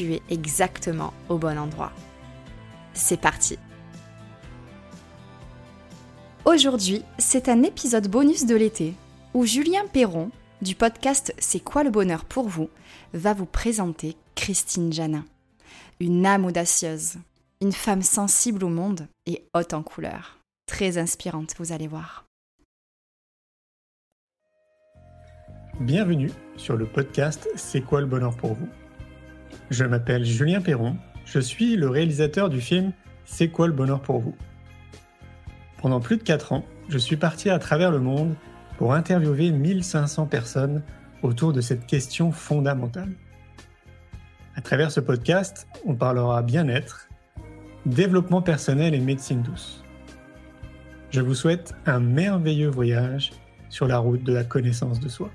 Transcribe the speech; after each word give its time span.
tu 0.00 0.14
es 0.14 0.22
exactement 0.30 1.12
au 1.28 1.36
bon 1.36 1.58
endroit. 1.58 1.92
C'est 2.94 3.20
parti 3.20 3.58
Aujourd'hui, 6.46 7.02
c'est 7.18 7.50
un 7.50 7.62
épisode 7.62 8.08
bonus 8.08 8.46
de 8.46 8.56
l'été 8.56 8.94
où 9.34 9.44
Julien 9.44 9.86
Perron, 9.92 10.30
du 10.62 10.74
podcast 10.74 11.34
C'est 11.38 11.60
quoi 11.60 11.84
le 11.84 11.90
bonheur 11.90 12.24
pour 12.24 12.48
vous, 12.48 12.70
va 13.12 13.34
vous 13.34 13.44
présenter 13.44 14.16
Christine 14.36 14.90
Janin, 14.90 15.26
une 16.00 16.24
âme 16.24 16.46
audacieuse, 16.46 17.16
une 17.60 17.72
femme 17.72 18.02
sensible 18.02 18.64
au 18.64 18.70
monde 18.70 19.06
et 19.26 19.44
haute 19.54 19.74
en 19.74 19.82
couleur. 19.82 20.38
Très 20.66 20.96
inspirante, 20.96 21.54
vous 21.58 21.72
allez 21.72 21.88
voir. 21.88 22.24
Bienvenue 25.78 26.30
sur 26.56 26.78
le 26.78 26.86
podcast 26.86 27.50
C'est 27.54 27.82
quoi 27.82 28.00
le 28.00 28.06
bonheur 28.06 28.34
pour 28.34 28.54
vous? 28.54 28.68
Je 29.70 29.84
m'appelle 29.84 30.24
Julien 30.24 30.60
Perron, 30.60 30.96
je 31.24 31.38
suis 31.38 31.76
le 31.76 31.88
réalisateur 31.88 32.48
du 32.48 32.60
film 32.60 32.92
C'est 33.24 33.48
quoi 33.48 33.68
le 33.68 33.72
bonheur 33.72 34.02
pour 34.02 34.18
vous? 34.18 34.34
Pendant 35.78 36.00
plus 36.00 36.16
de 36.16 36.22
4 36.22 36.52
ans, 36.52 36.64
je 36.88 36.98
suis 36.98 37.16
parti 37.16 37.48
à 37.48 37.58
travers 37.58 37.90
le 37.90 38.00
monde 38.00 38.34
pour 38.76 38.94
interviewer 38.94 39.52
1500 39.52 40.26
personnes 40.26 40.82
autour 41.22 41.52
de 41.52 41.60
cette 41.60 41.86
question 41.86 42.32
fondamentale. 42.32 43.12
À 44.56 44.60
travers 44.60 44.90
ce 44.90 45.00
podcast, 45.00 45.68
on 45.86 45.94
parlera 45.94 46.42
bien-être, 46.42 47.08
développement 47.86 48.42
personnel 48.42 48.94
et 48.94 49.00
médecine 49.00 49.42
douce. 49.42 49.84
Je 51.10 51.20
vous 51.20 51.34
souhaite 51.34 51.74
un 51.86 52.00
merveilleux 52.00 52.68
voyage 52.68 53.32
sur 53.68 53.86
la 53.86 53.98
route 53.98 54.24
de 54.24 54.32
la 54.32 54.44
connaissance 54.44 55.00
de 55.00 55.08
soi. 55.08 55.30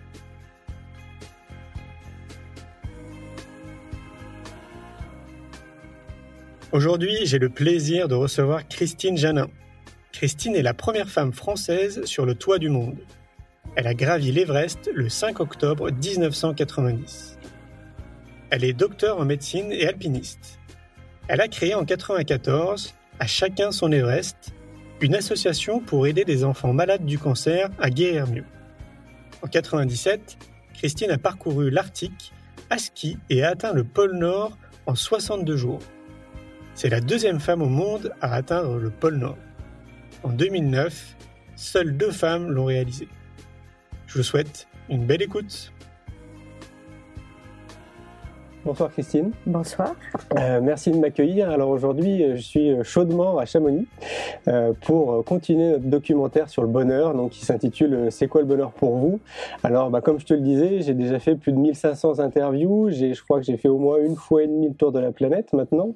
Aujourd'hui, 6.75 7.19
j'ai 7.23 7.39
le 7.39 7.47
plaisir 7.47 8.09
de 8.09 8.15
recevoir 8.15 8.67
Christine 8.67 9.15
Janin. 9.15 9.47
Christine 10.11 10.57
est 10.57 10.61
la 10.61 10.73
première 10.73 11.07
femme 11.07 11.31
française 11.31 12.03
sur 12.03 12.25
le 12.25 12.35
toit 12.35 12.59
du 12.59 12.67
monde. 12.67 12.97
Elle 13.77 13.87
a 13.87 13.93
gravi 13.93 14.33
l'Everest 14.33 14.91
le 14.93 15.07
5 15.07 15.39
octobre 15.39 15.89
1990. 15.89 17.37
Elle 18.49 18.65
est 18.65 18.73
docteur 18.73 19.21
en 19.21 19.23
médecine 19.23 19.71
et 19.71 19.87
alpiniste. 19.87 20.59
Elle 21.29 21.39
a 21.39 21.47
créé 21.47 21.75
en 21.75 21.83
1994, 21.83 22.93
à 23.21 23.25
chacun 23.25 23.71
son 23.71 23.93
Everest, 23.93 24.53
une 24.99 25.15
association 25.15 25.79
pour 25.79 26.07
aider 26.07 26.25
des 26.25 26.43
enfants 26.43 26.73
malades 26.73 27.05
du 27.05 27.17
cancer 27.17 27.69
à 27.79 27.89
guérir 27.89 28.27
mieux. 28.27 28.43
En 29.41 29.47
1997, 29.47 30.37
Christine 30.73 31.11
a 31.11 31.17
parcouru 31.17 31.69
l'Arctique 31.69 32.33
à 32.69 32.77
ski 32.79 33.17
et 33.29 33.43
a 33.43 33.51
atteint 33.51 33.71
le 33.71 33.85
pôle 33.85 34.17
Nord 34.17 34.57
en 34.87 34.95
62 34.95 35.55
jours. 35.55 35.79
C'est 36.75 36.89
la 36.89 36.99
deuxième 36.99 37.39
femme 37.39 37.61
au 37.61 37.69
monde 37.69 38.11
à 38.19 38.33
atteindre 38.33 38.77
le 38.77 38.89
pôle 38.89 39.15
Nord. 39.15 39.37
En 40.23 40.29
2009, 40.29 41.15
seules 41.55 41.95
deux 41.95 42.11
femmes 42.11 42.51
l'ont 42.51 42.65
réalisé. 42.65 43.07
Je 44.07 44.17
vous 44.17 44.23
souhaite 44.23 44.67
une 44.89 45.05
belle 45.05 45.21
écoute. 45.21 45.71
Bonsoir 48.65 48.89
Christine. 48.89 49.29
Bonsoir. 49.45 49.93
Euh, 50.39 50.59
merci 50.59 50.89
de 50.89 50.97
m'accueillir. 50.97 51.51
Alors 51.51 51.69
aujourd'hui, 51.69 52.35
je 52.35 52.41
suis 52.41 52.83
chaudement 52.83 53.37
à 53.37 53.45
Chamonix 53.45 53.85
euh, 54.47 54.73
pour 54.81 55.23
continuer 55.23 55.73
notre 55.73 55.85
documentaire 55.85 56.49
sur 56.49 56.63
le 56.63 56.67
bonheur, 56.67 57.13
donc 57.13 57.29
qui 57.29 57.45
s'intitule 57.45 58.07
C'est 58.09 58.27
quoi 58.27 58.41
le 58.41 58.47
bonheur 58.47 58.71
pour 58.71 58.95
vous? 58.95 59.19
Alors, 59.63 59.91
bah, 59.91 60.01
comme 60.01 60.19
je 60.19 60.25
te 60.25 60.33
le 60.33 60.39
disais, 60.39 60.81
j'ai 60.81 60.95
déjà 60.95 61.19
fait 61.19 61.35
plus 61.35 61.51
de 61.51 61.59
1500 61.59 62.17
interviews. 62.17 62.89
J'ai, 62.89 63.13
je 63.13 63.23
crois 63.23 63.37
que 63.37 63.45
j'ai 63.45 63.57
fait 63.57 63.67
au 63.67 63.77
moins 63.77 63.99
une 63.99 64.15
fois 64.15 64.41
et 64.41 64.47
demie 64.47 64.69
le 64.69 64.73
tour 64.73 64.91
de 64.91 64.99
la 64.99 65.11
planète 65.11 65.53
maintenant. 65.53 65.93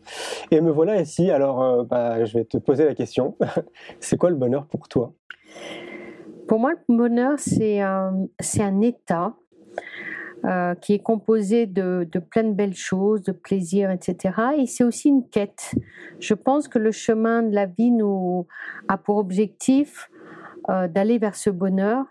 Et 0.52 0.62
me 0.62 0.70
voilà 0.70 1.02
ici. 1.02 1.32
Alors, 1.32 1.64
euh, 1.64 1.84
bah, 1.84 2.24
je 2.24 2.38
vais 2.38 2.46
te 2.46 2.60
poser 2.60 2.86
la 2.86 2.94
question. 2.94 3.36
c'est 4.00 4.18
quoi 4.18 4.30
le 4.30 4.36
bonheur 4.36 4.68
pour 4.68 4.88
toi? 4.88 5.12
Pour 6.48 6.60
moi, 6.60 6.74
le 6.88 6.96
bonheur, 6.96 7.34
c'est 7.40 7.82
un, 7.82 8.28
c'est 8.40 8.62
un 8.62 8.82
état 8.82 9.34
euh, 10.46 10.74
qui 10.76 10.94
est 10.94 11.00
composé 11.00 11.66
de, 11.66 12.08
de, 12.10 12.20
plein 12.20 12.44
de 12.44 12.54
belles 12.54 12.76
choses, 12.76 13.24
de 13.24 13.32
plaisir, 13.34 13.92
etc. 13.92 14.34
Et 14.58 14.68
c'est 14.68 14.84
aussi 14.84 15.10
une 15.10 15.28
quête. 15.28 15.76
Je 16.20 16.34
pense 16.34 16.68
que 16.68 16.80
le 16.80 16.92
chemin 16.92 17.44
de 17.44 17.54
la 17.54 17.66
vie 17.66 17.92
nous 17.92 18.48
a 18.88 18.98
pour 18.98 19.18
objectif 19.18 20.10
euh, 20.70 20.88
d'aller 20.88 21.18
vers 21.18 21.36
ce 21.36 21.50
bonheur. 21.50 22.06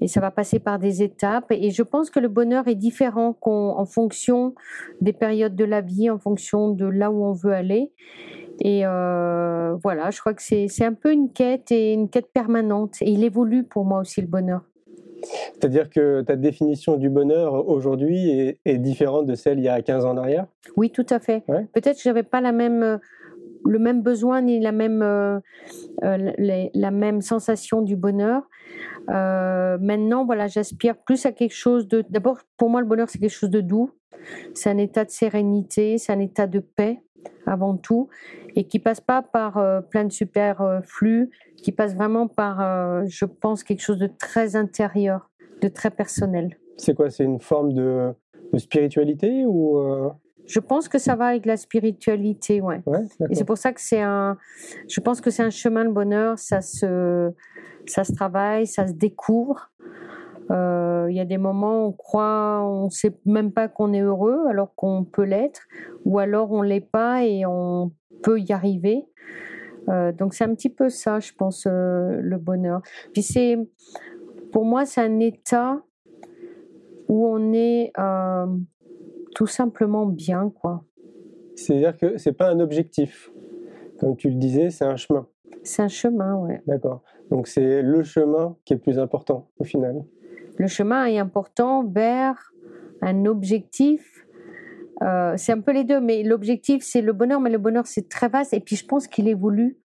Et 0.00 0.08
ça 0.08 0.20
va 0.20 0.30
passer 0.30 0.60
par 0.60 0.78
des 0.78 1.02
étapes. 1.02 1.46
Et 1.50 1.70
je 1.70 1.82
pense 1.82 2.10
que 2.10 2.20
le 2.20 2.28
bonheur 2.28 2.68
est 2.68 2.74
différent 2.74 3.36
en 3.42 3.84
fonction 3.84 4.54
des 5.00 5.12
périodes 5.12 5.56
de 5.56 5.64
la 5.64 5.80
vie, 5.80 6.08
en 6.08 6.18
fonction 6.18 6.70
de 6.70 6.86
là 6.86 7.10
où 7.10 7.24
on 7.24 7.32
veut 7.32 7.52
aller. 7.52 7.92
Et 8.60 8.86
euh, 8.86 9.76
voilà, 9.82 10.10
je 10.10 10.20
crois 10.20 10.34
que 10.34 10.42
c'est 10.42 10.84
un 10.84 10.94
peu 10.94 11.12
une 11.12 11.32
quête 11.32 11.70
et 11.70 11.92
une 11.92 12.08
quête 12.08 12.32
permanente. 12.32 12.96
Et 13.00 13.10
il 13.10 13.24
évolue 13.24 13.64
pour 13.64 13.84
moi 13.84 14.00
aussi 14.00 14.20
le 14.20 14.26
bonheur. 14.26 14.62
C'est-à-dire 15.52 15.90
que 15.90 16.22
ta 16.22 16.36
définition 16.36 16.96
du 16.96 17.10
bonheur 17.10 17.68
aujourd'hui 17.68 18.56
est, 18.64 18.78
différente 18.78 19.26
de 19.26 19.34
celle 19.34 19.58
il 19.58 19.64
y 19.64 19.68
a 19.68 19.80
15 19.82 20.04
ans 20.04 20.10
en 20.10 20.16
arrière? 20.16 20.46
Oui, 20.76 20.90
tout 20.90 21.06
à 21.10 21.18
fait. 21.18 21.44
Peut-être 21.72 21.96
que 21.96 22.02
je 22.02 22.08
n'avais 22.08 22.22
pas 22.22 22.40
la 22.40 22.52
même, 22.52 22.82
euh, 22.82 22.98
le 23.64 23.78
même 23.78 24.02
besoin 24.02 24.40
ni 24.40 24.60
la 24.60 24.72
même, 24.72 25.02
euh, 25.02 25.40
euh, 26.04 26.32
la 26.38 26.90
même 26.90 27.20
sensation 27.20 27.82
du 27.82 27.96
bonheur. 27.96 28.48
maintenant, 29.08 30.24
voilà, 30.24 30.46
j'aspire 30.46 30.96
plus 30.96 31.26
à 31.26 31.32
quelque 31.32 31.54
chose 31.54 31.88
de. 31.88 32.04
D'abord, 32.08 32.38
pour 32.56 32.70
moi, 32.70 32.80
le 32.80 32.86
bonheur, 32.86 33.08
c'est 33.10 33.18
quelque 33.18 33.30
chose 33.30 33.50
de 33.50 33.60
doux. 33.60 33.90
C'est 34.52 34.70
un 34.70 34.78
état 34.78 35.04
de 35.04 35.10
sérénité, 35.10 35.96
c'est 35.96 36.12
un 36.12 36.18
état 36.18 36.46
de 36.46 36.58
paix 36.58 37.00
avant 37.46 37.76
tout, 37.76 38.08
et 38.56 38.64
qui 38.64 38.78
passe 38.78 39.00
pas 39.00 39.22
par 39.22 39.62
plein 39.90 40.04
de 40.04 40.12
superflus, 40.12 41.30
qui 41.62 41.72
passe 41.72 41.94
vraiment 41.94 42.28
par, 42.28 42.60
euh, 42.60 43.04
je 43.06 43.24
pense, 43.24 43.62
quelque 43.62 43.82
chose 43.82 43.98
de 43.98 44.06
très 44.06 44.56
intérieur, 44.56 45.30
de 45.60 45.68
très 45.68 45.90
personnel. 45.90 46.56
C'est 46.76 46.94
quoi 46.94 47.10
C'est 47.10 47.24
une 47.24 47.40
forme 47.40 47.72
de, 47.72 48.14
spiritualité 48.56 49.44
ou 49.46 49.78
euh? 49.78 50.10
Je 50.46 50.60
pense 50.60 50.88
que 50.88 50.96
ça 50.98 51.14
va 51.14 51.26
avec 51.26 51.44
la 51.44 51.58
spiritualité, 51.58 52.62
ouais. 52.62 52.82
Et 53.28 53.34
c'est 53.34 53.44
pour 53.44 53.58
ça 53.58 53.72
que 53.72 53.82
c'est 53.82 54.00
un. 54.00 54.38
Je 54.88 54.98
pense 55.00 55.20
que 55.20 55.28
c'est 55.28 55.42
un 55.42 55.50
chemin 55.50 55.84
de 55.84 55.90
bonheur. 55.90 56.38
Ça 56.38 56.62
se, 56.62 57.30
ça 57.84 58.02
se 58.04 58.14
travaille, 58.14 58.66
ça 58.66 58.86
se 58.86 58.94
découvre. 58.94 59.70
Euh, 60.50 61.06
il 61.10 61.16
y 61.16 61.20
a 61.20 61.24
des 61.24 61.38
moments 61.38 61.84
où 61.84 61.88
on 61.88 61.92
croit, 61.92 62.60
on 62.62 62.86
ne 62.86 62.90
sait 62.90 63.14
même 63.26 63.52
pas 63.52 63.68
qu'on 63.68 63.92
est 63.92 64.00
heureux 64.00 64.46
alors 64.48 64.74
qu'on 64.74 65.04
peut 65.04 65.24
l'être, 65.24 65.62
ou 66.04 66.18
alors 66.18 66.52
on 66.52 66.62
l'est 66.62 66.80
pas 66.80 67.24
et 67.24 67.44
on 67.46 67.92
peut 68.22 68.40
y 68.40 68.52
arriver. 68.52 69.04
Euh, 69.88 70.12
donc 70.12 70.34
c'est 70.34 70.44
un 70.44 70.54
petit 70.54 70.70
peu 70.70 70.88
ça, 70.88 71.20
je 71.20 71.32
pense, 71.32 71.66
euh, 71.66 72.20
le 72.20 72.38
bonheur. 72.38 72.82
Puis 73.12 73.22
c'est, 73.22 73.58
pour 74.52 74.64
moi, 74.64 74.86
c'est 74.86 75.02
un 75.02 75.20
état 75.20 75.82
où 77.08 77.26
on 77.26 77.52
est 77.52 77.92
tout 79.34 79.46
simplement 79.46 80.04
bien, 80.04 80.50
quoi. 80.50 80.84
C'est-à-dire 81.54 81.96
que 81.96 82.18
c'est 82.18 82.32
pas 82.32 82.50
un 82.50 82.60
objectif, 82.60 83.30
comme 83.98 84.16
tu 84.16 84.28
le 84.28 84.36
disais, 84.36 84.70
c'est 84.70 84.84
un 84.84 84.96
chemin. 84.96 85.26
C'est 85.62 85.82
un 85.82 85.88
chemin, 85.88 86.36
ouais. 86.36 86.62
D'accord. 86.66 87.02
Donc 87.30 87.46
c'est 87.46 87.82
le 87.82 88.02
chemin 88.02 88.56
qui 88.64 88.72
est 88.72 88.76
le 88.76 88.82
plus 88.82 88.98
important 88.98 89.48
au 89.58 89.64
final. 89.64 90.04
Le 90.58 90.66
chemin 90.66 91.06
est 91.06 91.18
important 91.18 91.84
vers 91.84 92.52
un 93.00 93.24
objectif. 93.26 94.26
Euh, 95.02 95.34
c'est 95.36 95.52
un 95.52 95.60
peu 95.60 95.72
les 95.72 95.84
deux, 95.84 96.00
mais 96.00 96.24
l'objectif 96.24 96.82
c'est 96.84 97.00
le 97.00 97.12
bonheur, 97.12 97.40
mais 97.40 97.50
le 97.50 97.58
bonheur 97.58 97.86
c'est 97.86 98.08
très 98.08 98.28
vaste. 98.28 98.52
Et 98.52 98.60
puis 98.60 98.74
je 98.74 98.84
pense 98.84 99.06
qu'il 99.06 99.28
évolue. 99.28 99.78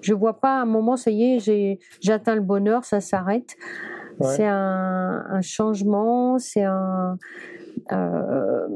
Je 0.00 0.14
vois 0.14 0.40
pas 0.40 0.60
un 0.60 0.66
moment, 0.66 0.96
ça 0.96 1.10
y 1.10 1.34
est, 1.34 1.40
j'ai 1.40 2.12
atteint 2.12 2.36
le 2.36 2.40
bonheur, 2.40 2.84
ça 2.84 3.00
s'arrête. 3.00 3.56
C'est 4.22 4.46
un, 4.46 5.40
changement, 5.40 6.38
c'est 6.38 6.62
un, 6.62 7.16
euh, 7.90 8.68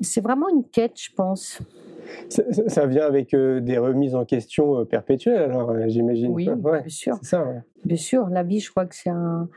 c'est 0.00 0.20
vraiment 0.20 0.48
une 0.48 0.64
quête, 0.64 1.00
je 1.00 1.10
pense. 1.14 1.60
Ça, 2.66 2.86
vient 2.86 3.06
avec 3.06 3.32
euh, 3.32 3.60
des 3.60 3.78
remises 3.78 4.16
en 4.16 4.24
question 4.24 4.84
perpétuelles, 4.86 5.42
alors 5.42 5.72
j'imagine. 5.86 6.32
Oui, 6.32 6.48
bien 6.48 6.82
sûr. 6.88 7.16
Ça, 7.22 7.44
Bien 7.84 7.96
sûr, 7.96 8.28
la 8.28 8.42
vie, 8.42 8.58
je 8.58 8.70
crois 8.70 8.86
que 8.86 8.94
c'est 8.94 9.10
un, 9.10 9.48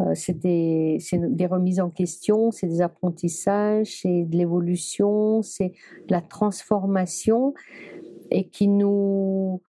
euh, 0.00 0.12
c'est 0.14 0.38
des, 0.38 0.98
des, 1.12 1.46
remises 1.46 1.80
en 1.80 1.90
question, 1.90 2.50
c'est 2.50 2.66
des 2.66 2.80
apprentissages, 2.80 4.00
c'est 4.02 4.24
de 4.24 4.36
l'évolution, 4.36 5.42
c'est 5.42 5.72
de 6.08 6.12
la 6.12 6.20
transformation 6.20 7.54
et 8.30 8.48
qui 8.48 8.68
nous, 8.68 9.60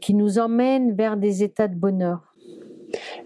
qui 0.00 0.14
nous 0.14 0.38
emmène 0.38 0.92
vers 0.92 1.16
des 1.16 1.42
états 1.42 1.68
de 1.68 1.76
bonheur. 1.76 2.34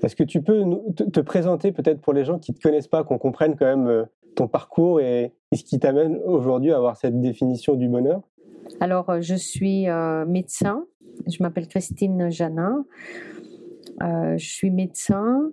Est-ce 0.02 0.16
que 0.16 0.24
tu 0.24 0.42
peux 0.42 0.64
te, 0.94 1.20
présenter 1.20 1.72
peut-être 1.72 2.00
pour 2.00 2.12
les 2.12 2.24
gens 2.24 2.38
qui 2.38 2.52
ne 2.52 2.56
te 2.56 2.62
connaissent 2.62 2.88
pas, 2.88 3.04
qu'on 3.04 3.18
comprenne 3.18 3.56
quand 3.56 3.66
même 3.66 3.86
euh, 3.86 4.04
ton 4.34 4.48
parcours 4.48 5.00
et, 5.00 5.32
ce 5.54 5.62
qui 5.64 5.78
t'amène 5.78 6.16
aujourd'hui 6.24 6.72
à 6.72 6.76
avoir 6.76 6.96
cette 6.96 7.20
définition 7.20 7.74
du 7.74 7.88
bonheur? 7.88 8.22
Alors, 8.80 9.10
euh, 9.10 9.20
je 9.20 9.34
suis 9.34 9.86
médecin, 10.26 10.84
je 11.26 11.42
m'appelle 11.42 11.68
Christine 11.68 12.30
Janin. 12.30 12.84
Euh, 14.00 14.36
je 14.38 14.48
suis 14.48 14.70
médecin. 14.70 15.52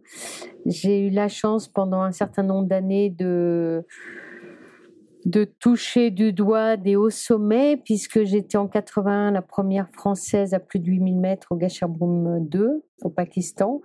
J'ai 0.66 1.08
eu 1.08 1.10
la 1.10 1.28
chance 1.28 1.68
pendant 1.68 2.02
un 2.02 2.12
certain 2.12 2.44
nombre 2.44 2.68
d'années 2.68 3.10
de 3.10 3.86
de 5.26 5.44
toucher 5.44 6.12
du 6.12 6.32
doigt 6.32 6.78
des 6.78 6.96
hauts 6.96 7.10
sommets, 7.10 7.78
puisque 7.78 8.24
j'étais 8.24 8.58
en 8.58 8.68
80 8.68 9.32
la 9.32 9.42
première 9.42 9.90
française 9.90 10.54
à 10.54 10.60
plus 10.60 10.80
de 10.80 10.88
8000 10.88 11.18
mètres 11.18 11.48
au 11.52 11.56
Gasherbrum 11.56 12.48
2, 12.48 12.84
au 13.04 13.10
Pakistan. 13.10 13.82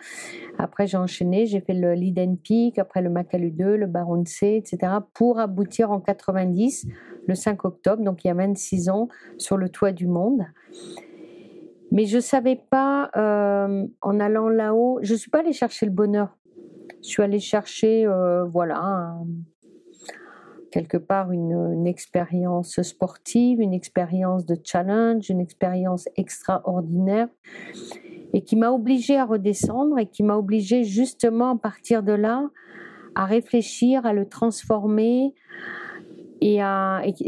Après, 0.59 0.87
j'ai 0.87 0.97
enchaîné, 0.97 1.47
j'ai 1.47 1.61
fait 1.61 1.75
le 1.75 1.95
Liden 1.95 2.39
Peak, 2.39 2.79
après 2.79 3.03
le 3.03 3.11
Makalu 3.11 3.51
2, 3.51 3.77
le 3.77 3.87
Baron 3.87 4.25
C, 4.25 4.55
etc., 4.57 4.93
pour 5.13 5.41
aboutir 5.41 5.91
en 5.91 6.01
90, 6.01 6.87
le 7.27 7.35
5 7.35 7.65
octobre, 7.65 8.03
donc 8.03 8.25
il 8.25 8.29
y 8.29 8.31
a 8.31 8.35
26 8.35 8.89
ans, 8.89 9.09
sur 9.37 9.57
le 9.57 9.69
toit 9.69 9.93
du 9.93 10.07
monde. 10.07 10.45
Mais 11.95 12.07
je 12.07 12.17
ne 12.17 12.21
savais 12.21 12.57
pas, 12.57 13.09
euh, 13.17 13.87
en 14.03 14.21
allant 14.21 14.49
là-haut, 14.49 14.99
je 15.03 15.13
ne 15.13 15.19
suis 15.19 15.31
pas 15.31 15.39
allée 15.39 15.53
chercher 15.53 15.87
le 15.87 15.93
bonheur. 15.93 16.37
Je 17.03 17.09
suis 17.09 17.23
allée 17.23 17.39
chercher, 17.39 18.05
euh, 18.05 18.45
voilà, 18.45 19.17
quelque 20.73 20.97
part 20.97 21.31
une, 21.31 21.87
expérience 21.87 22.83
sportive, 22.83 23.61
une 23.61 23.73
expérience 23.73 24.45
de 24.45 24.57
challenge, 24.65 25.31
une 25.31 25.39
expérience 25.39 26.09
extraordinaire, 26.17 27.29
et 28.33 28.43
qui 28.43 28.57
m'a 28.57 28.73
obligée 28.73 29.17
à 29.17 29.25
redescendre 29.25 29.97
et 30.01 30.07
qui 30.07 30.25
m'a 30.25 30.37
obligée 30.37 30.83
justement 30.83 31.51
à 31.51 31.57
partir 31.57 32.03
de 32.03 32.13
là 32.13 32.51
à 33.15 33.27
réfléchir, 33.27 34.05
à 34.07 34.13
le 34.13 34.29
transformer, 34.29 35.35
et, 36.41 36.59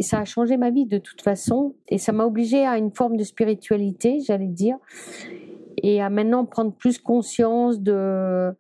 ça 0.02 0.20
a 0.20 0.24
changé 0.24 0.56
ma 0.56 0.70
vie 0.70 0.86
de 0.86 0.98
toute 0.98 1.22
façon. 1.22 1.74
Et 1.88 1.98
ça 1.98 2.12
m'a 2.12 2.24
obligé 2.24 2.66
à 2.66 2.78
une 2.78 2.90
forme 2.90 3.16
de 3.16 3.24
spiritualité, 3.24 4.20
j'allais 4.20 4.46
dire. 4.46 4.76
Et 5.82 6.02
à 6.02 6.10
maintenant 6.10 6.44
prendre 6.44 6.72
plus 6.72 6.98
conscience 6.98 7.80
de, 7.80 8.52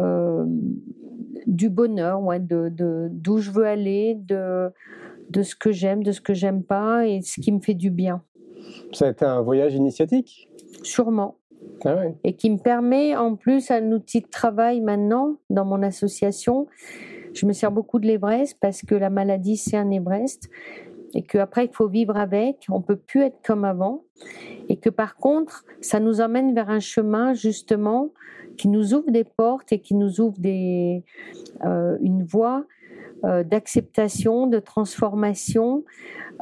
euh, 0.00 0.44
du 1.46 1.68
bonheur, 1.68 2.22
ouais, 2.22 2.40
de, 2.40 3.08
d'où 3.10 3.38
je 3.38 3.50
veux 3.50 3.66
aller, 3.66 4.16
de, 4.16 4.70
de 5.30 5.42
ce 5.42 5.54
que 5.54 5.70
j'aime, 5.70 6.02
de 6.02 6.12
ce 6.12 6.20
que 6.20 6.34
j'aime 6.34 6.62
pas 6.62 7.06
et 7.06 7.20
ce 7.22 7.40
qui 7.40 7.52
me 7.52 7.60
fait 7.60 7.74
du 7.74 7.90
bien. 7.90 8.22
Ça 8.92 9.06
a 9.06 9.10
été 9.10 9.24
un 9.24 9.40
voyage 9.40 9.74
initiatique? 9.74 10.48
Sûrement. 10.82 11.36
Ah 11.84 11.96
ouais. 11.96 12.14
Et 12.24 12.34
qui 12.34 12.50
me 12.50 12.58
permet 12.58 13.16
en 13.16 13.36
plus 13.36 13.70
un 13.70 13.92
outil 13.92 14.20
de 14.20 14.28
travail 14.28 14.80
maintenant 14.80 15.36
dans 15.50 15.64
mon 15.64 15.82
association 15.82 16.66
je 17.34 17.46
me 17.46 17.52
sers 17.52 17.70
beaucoup 17.70 17.98
de 17.98 18.06
l'Everest 18.06 18.56
parce 18.60 18.82
que 18.82 18.94
la 18.94 19.10
maladie, 19.10 19.56
c'est 19.56 19.76
un 19.76 19.90
Everest 19.90 20.48
et 21.14 21.22
qu'après, 21.22 21.66
il 21.66 21.72
faut 21.72 21.88
vivre 21.88 22.16
avec. 22.16 22.66
On 22.68 22.80
peut 22.80 22.96
plus 22.96 23.22
être 23.22 23.38
comme 23.44 23.64
avant. 23.64 24.04
Et 24.68 24.76
que 24.76 24.90
par 24.90 25.16
contre, 25.16 25.64
ça 25.80 25.98
nous 25.98 26.20
emmène 26.20 26.54
vers 26.54 26.70
un 26.70 26.80
chemin, 26.80 27.34
justement, 27.34 28.10
qui 28.56 28.68
nous 28.68 28.94
ouvre 28.94 29.10
des 29.10 29.24
portes 29.24 29.72
et 29.72 29.80
qui 29.80 29.94
nous 29.94 30.20
ouvre 30.20 30.36
euh, 30.46 31.98
une 32.00 32.22
voie 32.22 32.64
euh, 33.24 33.42
d'acceptation, 33.42 34.46
de 34.46 34.58
transformation, 34.58 35.84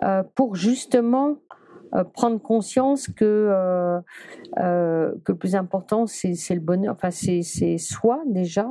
euh, 0.02 0.22
pour 0.34 0.54
justement 0.54 1.38
prendre 2.12 2.38
conscience 2.38 3.08
que, 3.08 3.98
que 4.54 5.32
le 5.32 5.34
plus 5.38 5.54
important, 5.54 6.04
c'est 6.06 6.34
le 6.50 6.60
bonheur, 6.60 6.94
enfin, 6.94 7.10
c'est 7.10 7.78
soi 7.78 8.20
déjà, 8.26 8.68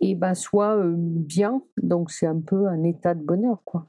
et 0.00 0.14
ben 0.14 0.34
soit 0.34 0.76
euh, 0.76 0.94
bien. 0.96 1.62
Donc 1.82 2.10
c'est 2.10 2.26
un 2.26 2.40
peu 2.40 2.66
un 2.66 2.82
état 2.82 3.14
de 3.14 3.22
bonheur, 3.22 3.62
quoi. 3.64 3.86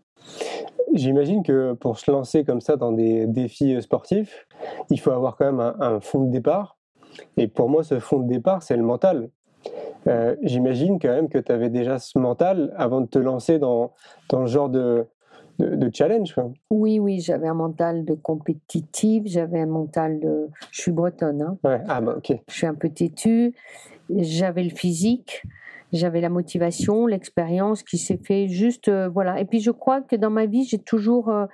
J'imagine 0.94 1.42
que 1.42 1.74
pour 1.74 1.98
se 1.98 2.12
lancer 2.12 2.44
comme 2.44 2.62
ça 2.62 2.76
dans 2.76 2.92
des 2.92 3.26
défis 3.26 3.76
euh, 3.76 3.82
sportifs, 3.82 4.48
il 4.90 5.00
faut 5.00 5.12
avoir 5.12 5.38
quand 5.38 5.46
même 5.46 5.74
un, 5.80 6.00
fond 6.02 6.26
de 6.26 6.32
départ. 6.32 6.78
Et 7.38 7.48
pour 7.48 7.70
moi, 7.70 7.84
ce 7.84 8.00
fond 8.00 8.20
de 8.20 8.28
départ, 8.28 8.62
c'est 8.62 8.76
le 8.76 8.84
mental. 8.84 9.30
Euh, 10.08 10.36
j'imagine 10.42 11.00
quand 11.00 11.10
même 11.10 11.30
que 11.30 11.38
tu 11.38 11.52
avais 11.52 11.70
déjà 11.70 12.00
ce 12.00 12.18
mental 12.18 12.74
avant 12.76 13.02
de 13.02 13.06
te 13.06 13.20
lancer 13.20 13.60
dans, 13.60 13.94
dans 14.30 14.46
ce 14.48 14.52
genre 14.52 14.70
de, 14.70 15.06
de, 15.60 15.90
challenge. 15.94 16.36
Oui, 16.72 17.00
oui, 17.00 17.20
j'avais 17.20 17.48
un 17.48 17.54
mental 17.54 18.04
de 18.04 18.16
compétitif, 18.16 19.24
j'avais 19.28 19.62
un 19.62 19.68
mental 19.68 20.20
de... 20.20 20.50
Je 20.72 20.82
suis 20.82 20.92
bretonne. 20.92 21.42
Hein. 21.42 21.58
Ouais. 21.64 21.82
Ah, 21.88 22.02
bah, 22.02 22.16
ok. 22.18 22.38
Je 22.48 22.54
suis 22.54 22.68
un 22.68 22.74
peu 22.74 22.90
têtue, 22.90 23.54
j'avais 24.10 24.64
le 24.64 24.72
physique 24.72 25.44
j'avais 25.92 26.22
la 26.22 26.30
motivation, 26.30 27.06
l'expérience 27.06 27.84
qui 27.84 27.98
s'est 27.98 28.20
fait 28.24 28.48
juste 28.48 28.88
euh, 28.88 29.10
voilà. 29.10 29.40
Et 29.40 29.46
puis 29.46 29.60
je 29.60 29.72
crois 29.72 30.02
que 30.02 30.16
dans 30.16 30.30
ma 30.30 30.46
vie 30.46 30.64
j'ai 30.64 30.80
toujours 30.80 31.30
euh, 31.30 31.46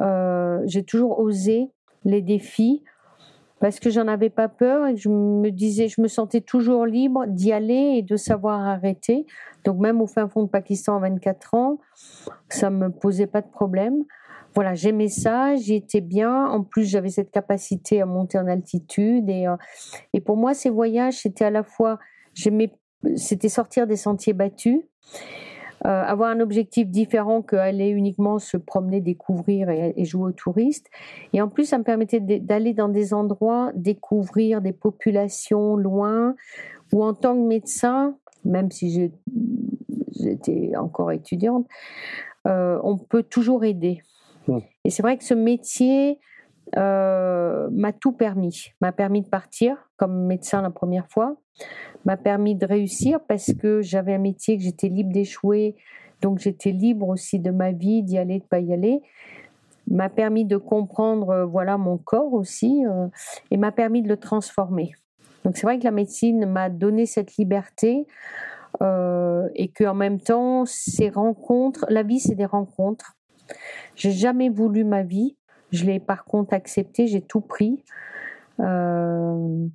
euh, 0.00 0.60
j'ai 0.66 0.82
toujours 0.82 1.18
osé 1.20 1.70
les 2.04 2.22
défis 2.22 2.82
parce 3.60 3.78
que 3.78 3.90
j'en 3.90 4.08
avais 4.08 4.30
pas 4.30 4.48
peur 4.48 4.88
et 4.88 4.96
je 4.96 5.08
me 5.08 5.50
disais 5.50 5.86
je 5.86 6.00
me 6.00 6.08
sentais 6.08 6.40
toujours 6.40 6.86
libre 6.86 7.26
d'y 7.28 7.52
aller 7.52 7.94
et 7.96 8.02
de 8.02 8.16
savoir 8.16 8.60
arrêter. 8.60 9.26
Donc 9.64 9.78
même 9.78 10.00
au 10.00 10.06
fin 10.06 10.28
fond 10.28 10.42
de 10.42 10.48
Pakistan 10.48 10.96
à 10.96 11.00
24 11.00 11.54
ans, 11.54 11.78
ça 12.48 12.70
me 12.70 12.90
posait 12.90 13.28
pas 13.28 13.40
de 13.40 13.50
problème. 13.50 14.02
Voilà, 14.54 14.74
j'aimais 14.74 15.08
ça, 15.08 15.54
j'y 15.54 15.76
étais 15.76 16.02
bien. 16.02 16.44
En 16.46 16.62
plus, 16.62 16.84
j'avais 16.84 17.08
cette 17.08 17.30
capacité 17.30 18.02
à 18.02 18.06
monter 18.06 18.38
en 18.38 18.48
altitude 18.48 19.30
et 19.30 19.46
et 20.12 20.20
pour 20.20 20.36
moi 20.36 20.52
ces 20.52 20.68
voyages 20.68 21.18
c'était 21.18 21.44
à 21.44 21.50
la 21.50 21.62
fois 21.62 22.00
j'aimais 22.34 22.72
c'était 23.16 23.48
sortir 23.48 23.86
des 23.86 23.96
sentiers 23.96 24.32
battus, 24.32 24.80
euh, 25.84 26.02
avoir 26.04 26.30
un 26.30 26.38
objectif 26.38 26.88
différent 26.88 27.42
qu'aller 27.42 27.88
uniquement 27.88 28.38
se 28.38 28.56
promener, 28.56 29.00
découvrir 29.00 29.68
et, 29.68 30.04
jouer 30.04 30.28
aux 30.28 30.32
touristes. 30.32 30.86
Et 31.32 31.42
en 31.42 31.48
plus, 31.48 31.64
ça 31.64 31.78
me 31.78 31.82
permettait 31.82 32.20
d'aller 32.20 32.72
dans 32.72 32.88
des 32.88 33.12
endroits, 33.12 33.72
découvrir 33.74 34.60
des 34.60 34.72
populations 34.72 35.76
loin, 35.76 36.36
où 36.92 37.02
en 37.02 37.14
tant 37.14 37.34
que 37.34 37.46
médecin, 37.46 38.16
même 38.44 38.70
si 38.70 39.10
j'étais 40.20 40.72
encore 40.76 41.10
étudiante, 41.10 41.66
euh, 42.46 42.78
on 42.84 42.96
peut 42.96 43.24
toujours 43.24 43.64
aider. 43.64 44.02
Mmh. 44.46 44.58
Et 44.84 44.90
c'est 44.90 45.02
vrai 45.02 45.16
que 45.16 45.24
ce 45.24 45.34
métier 45.34 46.20
euh, 46.76 47.68
m'a 47.70 47.92
tout 47.92 48.12
permis. 48.12 48.72
M'a 48.80 48.92
permis 48.92 49.22
de 49.22 49.28
partir 49.28 49.90
comme 49.96 50.26
médecin 50.26 50.62
la 50.62 50.70
première 50.70 51.06
fois, 51.08 51.36
m'a 52.04 52.16
permis 52.16 52.54
de 52.54 52.66
réussir 52.66 53.20
parce 53.28 53.52
que 53.52 53.82
j'avais 53.82 54.14
un 54.14 54.18
métier 54.18 54.56
que 54.56 54.64
j'étais 54.64 54.88
libre 54.88 55.12
d'échouer, 55.12 55.76
donc 56.20 56.38
j'étais 56.38 56.72
libre 56.72 57.08
aussi 57.08 57.38
de 57.38 57.50
ma 57.50 57.72
vie, 57.72 58.02
d'y 58.02 58.18
aller, 58.18 58.38
de 58.38 58.44
pas 58.44 58.60
y 58.60 58.72
aller. 58.72 59.02
M'a 59.90 60.08
permis 60.08 60.44
de 60.44 60.56
comprendre, 60.56 61.30
euh, 61.30 61.44
voilà, 61.44 61.76
mon 61.76 61.98
corps 61.98 62.32
aussi, 62.32 62.86
euh, 62.86 63.08
et 63.50 63.56
m'a 63.56 63.72
permis 63.72 64.02
de 64.02 64.08
le 64.08 64.16
transformer. 64.16 64.92
Donc 65.44 65.56
c'est 65.56 65.66
vrai 65.66 65.78
que 65.78 65.84
la 65.84 65.90
médecine 65.90 66.46
m'a 66.46 66.70
donné 66.70 67.06
cette 67.06 67.36
liberté 67.36 68.06
et 69.54 69.68
que 69.68 69.84
en 69.84 69.94
même 69.94 70.18
temps, 70.18 70.64
ces 70.64 71.08
rencontres, 71.10 71.84
la 71.88 72.02
vie 72.02 72.18
c'est 72.18 72.34
des 72.34 72.46
rencontres. 72.46 73.16
J'ai 73.94 74.12
jamais 74.12 74.48
voulu 74.48 74.82
ma 74.82 75.02
vie, 75.02 75.36
je 75.72 75.84
l'ai 75.84 76.00
par 76.00 76.24
contre 76.24 76.54
accepté, 76.54 77.06
j'ai 77.06 77.22
tout 77.22 77.40
pris. 77.40 77.82
Euh, 78.60 79.66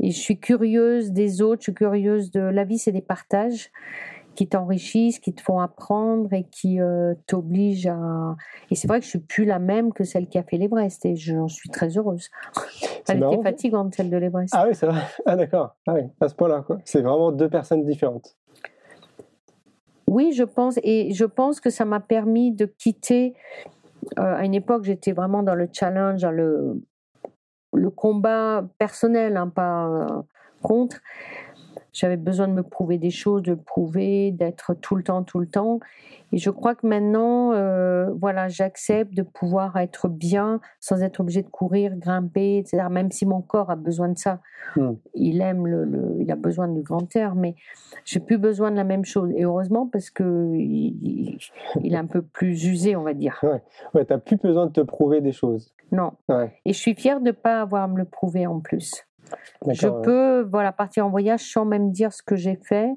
et 0.00 0.10
je 0.10 0.18
suis 0.18 0.38
curieuse 0.38 1.12
des 1.12 1.42
autres, 1.42 1.60
je 1.60 1.64
suis 1.64 1.74
curieuse 1.74 2.30
de 2.30 2.40
la 2.40 2.64
vie, 2.64 2.78
c'est 2.78 2.92
des 2.92 3.02
partages 3.02 3.70
qui 4.34 4.48
t'enrichissent, 4.48 5.18
qui 5.18 5.34
te 5.34 5.42
font 5.42 5.60
apprendre 5.60 6.32
et 6.32 6.44
qui 6.44 6.80
euh, 6.80 7.14
t'obligent 7.26 7.88
à. 7.88 8.36
Et 8.70 8.74
c'est 8.74 8.88
vrai 8.88 8.98
que 8.98 9.04
je 9.04 9.10
suis 9.10 9.18
plus 9.18 9.44
la 9.44 9.58
même 9.58 9.92
que 9.92 10.04
celle 10.04 10.26
qui 10.26 10.38
a 10.38 10.42
fait 10.42 10.56
l'Everest 10.56 11.04
et 11.04 11.16
j'en 11.16 11.48
suis 11.48 11.68
très 11.68 11.98
heureuse. 11.98 12.30
Elle 13.08 13.18
était 13.18 13.42
fatigante 13.42 13.94
celle 13.94 14.10
de 14.10 14.16
l'Everest. 14.16 14.54
Ah 14.56 14.64
oui, 14.66 14.74
c'est 14.74 14.86
vrai. 14.86 15.02
Ah 15.26 15.36
d'accord. 15.36 15.76
Ah 15.86 15.94
oui, 15.94 16.02
à 16.20 16.28
ce 16.28 16.34
point-là, 16.34 16.62
quoi. 16.66 16.78
C'est 16.84 17.02
vraiment 17.02 17.30
deux 17.30 17.48
personnes 17.48 17.84
différentes. 17.84 18.36
Oui, 20.08 20.32
je 20.32 20.44
pense 20.44 20.78
et 20.82 21.12
je 21.12 21.24
pense 21.24 21.60
que 21.60 21.70
ça 21.70 21.84
m'a 21.84 22.00
permis 22.00 22.52
de 22.52 22.66
quitter. 22.66 23.34
Euh, 24.18 24.36
à 24.36 24.44
une 24.44 24.54
époque, 24.54 24.84
j'étais 24.84 25.12
vraiment 25.12 25.42
dans 25.42 25.54
le 25.54 25.68
challenge, 25.72 26.20
dans 26.20 26.30
le 26.30 26.82
le 27.74 27.90
combat 27.90 28.64
personnel, 28.78 29.36
hein, 29.36 29.48
pas 29.48 29.86
euh, 29.86 30.22
contre. 30.62 31.00
J'avais 31.92 32.16
besoin 32.16 32.48
de 32.48 32.54
me 32.54 32.62
prouver 32.62 32.98
des 32.98 33.10
choses, 33.10 33.42
de 33.42 33.52
le 33.52 33.56
prouver, 33.58 34.30
d'être 34.32 34.74
tout 34.74 34.96
le 34.96 35.02
temps, 35.02 35.22
tout 35.22 35.38
le 35.38 35.46
temps. 35.46 35.78
Et 36.32 36.38
je 36.38 36.48
crois 36.48 36.74
que 36.74 36.86
maintenant, 36.86 37.52
euh, 37.52 38.10
voilà, 38.18 38.48
j'accepte 38.48 39.12
de 39.12 39.22
pouvoir 39.22 39.76
être 39.76 40.08
bien 40.08 40.60
sans 40.80 41.02
être 41.02 41.20
obligé 41.20 41.42
de 41.42 41.48
courir, 41.48 41.94
grimper, 41.96 42.56
etc. 42.56 42.84
Même 42.90 43.10
si 43.10 43.26
mon 43.26 43.42
corps 43.42 43.70
a 43.70 43.76
besoin 43.76 44.08
de 44.08 44.16
ça. 44.16 44.40
Hmm. 44.76 44.94
Il 45.14 45.42
aime 45.42 45.66
le, 45.66 46.16
il 46.20 46.30
a 46.30 46.36
besoin 46.36 46.68
du 46.68 46.80
grand 46.80 47.14
air, 47.14 47.34
mais 47.34 47.54
j'ai 48.06 48.20
plus 48.20 48.38
besoin 48.38 48.70
de 48.70 48.76
la 48.76 48.84
même 48.84 49.04
chose. 49.04 49.30
Et 49.36 49.44
heureusement 49.44 49.86
parce 49.86 50.08
que 50.08 50.54
il, 50.54 51.38
est 51.82 51.96
un 51.96 52.06
peu 52.06 52.22
plus 52.22 52.64
usé, 52.64 52.96
on 52.96 53.02
va 53.02 53.12
dire. 53.12 53.38
Ouais, 53.42 53.62
ouais 53.94 54.04
t'as 54.06 54.18
plus 54.18 54.36
besoin 54.36 54.66
de 54.66 54.72
te 54.72 54.80
prouver 54.80 55.20
des 55.20 55.32
choses. 55.32 55.74
Non. 55.90 56.12
Et 56.64 56.72
je 56.72 56.78
suis 56.78 56.94
fière 56.94 57.20
de 57.20 57.26
ne 57.26 57.32
pas 57.32 57.60
avoir 57.60 57.82
à 57.82 57.88
me 57.88 57.98
le 57.98 58.06
prouver 58.06 58.46
en 58.46 58.60
plus. 58.60 59.04
Je 59.68 59.88
peux 59.88 60.42
voilà, 60.42 60.72
partir 60.72 61.06
en 61.06 61.10
voyage 61.10 61.40
sans 61.52 61.64
même 61.64 61.90
dire 61.90 62.12
ce 62.12 62.22
que 62.22 62.36
j'ai 62.36 62.56
fait 62.56 62.90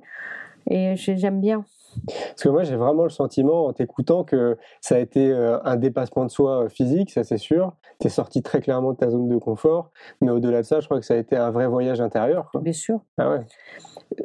et 0.67 0.95
j'aime 0.95 1.39
bien. 1.39 1.63
Parce 2.07 2.43
que 2.43 2.49
moi, 2.49 2.63
j'ai 2.63 2.75
vraiment 2.75 3.03
le 3.03 3.09
sentiment, 3.09 3.67
en 3.67 3.73
t'écoutant, 3.73 4.23
que 4.23 4.57
ça 4.81 4.95
a 4.95 4.99
été 4.99 5.31
euh, 5.31 5.59
un 5.63 5.75
dépassement 5.75 6.25
de 6.25 6.29
soi 6.29 6.63
euh, 6.63 6.69
physique, 6.69 7.11
ça 7.11 7.23
c'est 7.23 7.37
sûr. 7.37 7.73
Tu 7.99 8.07
es 8.07 8.09
sorti 8.09 8.41
très 8.41 8.61
clairement 8.61 8.91
de 8.93 8.97
ta 8.97 9.09
zone 9.09 9.29
de 9.29 9.37
confort. 9.37 9.91
Mais 10.21 10.31
au-delà 10.31 10.61
de 10.61 10.65
ça, 10.65 10.79
je 10.79 10.85
crois 10.85 10.99
que 10.99 11.05
ça 11.05 11.13
a 11.13 11.17
été 11.17 11.37
un 11.37 11.51
vrai 11.51 11.67
voyage 11.67 12.01
intérieur. 12.01 12.51
Bien 12.55 12.73
sûr. 12.73 13.01
Ah 13.17 13.29
ouais. 13.29 13.45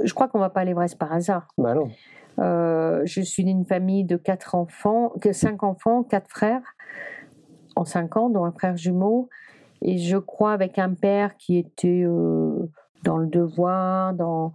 Je 0.02 0.12
crois 0.14 0.28
qu'on 0.28 0.38
va 0.38 0.50
pas 0.50 0.60
aller 0.60 0.70
l'Everest 0.70 0.98
par 0.98 1.12
hasard. 1.12 1.48
Bah 1.58 1.74
non. 1.74 1.88
Euh, 2.38 3.02
je 3.04 3.20
suis 3.20 3.44
d'une 3.44 3.64
famille 3.64 4.04
de 4.04 4.16
quatre 4.16 4.54
enfants, 4.54 5.12
que 5.20 5.32
cinq 5.32 5.62
enfants, 5.62 6.02
quatre 6.02 6.28
frères 6.28 6.62
en 7.76 7.84
cinq 7.84 8.16
ans, 8.16 8.30
dont 8.30 8.44
un 8.44 8.52
frère 8.52 8.76
jumeau. 8.76 9.28
Et 9.82 9.98
je 9.98 10.16
crois 10.18 10.52
avec 10.52 10.78
un 10.78 10.94
père 10.94 11.36
qui 11.36 11.56
était 11.56 12.02
euh, 12.04 12.70
dans 13.04 13.18
le 13.18 13.26
devoir, 13.26 14.14
dans 14.14 14.52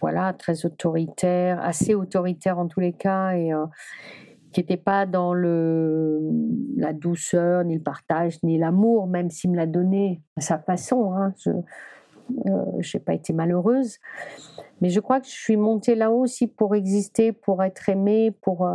voilà 0.00 0.32
très 0.32 0.64
autoritaire, 0.64 1.60
assez 1.62 1.94
autoritaire 1.94 2.58
en 2.58 2.66
tous 2.66 2.80
les 2.80 2.92
cas, 2.92 3.32
et 3.32 3.52
euh, 3.52 3.66
qui 4.52 4.60
n'était 4.60 4.76
pas 4.76 5.06
dans 5.06 5.34
le 5.34 6.20
la 6.76 6.92
douceur, 6.92 7.64
ni 7.64 7.74
le 7.74 7.82
partage, 7.82 8.42
ni 8.42 8.58
l'amour, 8.58 9.06
même 9.06 9.30
s'il 9.30 9.50
me 9.50 9.56
l'a 9.56 9.66
donné 9.66 10.22
à 10.36 10.40
sa 10.40 10.58
façon. 10.58 11.14
Hein. 11.14 11.32
Je 11.38 11.50
n'ai 11.50 12.50
euh, 12.50 13.04
pas 13.04 13.14
été 13.14 13.32
malheureuse, 13.32 13.98
mais 14.80 14.90
je 14.90 15.00
crois 15.00 15.20
que 15.20 15.26
je 15.26 15.32
suis 15.32 15.56
montée 15.56 15.94
là-haut 15.94 16.20
aussi 16.20 16.46
pour 16.46 16.74
exister, 16.74 17.32
pour 17.32 17.62
être 17.62 17.88
aimée, 17.88 18.30
pour 18.30 18.68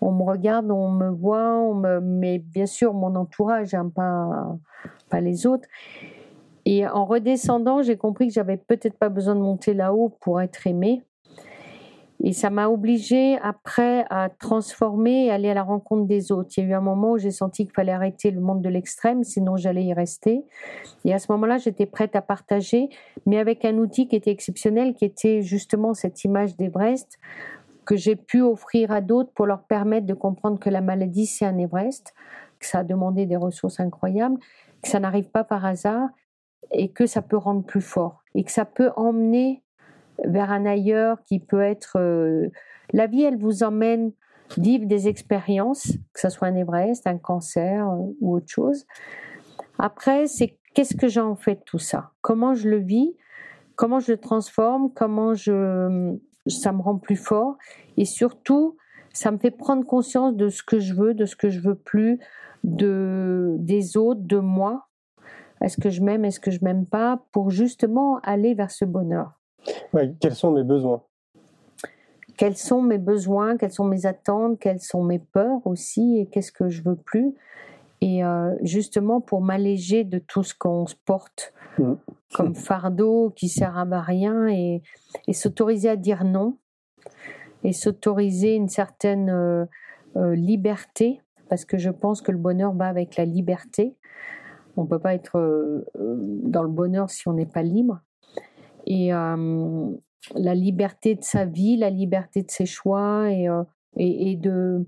on 0.00 0.12
me 0.12 0.22
regarde, 0.22 0.70
on 0.70 0.90
me 0.90 1.08
voit, 1.08 1.58
on 1.58 1.74
me, 1.74 2.00
mais 2.00 2.38
bien 2.38 2.66
sûr 2.66 2.94
mon 2.94 3.16
entourage, 3.16 3.74
hein, 3.74 3.90
pas, 3.92 4.56
pas 5.08 5.20
les 5.20 5.46
autres. 5.46 5.68
Et 6.64 6.86
en 6.86 7.04
redescendant, 7.04 7.82
j'ai 7.82 7.96
compris 7.96 8.28
que 8.28 8.34
j'avais 8.34 8.58
peut-être 8.58 8.98
pas 8.98 9.08
besoin 9.08 9.34
de 9.34 9.40
monter 9.40 9.74
là-haut 9.74 10.10
pour 10.20 10.40
être 10.40 10.66
aimée. 10.66 11.02
Et 12.22 12.32
ça 12.32 12.50
m'a 12.50 12.68
obligée 12.68 13.38
après 13.42 14.04
à 14.10 14.28
transformer 14.28 15.26
et 15.26 15.30
aller 15.30 15.50
à 15.50 15.54
la 15.54 15.62
rencontre 15.62 16.06
des 16.06 16.32
autres. 16.32 16.50
Il 16.56 16.64
y 16.64 16.66
a 16.66 16.70
eu 16.70 16.74
un 16.74 16.80
moment 16.80 17.12
où 17.12 17.18
j'ai 17.18 17.30
senti 17.30 17.64
qu'il 17.64 17.74
fallait 17.74 17.92
arrêter 17.92 18.32
le 18.32 18.40
monde 18.40 18.60
de 18.60 18.68
l'extrême, 18.68 19.22
sinon 19.22 19.56
j'allais 19.56 19.84
y 19.84 19.94
rester. 19.94 20.44
Et 21.04 21.14
à 21.14 21.20
ce 21.20 21.30
moment-là, 21.30 21.58
j'étais 21.58 21.86
prête 21.86 22.16
à 22.16 22.22
partager, 22.22 22.88
mais 23.24 23.38
avec 23.38 23.64
un 23.64 23.78
outil 23.78 24.08
qui 24.08 24.16
était 24.16 24.32
exceptionnel, 24.32 24.94
qui 24.94 25.04
était 25.04 25.42
justement 25.42 25.94
cette 25.94 26.24
image 26.24 26.56
d'Everest, 26.56 27.20
que 27.84 27.96
j'ai 27.96 28.16
pu 28.16 28.42
offrir 28.42 28.90
à 28.90 29.00
d'autres 29.00 29.30
pour 29.32 29.46
leur 29.46 29.62
permettre 29.62 30.06
de 30.06 30.14
comprendre 30.14 30.58
que 30.58 30.68
la 30.70 30.80
maladie, 30.80 31.24
c'est 31.24 31.46
un 31.46 31.56
Everest, 31.56 32.12
que 32.58 32.66
ça 32.66 32.80
a 32.80 32.84
demandé 32.84 33.26
des 33.26 33.36
ressources 33.36 33.78
incroyables, 33.78 34.38
que 34.82 34.88
ça 34.88 35.00
n'arrive 35.00 35.30
pas 35.30 35.44
par 35.44 35.64
hasard 35.64 36.08
et 36.70 36.90
que 36.90 37.06
ça 37.06 37.22
peut 37.22 37.36
rendre 37.36 37.64
plus 37.64 37.80
fort 37.80 38.22
et 38.34 38.44
que 38.44 38.52
ça 38.52 38.64
peut 38.64 38.90
emmener 38.96 39.62
vers 40.24 40.50
un 40.50 40.66
ailleurs 40.66 41.22
qui 41.24 41.40
peut 41.40 41.62
être... 41.62 41.98
Euh, 41.98 42.48
la 42.92 43.06
vie, 43.06 43.22
elle 43.22 43.38
vous 43.38 43.62
emmène 43.62 44.12
vivre 44.56 44.86
des 44.86 45.08
expériences, 45.08 45.92
que 46.12 46.20
ce 46.20 46.28
soit 46.30 46.48
un 46.48 46.54
Everest, 46.54 47.06
un 47.06 47.18
cancer 47.18 47.88
euh, 47.88 48.06
ou 48.20 48.36
autre 48.36 48.48
chose. 48.48 48.86
Après, 49.78 50.26
c'est 50.26 50.58
qu'est-ce 50.74 50.96
que 50.96 51.08
j'en 51.08 51.36
fais 51.36 51.54
de 51.54 51.60
tout 51.60 51.78
ça? 51.78 52.12
Comment 52.20 52.54
je 52.54 52.68
le 52.68 52.78
vis? 52.78 53.16
Comment 53.76 54.00
je 54.00 54.12
le 54.12 54.18
transforme? 54.18 54.92
Comment 54.92 55.34
je, 55.34 56.16
ça 56.46 56.72
me 56.72 56.80
rend 56.82 56.98
plus 56.98 57.16
fort? 57.16 57.56
Et 57.96 58.04
surtout, 58.04 58.76
ça 59.18 59.32
me 59.32 59.38
fait 59.38 59.50
prendre 59.50 59.84
conscience 59.84 60.36
de 60.36 60.48
ce 60.48 60.62
que 60.62 60.78
je 60.78 60.94
veux, 60.94 61.12
de 61.12 61.26
ce 61.26 61.34
que 61.34 61.48
je 61.48 61.58
veux 61.58 61.74
plus, 61.74 62.20
de 62.62 63.56
des 63.58 63.96
autres, 63.96 64.20
de 64.22 64.38
moi. 64.38 64.86
Est-ce 65.60 65.76
que 65.76 65.90
je 65.90 66.02
m'aime, 66.02 66.24
est-ce 66.24 66.38
que 66.38 66.52
je 66.52 66.60
m'aime 66.62 66.86
pas, 66.86 67.24
pour 67.32 67.50
justement 67.50 68.20
aller 68.22 68.54
vers 68.54 68.70
ce 68.70 68.84
bonheur. 68.84 69.32
quels 70.20 70.36
sont 70.36 70.52
mes 70.52 70.62
besoins? 70.62 71.02
Quels 72.36 72.56
sont 72.56 72.80
mes 72.80 72.98
besoins, 72.98 73.56
quelles 73.56 73.72
sont 73.72 73.84
mes 73.84 74.06
attentes, 74.06 74.60
quelles 74.60 74.80
sont 74.80 75.02
mes 75.02 75.18
peurs 75.18 75.66
aussi, 75.66 76.18
et 76.20 76.26
qu'est-ce 76.26 76.52
que 76.52 76.68
je 76.68 76.82
veux 76.84 76.94
plus? 76.94 77.34
Et 78.00 78.24
euh, 78.24 78.54
justement 78.62 79.20
pour 79.20 79.40
m'alléger 79.40 80.04
de 80.04 80.20
tout 80.20 80.44
ce 80.44 80.54
qu'on 80.54 80.86
se 80.86 80.94
porte 81.04 81.52
mm. 81.78 81.94
comme 82.32 82.54
fardeau 82.54 83.32
qui 83.34 83.48
sert 83.48 83.76
à 83.76 83.84
rien 84.00 84.46
et, 84.46 84.82
et 85.26 85.32
s'autoriser 85.32 85.88
à 85.88 85.96
dire 85.96 86.22
non 86.22 86.56
et 87.64 87.72
s'autoriser 87.72 88.54
une 88.54 88.68
certaine 88.68 89.30
euh, 89.30 89.64
euh, 90.16 90.34
liberté 90.34 91.20
parce 91.48 91.64
que 91.64 91.78
je 91.78 91.90
pense 91.90 92.20
que 92.20 92.32
le 92.32 92.38
bonheur 92.38 92.74
va 92.74 92.86
avec 92.86 93.16
la 93.16 93.24
liberté. 93.24 93.96
On 94.76 94.84
ne 94.84 94.88
peut 94.88 94.98
pas 94.98 95.14
être 95.14 95.84
dans 95.98 96.62
le 96.62 96.68
bonheur 96.68 97.08
si 97.08 97.26
on 97.26 97.32
n'est 97.32 97.46
pas 97.46 97.62
libre. 97.62 98.00
Et 98.86 99.08
la 99.08 100.54
liberté 100.54 101.14
de 101.14 101.24
sa 101.24 101.46
vie, 101.46 101.78
la 101.78 101.88
liberté 101.88 102.42
de 102.42 102.50
ses 102.50 102.66
choix 102.66 103.30
et, 103.30 103.48
et 103.96 104.36
de, 104.36 104.86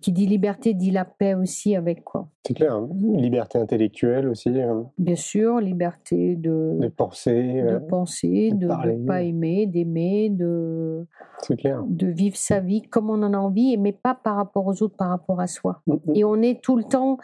qui 0.00 0.12
dit 0.12 0.26
liberté 0.26 0.74
dit 0.74 0.90
la 0.90 1.04
paix 1.04 1.34
aussi 1.34 1.74
avec 1.74 2.04
quoi. 2.04 2.28
C'est 2.46 2.54
clair, 2.54 2.74
hein. 2.74 2.88
liberté 3.16 3.58
intellectuelle 3.58 4.28
aussi. 4.28 4.48
Hein. 4.60 4.86
Bien 4.98 5.16
sûr, 5.16 5.58
liberté 5.58 6.36
de, 6.36 6.78
de 6.80 6.88
penser, 6.88 7.62
de 7.62 7.78
penser, 7.78 8.52
de 8.54 8.66
ne 8.66 9.06
pas 9.06 9.22
aimer, 9.22 9.66
d'aimer, 9.66 10.30
de 10.30 11.06
clair. 11.58 11.82
de 11.88 12.06
vivre 12.06 12.36
sa 12.36 12.60
vie 12.60 12.82
comme 12.82 13.10
on 13.10 13.22
en 13.22 13.34
a 13.34 13.38
envie, 13.38 13.76
mais 13.76 13.92
pas 13.92 14.14
par 14.14 14.36
rapport 14.36 14.66
aux 14.66 14.82
autres, 14.82 14.96
par 14.96 15.08
rapport 15.08 15.40
à 15.40 15.48
soi. 15.48 15.82
Mm, 15.86 15.92
mm. 15.92 16.12
Et 16.14 16.24
on 16.24 16.40
est 16.42 16.62
tout 16.62 16.76
le 16.76 16.84
temps 16.84 17.18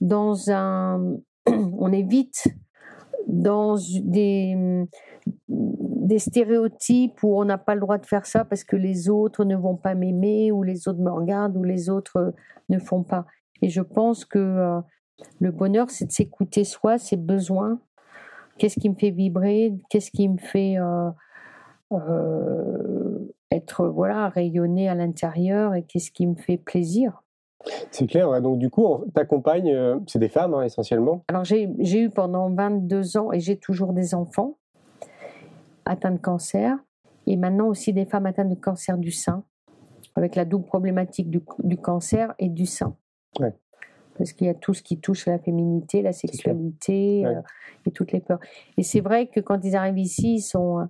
dans 0.00 0.50
un, 0.50 1.16
on 1.46 1.92
est 1.92 2.02
vite 2.08 2.46
dans 3.26 3.76
des 4.04 4.86
des 6.04 6.18
stéréotypes 6.18 7.22
où 7.22 7.40
on 7.40 7.44
n'a 7.44 7.56
pas 7.56 7.74
le 7.74 7.80
droit 7.80 7.96
de 7.96 8.04
faire 8.04 8.26
ça 8.26 8.44
parce 8.44 8.62
que 8.62 8.76
les 8.76 9.08
autres 9.08 9.44
ne 9.44 9.56
vont 9.56 9.76
pas 9.76 9.94
m'aimer 9.94 10.52
ou 10.52 10.62
les 10.62 10.86
autres 10.86 11.00
me 11.00 11.10
regardent 11.10 11.56
ou 11.56 11.64
les 11.64 11.88
autres 11.88 12.18
euh, 12.18 12.30
ne 12.68 12.78
font 12.78 13.02
pas. 13.02 13.24
Et 13.62 13.70
je 13.70 13.80
pense 13.80 14.26
que 14.26 14.38
euh, 14.38 14.80
le 15.40 15.50
bonheur, 15.50 15.88
c'est 15.90 16.04
de 16.04 16.12
s'écouter 16.12 16.64
soi, 16.64 16.98
ses 16.98 17.16
besoins. 17.16 17.80
Qu'est-ce 18.58 18.78
qui 18.78 18.90
me 18.90 18.94
fait 18.94 19.10
vibrer? 19.10 19.74
Qu'est-ce 19.88 20.10
qui 20.10 20.28
me 20.28 20.36
fait 20.36 20.76
euh, 20.78 21.10
être 23.50 23.86
voilà 23.86 24.28
rayonner 24.28 24.88
à 24.88 24.94
l'intérieur 24.94 25.74
Et 25.74 25.84
qu'est-ce 25.84 26.10
qui 26.10 26.26
me 26.26 26.34
fait 26.34 26.58
plaisir? 26.58 27.22
C'est 27.90 28.06
clair, 28.06 28.42
donc 28.42 28.58
du 28.58 28.68
coup, 28.68 29.06
t'accompagnes, 29.14 29.74
c'est 30.06 30.18
des 30.18 30.28
femmes 30.28 30.52
hein, 30.52 30.64
essentiellement? 30.64 31.24
Alors 31.28 31.44
j'ai 31.44 31.66
eu 31.80 32.10
pendant 32.10 32.50
22 32.50 33.16
ans 33.16 33.32
et 33.32 33.40
j'ai 33.40 33.56
toujours 33.56 33.94
des 33.94 34.14
enfants 34.14 34.58
atteintes 35.86 36.14
de 36.14 36.20
cancer 36.20 36.76
et 37.26 37.36
maintenant 37.36 37.66
aussi 37.66 37.92
des 37.92 38.04
femmes 38.04 38.26
atteintes 38.26 38.50
de 38.50 38.54
cancer 38.54 38.98
du 38.98 39.10
sein, 39.10 39.44
avec 40.14 40.36
la 40.36 40.44
double 40.44 40.66
problématique 40.66 41.30
du, 41.30 41.76
cancer 41.76 42.34
et 42.38 42.48
du 42.48 42.66
sein. 42.66 42.96
parce 44.16 44.32
qu'il 44.32 44.46
y 44.46 44.50
a 44.50 44.54
tout 44.54 44.74
ce 44.74 44.82
qui 44.82 45.00
touche 45.00 45.26
à 45.26 45.32
la 45.32 45.38
féminité, 45.38 46.02
la 46.02 46.12
sexualité 46.12 47.26
euh, 47.26 47.40
et 47.86 47.90
toutes 47.90 48.12
les 48.12 48.20
peurs. 48.20 48.40
Et 48.76 48.82
c'est 48.82 49.00
vrai 49.00 49.26
que 49.26 49.40
quand 49.40 49.64
ils 49.64 49.74
arrivent 49.74 49.98
ici, 49.98 50.36
ils 50.36 50.42
sont 50.42 50.88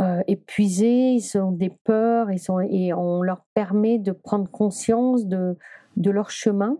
euh, 0.00 0.22
épuisés, 0.28 1.14
ils 1.14 1.38
ont 1.38 1.52
des 1.52 1.70
peurs, 1.70 2.30
ils 2.30 2.38
sont, 2.38 2.60
et 2.60 2.92
on 2.92 3.22
leur 3.22 3.44
permet 3.54 3.98
de 3.98 4.12
prendre 4.12 4.48
conscience 4.50 5.26
de, 5.26 5.56
de 5.96 6.10
leur 6.10 6.30
chemin, 6.30 6.78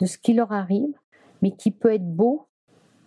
de 0.00 0.06
ce 0.06 0.18
qui 0.18 0.34
leur 0.34 0.52
arrive, 0.52 0.94
mais 1.42 1.52
qui 1.52 1.70
peut 1.70 1.92
être 1.94 2.06
beau 2.06 2.48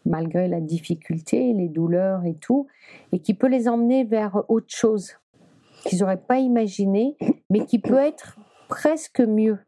malgré 0.09 0.47
la 0.47 0.59
difficulté, 0.59 1.53
les 1.53 1.69
douleurs 1.69 2.25
et 2.25 2.33
tout, 2.33 2.67
et 3.13 3.19
qui 3.19 3.33
peut 3.33 3.47
les 3.47 3.69
emmener 3.69 4.03
vers 4.03 4.43
autre 4.49 4.75
chose 4.75 5.13
qu'ils 5.85 5.99
n'auraient 5.99 6.17
pas 6.17 6.39
imaginé, 6.39 7.15
mais 7.49 7.65
qui 7.65 7.79
peut 7.79 7.99
être 7.99 8.37
presque 8.67 9.21
mieux. 9.21 9.59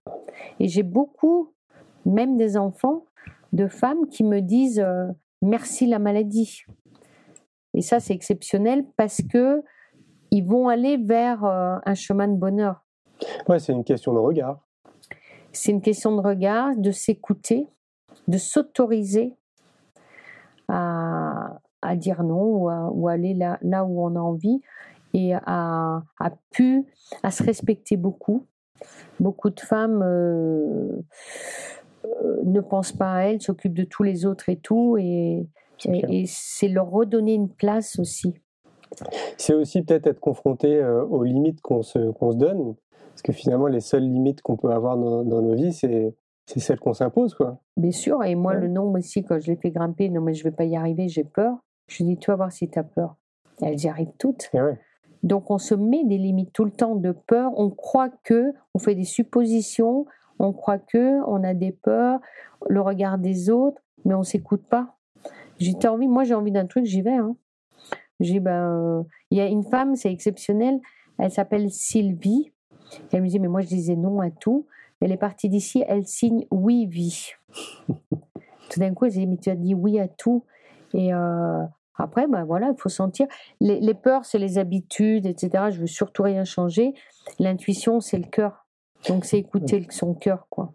Et 0.59 0.67
j'ai 0.67 0.83
beaucoup, 0.83 1.53
même 2.05 2.35
des 2.35 2.57
enfants, 2.57 3.05
de 3.53 3.67
femmes 3.67 4.07
qui 4.09 4.23
me 4.23 4.41
disent 4.41 4.79
euh, 4.79 5.07
merci 5.41 5.85
la 5.85 5.99
maladie. 5.99 6.63
Et 7.73 7.81
ça, 7.81 7.99
c'est 7.99 8.13
exceptionnel 8.13 8.85
parce 8.97 9.21
que 9.31 9.63
ils 10.31 10.45
vont 10.45 10.69
aller 10.69 10.97
vers 10.97 11.45
euh, 11.45 11.77
un 11.85 11.93
chemin 11.93 12.27
de 12.27 12.35
bonheur. 12.35 12.83
Ouais, 13.47 13.59
c'est 13.59 13.73
une 13.73 13.83
question 13.83 14.13
de 14.13 14.19
regard. 14.19 14.65
C'est 15.51 15.71
une 15.71 15.81
question 15.81 16.15
de 16.15 16.21
regard, 16.21 16.75
de 16.77 16.91
s'écouter, 16.91 17.67
de 18.27 18.37
s'autoriser 18.37 19.35
à, 20.71 21.95
dire 21.95 22.23
non 22.23 22.89
ou 22.93 23.07
à, 23.07 23.11
aller 23.11 23.33
là, 23.33 23.57
là, 23.61 23.83
où 23.83 24.03
on 24.03 24.15
a 24.15 24.19
envie 24.19 24.61
et 25.13 25.33
à, 25.33 26.03
à 26.19 26.31
pu, 26.51 26.85
à 27.23 27.31
se 27.31 27.43
respecter 27.43 27.97
beaucoup. 27.97 28.45
Beaucoup 29.19 29.49
de 29.49 29.59
femmes 29.59 30.01
euh, 30.01 31.01
euh, 32.05 32.41
ne 32.43 32.61
pensent 32.61 32.93
pas 32.93 33.13
à 33.13 33.23
elles, 33.23 33.41
s'occupent 33.41 33.75
de 33.75 33.83
tous 33.83 34.03
les 34.03 34.25
autres 34.25 34.49
et 34.49 34.55
tout, 34.55 34.97
et, 34.97 35.45
et, 35.85 36.23
c'est 36.25 36.67
leur 36.67 36.89
redonner 36.89 37.33
une 37.33 37.49
place 37.49 37.99
aussi. 37.99 38.33
C'est 39.37 39.53
aussi 39.53 39.83
peut-être 39.83 40.07
être 40.07 40.19
confronté 40.19 40.77
euh, 40.77 41.03
aux 41.05 41.23
limites 41.23 41.61
qu'on 41.61 41.83
se, 41.83 41.99
donne, 42.35 42.75
parce 43.09 43.21
que 43.21 43.33
finalement 43.33 43.67
les 43.67 43.81
seules 43.81 44.03
limites 44.03 44.41
qu'on 44.41 44.57
peut 44.57 44.71
avoir 44.71 44.97
dans, 44.97 45.23
dans 45.23 45.41
nos 45.41 45.53
vies, 45.53 45.73
c'est 45.73 46.15
c'est 46.51 46.59
celle 46.59 46.79
qu'on 46.79 46.93
s'impose, 46.93 47.33
quoi. 47.33 47.61
Bien 47.77 47.91
sûr, 47.91 48.23
et 48.25 48.35
moi, 48.35 48.55
le 48.55 48.67
nom 48.67 48.91
aussi, 48.93 49.23
quand 49.23 49.39
je 49.39 49.47
l'ai 49.51 49.55
fait 49.55 49.71
grimper, 49.71 50.09
non, 50.09 50.19
mais 50.19 50.33
je 50.33 50.43
vais 50.43 50.51
pas 50.51 50.65
y 50.65 50.75
arriver, 50.75 51.07
j'ai 51.07 51.23
peur. 51.23 51.57
Je 51.87 52.03
dis, 52.03 52.17
tu 52.17 52.29
vas 52.29 52.35
voir 52.35 52.51
si 52.51 52.69
tu 52.69 52.77
as 52.77 52.83
peur. 52.83 53.15
Elles 53.61 53.79
y 53.79 53.87
arrivent 53.87 54.11
toutes. 54.17 54.49
Ouais. 54.53 54.77
Donc, 55.23 55.49
on 55.49 55.57
se 55.57 55.75
met 55.75 56.03
des 56.03 56.17
limites 56.17 56.51
tout 56.51 56.65
le 56.65 56.71
temps 56.71 56.95
de 56.95 57.11
peur. 57.11 57.51
On 57.55 57.69
croit 57.69 58.09
que, 58.23 58.53
on 58.73 58.79
fait 58.79 58.95
des 58.95 59.05
suppositions, 59.05 60.05
on 60.39 60.51
croit 60.51 60.79
que, 60.79 61.21
on 61.25 61.41
a 61.43 61.53
des 61.53 61.71
peurs, 61.71 62.19
le 62.67 62.81
regard 62.81 63.17
des 63.17 63.49
autres, 63.49 63.81
mais 64.03 64.13
on 64.13 64.23
s'écoute 64.23 64.63
pas. 64.67 64.97
J'ai 65.57 65.75
envie, 65.87 66.09
moi, 66.09 66.25
j'ai 66.25 66.33
envie 66.33 66.51
d'un 66.51 66.65
truc, 66.65 66.85
j'y 66.85 67.01
vais. 67.01 67.11
Hein. 67.11 67.35
J'ai, 68.19 68.41
ben, 68.41 69.05
il 69.29 69.37
y 69.37 69.41
a 69.41 69.45
une 69.45 69.63
femme, 69.63 69.95
c'est 69.95 70.11
exceptionnel. 70.11 70.81
Elle 71.17 71.31
s'appelle 71.31 71.69
Sylvie. 71.69 72.51
Elle 73.13 73.21
me 73.21 73.27
dit, 73.27 73.39
mais 73.39 73.47
moi, 73.47 73.61
je 73.61 73.67
disais 73.67 73.95
non 73.95 74.19
à 74.19 74.31
tout. 74.31 74.65
Elle 75.01 75.11
est 75.11 75.17
partie 75.17 75.49
d'ici, 75.49 75.83
elle 75.87 76.05
signe 76.05 76.45
oui, 76.51 76.85
vie. 76.85 77.31
tout 78.69 78.79
d'un 78.79 78.93
coup, 78.93 79.05
elle 79.05 79.11
dit, 79.11 79.27
mais 79.27 79.37
tu 79.37 79.49
as 79.49 79.55
dit 79.55 79.73
oui 79.73 79.99
à 79.99 80.07
tout. 80.07 80.45
Et 80.93 81.13
euh, 81.13 81.63
après, 81.95 82.27
ben 82.27 82.43
voilà, 82.45 82.69
il 82.69 82.79
faut 82.79 82.89
sentir. 82.89 83.27
Les, 83.59 83.93
peurs, 83.93 84.25
c'est 84.25 84.39
les 84.39 84.57
habitudes, 84.57 85.25
etc. 85.25 85.65
Je 85.71 85.79
veux 85.79 85.87
surtout 85.87 86.23
rien 86.23 86.43
changer. 86.43 86.93
L'intuition, 87.39 87.99
c'est 87.99 88.17
le 88.17 88.25
cœur. 88.25 88.65
Donc, 89.07 89.25
c'est 89.25 89.39
écouter 89.39 89.85
son 89.89 90.13
cœur, 90.13 90.45
quoi. 90.49 90.73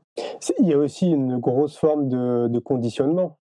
Il 0.59 0.67
y 0.67 0.73
a 0.73 0.79
aussi 0.79 1.09
une 1.09 1.39
grosse 1.39 1.77
forme 1.77 2.09
de, 2.09 2.59
conditionnement. 2.59 3.39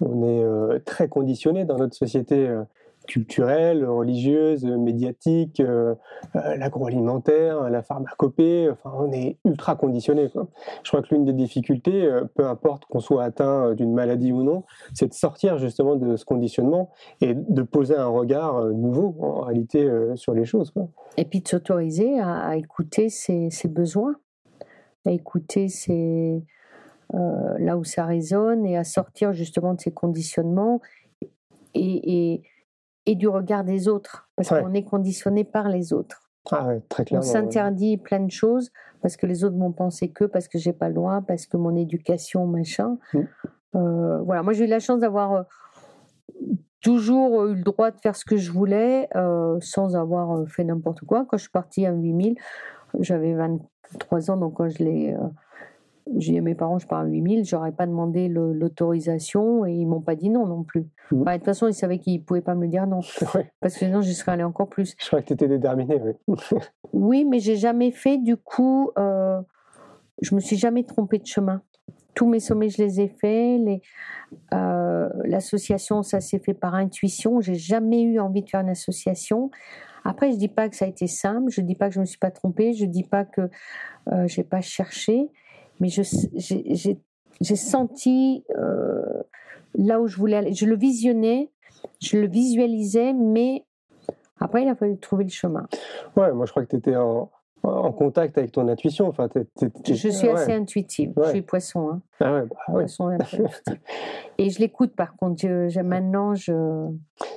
On 0.00 0.22
est 0.22 0.42
euh, 0.42 0.78
très 0.84 1.08
conditionné 1.08 1.64
dans 1.64 1.78
notre 1.78 1.96
société. 1.96 2.46
Euh, 2.46 2.62
culturelle, 3.06 3.84
religieuse, 3.84 4.64
médiatique, 4.64 5.60
euh, 5.60 5.94
euh, 6.34 6.56
l'agroalimentaire, 6.56 7.70
la 7.70 7.82
pharmacopée. 7.82 8.68
Enfin, 8.70 8.92
on 8.98 9.12
est 9.12 9.38
ultra 9.44 9.76
conditionné. 9.76 10.28
Je 10.82 10.90
crois 10.90 11.02
que 11.02 11.14
l'une 11.14 11.24
des 11.24 11.32
difficultés, 11.32 12.04
euh, 12.04 12.24
peu 12.34 12.46
importe 12.46 12.84
qu'on 12.86 13.00
soit 13.00 13.24
atteint 13.24 13.74
d'une 13.74 13.94
maladie 13.94 14.32
ou 14.32 14.42
non, 14.42 14.64
c'est 14.94 15.08
de 15.08 15.14
sortir 15.14 15.58
justement 15.58 15.96
de 15.96 16.16
ce 16.16 16.24
conditionnement 16.24 16.90
et 17.20 17.34
de 17.34 17.62
poser 17.62 17.96
un 17.96 18.08
regard 18.08 18.64
nouveau 18.66 19.16
en 19.20 19.40
réalité 19.42 19.88
sur 20.14 20.34
les 20.34 20.44
choses. 20.44 20.72
Et 21.16 21.24
puis 21.24 21.40
de 21.40 21.48
s'autoriser 21.48 22.20
à, 22.20 22.56
écouter 22.56 23.08
ses, 23.08 23.50
besoins, 23.68 24.16
à 25.06 25.10
écouter 25.10 25.68
là 27.12 27.76
où 27.76 27.84
ça 27.84 28.04
résonne 28.04 28.66
et 28.66 28.76
à 28.76 28.84
sortir 28.84 29.32
justement 29.32 29.74
de 29.74 29.80
ces 29.80 29.92
conditionnements 29.92 30.80
et 31.74 32.42
et 33.06 33.14
du 33.14 33.28
regard 33.28 33.64
des 33.64 33.88
autres, 33.88 34.28
parce 34.36 34.48
qu'on 34.48 34.74
est 34.74 34.84
conditionné 34.84 35.44
par 35.44 35.68
les 35.68 35.92
autres. 35.92 36.22
Ah 36.50 36.74
très 36.88 37.04
clairement. 37.04 37.26
On 37.26 37.28
s'interdit 37.28 37.96
plein 37.96 38.20
de 38.20 38.30
choses 38.30 38.70
parce 39.02 39.16
que 39.16 39.26
les 39.26 39.44
autres 39.44 39.56
m'ont 39.56 39.72
pensé 39.72 40.08
que, 40.10 40.24
parce 40.24 40.48
que 40.48 40.58
j'ai 40.58 40.72
pas 40.72 40.88
le 40.88 40.94
droit, 40.94 41.22
parce 41.26 41.46
que 41.46 41.56
mon 41.56 41.74
éducation, 41.76 42.46
machin. 42.46 42.98
Mm. 43.12 43.20
Euh, 43.74 44.20
voilà, 44.22 44.42
moi 44.42 44.52
j'ai 44.52 44.64
eu 44.64 44.68
la 44.68 44.78
chance 44.78 45.00
d'avoir 45.00 45.32
euh, 45.32 45.42
toujours 46.80 47.46
eu 47.46 47.54
le 47.54 47.62
droit 47.62 47.90
de 47.90 48.00
faire 48.00 48.16
ce 48.16 48.24
que 48.24 48.36
je 48.36 48.50
voulais 48.50 49.08
euh, 49.16 49.58
sans 49.60 49.96
avoir 49.96 50.46
fait 50.48 50.64
n'importe 50.64 51.00
quoi. 51.00 51.26
Quand 51.28 51.36
je 51.36 51.42
suis 51.42 51.50
partie 51.50 51.84
à 51.84 51.92
8000, 51.92 52.36
j'avais 53.00 53.34
23 53.34 54.30
ans, 54.30 54.36
donc 54.36 54.54
quand 54.54 54.68
je 54.68 54.82
l'ai 54.82 55.16
j'ai 56.14 56.32
dit 56.32 56.38
à 56.38 56.42
mes 56.42 56.54
parents, 56.54 56.78
je 56.78 56.86
pars 56.86 57.00
à 57.00 57.04
8000, 57.04 57.44
j'aurais 57.44 57.72
pas 57.72 57.86
demandé 57.86 58.28
l'autorisation 58.28 59.66
et 59.66 59.72
ils 59.72 59.86
m'ont 59.86 60.00
pas 60.00 60.14
dit 60.14 60.30
non 60.30 60.46
non 60.46 60.62
plus. 60.62 60.86
Mmh. 61.10 61.22
Bah, 61.24 61.32
de 61.32 61.38
toute 61.38 61.46
façon, 61.46 61.66
ils 61.66 61.74
savaient 61.74 61.98
qu'ils 61.98 62.22
pouvaient 62.24 62.40
pas 62.40 62.54
me 62.54 62.62
le 62.62 62.68
dire 62.68 62.86
non. 62.86 63.00
Parce 63.60 63.74
que 63.74 63.80
sinon, 63.80 64.02
je 64.02 64.12
serais 64.12 64.32
allée 64.32 64.44
encore 64.44 64.68
plus. 64.68 64.94
Je 64.98 65.06
crois 65.06 65.20
que 65.20 65.26
tu 65.26 65.32
étais 65.32 65.48
déterminée, 65.48 66.00
oui. 66.28 66.36
oui, 66.92 67.24
mais 67.24 67.40
j'ai 67.40 67.56
jamais 67.56 67.90
fait, 67.90 68.18
du 68.18 68.36
coup, 68.36 68.90
euh, 68.98 69.40
je 70.22 70.34
me 70.34 70.40
suis 70.40 70.56
jamais 70.56 70.84
trompée 70.84 71.18
de 71.18 71.26
chemin. 71.26 71.62
Tous 72.14 72.26
mes 72.26 72.40
sommets, 72.40 72.68
je 72.68 72.82
les 72.82 73.00
ai 73.00 73.08
faits. 73.08 73.60
Euh, 74.54 75.08
l'association, 75.24 76.02
ça 76.02 76.20
s'est 76.20 76.38
fait 76.38 76.54
par 76.54 76.74
intuition. 76.74 77.40
J'ai 77.40 77.56
jamais 77.56 78.02
eu 78.02 78.20
envie 78.20 78.42
de 78.42 78.48
faire 78.48 78.60
une 78.60 78.70
association. 78.70 79.50
Après, 80.04 80.30
je 80.30 80.36
dis 80.36 80.48
pas 80.48 80.68
que 80.68 80.76
ça 80.76 80.86
a 80.86 80.88
été 80.88 81.08
simple. 81.08 81.50
Je 81.50 81.60
dis 81.60 81.74
pas 81.74 81.88
que 81.88 81.94
je 81.94 82.00
me 82.00 82.06
suis 82.06 82.18
pas 82.18 82.30
trompée. 82.30 82.72
Je 82.72 82.86
dis 82.86 83.02
pas 83.02 83.24
que 83.24 83.50
euh, 84.12 84.26
j'ai 84.28 84.44
pas 84.44 84.62
cherché 84.62 85.28
mais 85.80 85.88
j'ai 85.88 87.56
senti 87.56 88.44
euh, 88.56 89.22
là 89.74 90.00
où 90.00 90.06
je 90.06 90.16
voulais 90.16 90.36
aller. 90.36 90.52
Je 90.52 90.66
le 90.66 90.76
visionnais, 90.76 91.50
je 92.00 92.18
le 92.18 92.28
visualisais, 92.28 93.12
mais 93.12 93.64
après, 94.40 94.62
il 94.62 94.68
a 94.68 94.74
fallu 94.74 94.98
trouver 94.98 95.24
le 95.24 95.30
chemin. 95.30 95.66
Ouais, 96.16 96.32
moi 96.32 96.46
je 96.46 96.50
crois 96.50 96.64
que 96.64 96.70
tu 96.70 96.76
étais 96.76 96.96
en, 96.96 97.30
en, 97.62 97.92
contact 97.92 98.36
avec 98.38 98.52
ton 98.52 98.68
intuition. 98.68 99.08
Enfin, 99.08 99.28
je 99.86 99.94
suis 99.94 100.28
assez 100.28 100.52
intuitive. 100.52 101.12
Je 101.16 101.30
suis 101.30 101.42
poisson. 101.42 101.90
Hein. 101.90 102.02
Ah 102.20 102.34
ouais, 102.34 102.42
bah, 102.42 102.56
poisson 102.66 103.10
Et 104.38 104.50
je 104.50 104.58
l'écoute 104.58 104.94
par 104.94 105.16
contre. 105.16 105.40
Je, 105.40 105.80
maintenant, 105.80 106.34
je. 106.34 106.52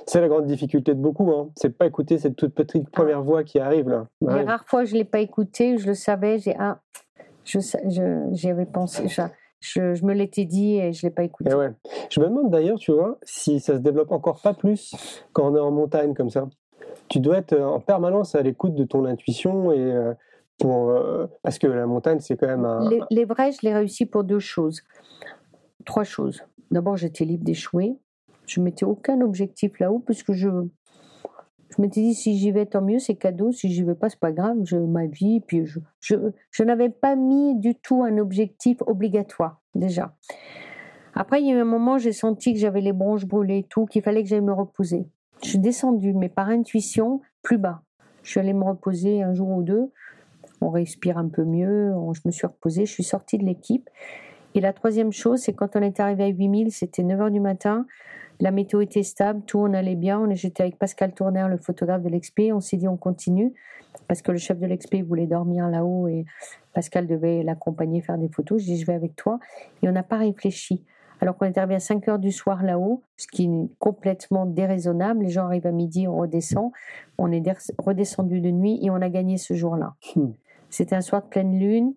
C'est 0.06 0.20
la 0.20 0.28
grande 0.28 0.46
difficulté 0.46 0.94
de 0.94 1.00
beaucoup. 1.00 1.30
Hein. 1.32 1.50
C'est 1.56 1.76
pas 1.76 1.86
écouter 1.86 2.18
cette 2.18 2.36
toute 2.36 2.54
petite 2.54 2.84
ah. 2.88 2.90
première 2.92 3.22
voix 3.22 3.44
qui 3.44 3.58
arrive 3.58 3.88
là. 3.88 4.06
Les 4.20 4.42
rares 4.42 4.66
fois, 4.66 4.84
je 4.84 4.94
l'ai 4.94 5.04
pas 5.04 5.20
écouté, 5.20 5.78
je 5.78 5.86
le 5.86 5.94
savais. 5.94 6.38
J'ai 6.38 6.54
ah, 6.58 6.80
j'y 8.32 8.50
avais 8.50 8.66
pensé. 8.66 9.08
Je, 9.60 9.94
je, 9.94 10.04
me 10.04 10.14
l'étais 10.14 10.46
dit 10.46 10.76
et 10.76 10.92
je 10.92 11.06
l'ai 11.06 11.10
pas 11.10 11.22
écouté. 11.22 11.50
Eh 11.52 11.54
ouais. 11.54 11.72
Je 12.10 12.20
me 12.20 12.26
demande 12.26 12.50
d'ailleurs, 12.50 12.78
tu 12.78 12.92
vois, 12.92 13.18
si 13.22 13.60
ça 13.60 13.74
se 13.74 13.80
développe 13.80 14.10
encore 14.12 14.40
pas 14.40 14.54
plus 14.54 14.94
quand 15.32 15.52
on 15.52 15.56
est 15.56 15.60
en 15.60 15.70
montagne 15.70 16.14
comme 16.14 16.30
ça. 16.30 16.48
Tu 17.08 17.20
dois 17.20 17.38
être 17.38 17.58
en 17.58 17.80
permanence 17.80 18.34
à 18.34 18.42
l'écoute 18.42 18.74
de 18.74 18.84
ton 18.84 19.04
intuition 19.04 19.72
et 19.72 19.78
euh, 19.78 20.14
pour 20.58 20.90
euh, 20.90 21.26
parce 21.42 21.58
que 21.58 21.66
la 21.66 21.86
montagne 21.86 22.20
c'est 22.20 22.36
quand 22.36 22.46
même 22.46 22.64
un. 22.64 22.88
Les, 22.88 23.00
les 23.10 23.24
vrais, 23.24 23.52
je 23.52 23.58
l'ai 23.62 23.74
réussi 23.74 24.06
pour 24.06 24.24
deux 24.24 24.38
choses, 24.38 24.82
trois 25.84 26.04
choses. 26.04 26.42
D'abord, 26.70 26.96
j'étais 26.96 27.24
libre 27.24 27.44
d'échouer. 27.44 27.96
Je 28.46 28.60
mettais 28.60 28.84
aucun 28.84 29.20
objectif 29.20 29.78
là-haut 29.78 30.00
puisque 30.00 30.32
je 30.32 30.48
je 31.70 31.80
m'étais 31.80 32.00
dit 32.00 32.14
si 32.14 32.36
j'y 32.36 32.50
vais 32.50 32.66
tant 32.66 32.82
mieux 32.82 32.98
c'est 32.98 33.14
cadeau. 33.14 33.52
Si 33.52 33.70
j'y 33.70 33.82
vais 33.82 33.94
pas 33.94 34.08
c'est 34.08 34.18
pas 34.18 34.32
grave. 34.32 34.56
Je 34.64 34.76
ma 34.76 35.06
vie 35.06 35.40
puis 35.40 35.66
je 35.66 35.80
je, 36.00 36.14
je 36.50 36.62
n'avais 36.62 36.90
pas 36.90 37.16
mis 37.16 37.56
du 37.58 37.74
tout 37.74 38.02
un 38.02 38.18
objectif 38.18 38.78
obligatoire 38.86 39.60
déjà. 39.74 40.14
Après 41.14 41.40
il 41.40 41.48
y 41.48 41.52
a 41.52 41.56
eu 41.56 41.60
un 41.60 41.64
moment 41.64 41.98
j'ai 41.98 42.12
senti 42.12 42.52
que 42.52 42.58
j'avais 42.58 42.80
les 42.80 42.92
bronches 42.92 43.26
brûlées 43.26 43.58
et 43.58 43.64
tout 43.64 43.86
qu'il 43.86 44.02
fallait 44.02 44.22
que 44.22 44.28
j'aille 44.28 44.40
me 44.40 44.52
reposer. 44.52 45.08
Je 45.42 45.48
suis 45.50 45.58
descendue 45.58 46.12
mais 46.12 46.28
par 46.28 46.48
intuition 46.48 47.20
plus 47.42 47.58
bas. 47.58 47.82
Je 48.22 48.30
suis 48.30 48.40
allée 48.40 48.52
me 48.52 48.64
reposer 48.64 49.22
un 49.22 49.32
jour 49.32 49.48
ou 49.48 49.62
deux. 49.62 49.90
On 50.60 50.68
respire 50.68 51.16
un 51.16 51.28
peu 51.28 51.44
mieux. 51.44 51.94
Je 52.12 52.20
me 52.26 52.30
suis 52.30 52.46
reposée. 52.46 52.84
Je 52.84 52.92
suis 52.92 53.04
sortie 53.04 53.38
de 53.38 53.44
l'équipe 53.44 53.88
Et 54.54 54.60
la 54.60 54.72
troisième 54.72 55.12
chose, 55.12 55.40
c'est 55.40 55.52
quand 55.52 55.76
on 55.76 55.82
est 55.82 56.00
arrivé 56.00 56.24
à 56.24 56.28
8000, 56.28 56.72
c'était 56.72 57.02
9 57.02 57.20
h 57.20 57.30
du 57.30 57.40
matin. 57.40 57.86
La 58.40 58.50
météo 58.50 58.80
était 58.80 59.02
stable, 59.02 59.42
tout 59.46 59.58
on 59.58 59.74
allait 59.74 59.96
bien. 59.96 60.26
J'étais 60.32 60.62
avec 60.62 60.78
Pascal 60.78 61.12
Tourner, 61.12 61.46
le 61.48 61.58
photographe 61.58 62.02
de 62.02 62.08
l'Expé. 62.08 62.52
On 62.52 62.60
s'est 62.60 62.78
dit 62.78 62.88
on 62.88 62.96
continue 62.96 63.52
parce 64.08 64.22
que 64.22 64.32
le 64.32 64.38
chef 64.38 64.58
de 64.58 64.66
l'Expé 64.66 65.02
voulait 65.02 65.26
dormir 65.26 65.68
là-haut 65.68 66.08
et 66.08 66.24
Pascal 66.72 67.06
devait 67.06 67.42
l'accompagner 67.42 68.00
faire 68.00 68.16
des 68.18 68.28
photos. 68.28 68.62
Je 68.62 68.66
dis 68.66 68.80
je 68.80 68.86
vais 68.86 68.94
avec 68.94 69.14
toi 69.14 69.38
et 69.82 69.88
on 69.88 69.92
n'a 69.92 70.02
pas 70.02 70.16
réfléchi. 70.16 70.84
Alors 71.20 71.36
qu'on 71.36 71.44
est 71.44 71.58
arrivé 71.58 71.74
à 71.74 71.80
5 71.80 72.08
heures 72.08 72.18
du 72.18 72.32
soir 72.32 72.62
là-haut, 72.62 73.02
ce 73.18 73.26
qui 73.26 73.44
est 73.44 73.68
complètement 73.78 74.46
déraisonnable. 74.46 75.24
Les 75.24 75.28
gens 75.28 75.44
arrivent 75.44 75.66
à 75.66 75.72
midi, 75.72 76.08
on 76.08 76.16
redescend. 76.16 76.72
On 77.18 77.30
est 77.30 77.42
redescendu 77.76 78.40
de 78.40 78.50
nuit 78.50 78.78
et 78.82 78.90
on 78.90 78.96
a 78.96 79.10
gagné 79.10 79.36
ce 79.36 79.52
jour-là. 79.52 79.94
Hmm. 80.16 80.30
C'était 80.70 80.96
un 80.96 81.02
soir 81.02 81.22
de 81.22 81.28
pleine 81.28 81.58
lune. 81.58 81.92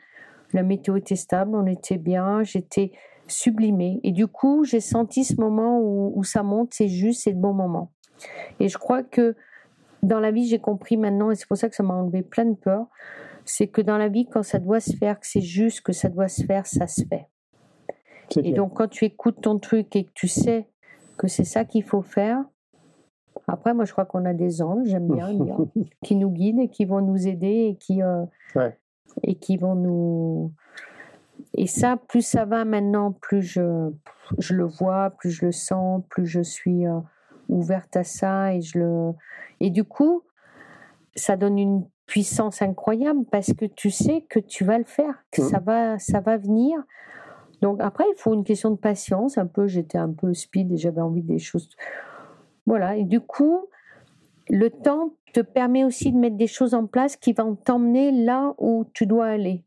La 0.54 0.64
météo 0.64 0.96
était 0.96 1.16
stable, 1.16 1.56
on 1.56 1.66
était 1.66 1.98
bien. 1.98 2.44
J'étais 2.44 2.92
sublimée. 3.28 4.00
Et 4.04 4.12
du 4.12 4.28
coup, 4.28 4.64
j'ai 4.64 4.80
senti 4.80 5.24
ce 5.24 5.40
moment 5.40 5.80
où, 5.82 6.24
ça 6.24 6.44
monte, 6.44 6.74
c'est 6.74 6.88
juste, 6.88 7.24
c'est 7.24 7.32
le 7.32 7.38
bon 7.38 7.54
moment. 7.54 7.92
Et 8.60 8.68
je 8.68 8.78
crois 8.78 9.04
que 9.04 9.36
dans 10.02 10.20
la 10.20 10.32
vie, 10.32 10.48
j'ai 10.48 10.60
compris 10.60 10.98
maintenant, 10.98 11.32
et 11.32 11.36
c'est 11.36 11.48
pour 11.48 11.58
ça 11.58 11.70
que 11.70 11.76
ça 11.76 11.84
m'a 11.84 11.94
enlevé 11.94 12.22
plein 12.22 12.46
de 12.46 12.56
peur, 12.56 12.88
c'est 13.46 13.68
que 13.68 13.82
dans 13.82 13.98
la 13.98 14.10
vie, 14.10 14.26
quand 14.26 14.44
ça 14.44 14.60
doit 14.60 14.80
se 14.80 14.96
faire, 14.96 15.20
que 15.20 15.28
c'est 15.28 15.42
juste 15.42 15.82
que 15.82 15.94
ça 15.94 16.10
doit 16.10 16.28
se 16.28 16.44
faire, 16.44 16.66
ça 16.66 16.88
se 16.88 17.04
fait. 17.06 17.28
Et 18.38 18.54
donc, 18.54 18.74
quand 18.74 18.88
tu 18.88 19.06
écoutes 19.06 19.42
ton 19.42 19.60
truc 19.60 19.96
et 19.96 20.06
que 20.06 20.12
tu 20.14 20.28
sais 20.28 20.68
que 21.18 21.28
c'est 21.28 21.44
ça 21.44 21.66
qu'il 21.66 21.84
faut 21.84 22.02
faire, 22.02 22.44
après, 23.48 23.74
moi, 23.74 23.86
je 23.86 23.92
crois 23.92 24.06
qu'on 24.06 24.26
a 24.26 24.34
des 24.34 24.62
anges, 24.62 24.88
j'aime 24.88 25.08
bien 25.08 25.34
dire, 25.34 25.58
qui 26.04 26.16
nous 26.16 26.30
guident 26.30 26.60
et 26.60 26.70
qui 26.70 26.86
vont 26.86 27.02
nous 27.02 27.28
aider 27.28 27.68
et 27.70 27.76
qui, 27.76 28.02
euh, 28.02 28.24
et 29.24 29.36
qui 29.36 29.58
vont 29.58 29.76
nous. 29.76 30.52
Et 31.56 31.68
ça, 31.68 31.98
plus 31.98 32.26
ça 32.26 32.46
va 32.46 32.66
maintenant, 32.66 33.12
plus 33.12 33.42
je, 33.42 33.90
je 34.38 34.54
le 34.54 34.66
vois, 34.66 35.12
plus 35.12 35.32
je 35.32 35.46
le 35.46 35.52
sens, 35.52 36.04
plus 36.10 36.26
je 36.26 36.42
suis 36.42 36.86
euh, 36.86 37.00
ouverte 37.50 37.96
à 37.96 38.04
ça 38.04 38.54
et 38.54 38.62
je 38.62 38.80
le. 38.80 39.12
Et 39.60 39.70
du 39.70 39.84
coup, 39.84 40.24
ça 41.16 41.36
donne 41.36 41.58
une 41.58 41.86
puissance 42.06 42.62
incroyable 42.62 43.26
parce 43.32 43.54
que 43.54 43.66
tu 43.66 43.90
sais 43.90 44.26
que 44.30 44.40
tu 44.40 44.64
vas 44.64 44.78
le 44.78 44.84
faire, 44.84 45.24
que 45.32 45.42
mmh. 45.42 45.46
ça 45.46 45.60
va, 45.60 46.00
ça 46.00 46.20
va 46.20 46.38
venir. 46.38 46.78
Donc 47.62 47.80
après, 47.82 48.04
il 48.12 48.16
faut 48.18 48.34
une 48.34 48.44
question 48.44 48.72
de 48.72 48.76
patience. 48.76 49.38
Un 49.38 49.48
peu, 49.48 49.68
j'étais 49.68 49.98
un 49.98 50.12
peu 50.12 50.34
speed 50.34 50.72
et 50.74 50.78
j'avais 50.78 51.02
envie 51.02 51.24
des 51.24 51.40
choses. 51.40 51.70
Voilà. 52.66 52.98
Et 52.98 53.06
du 53.06 53.22
coup, 53.22 53.68
le 54.50 54.70
temps 54.70 55.14
te 55.34 55.42
permet 55.42 55.84
aussi 55.84 56.12
de 56.12 56.18
mettre 56.18 56.38
des 56.38 56.48
choses 56.48 56.74
en 56.74 56.86
place 56.86 57.18
qui 57.18 57.34
vont 57.34 57.56
t'emmener 57.56 58.12
là 58.12 58.54
où 58.58 58.86
tu 58.94 59.06
dois 59.06 59.26
aller. 59.26 59.64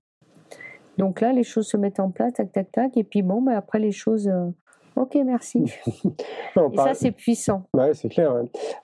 Donc 0.98 1.20
là, 1.20 1.33
les 1.33 1.42
choses 1.42 1.66
se 1.66 1.76
mettent 1.76 2.00
en 2.00 2.11
place, 2.11 2.33
tac, 2.35 2.52
tac, 2.52 2.72
tac. 2.72 2.96
Et 2.96 3.05
puis 3.05 3.22
bon, 3.22 3.42
ben 3.42 3.52
après, 3.52 3.79
les 3.79 3.92
choses. 3.92 4.29
Euh, 4.29 4.48
ok, 4.94 5.16
merci. 5.26 5.64
et 6.57 6.76
ça, 6.76 6.94
c'est 6.94 7.11
puissant. 7.11 7.64
Ouais, 7.74 7.92
c'est 7.92 8.09
clair. 8.09 8.33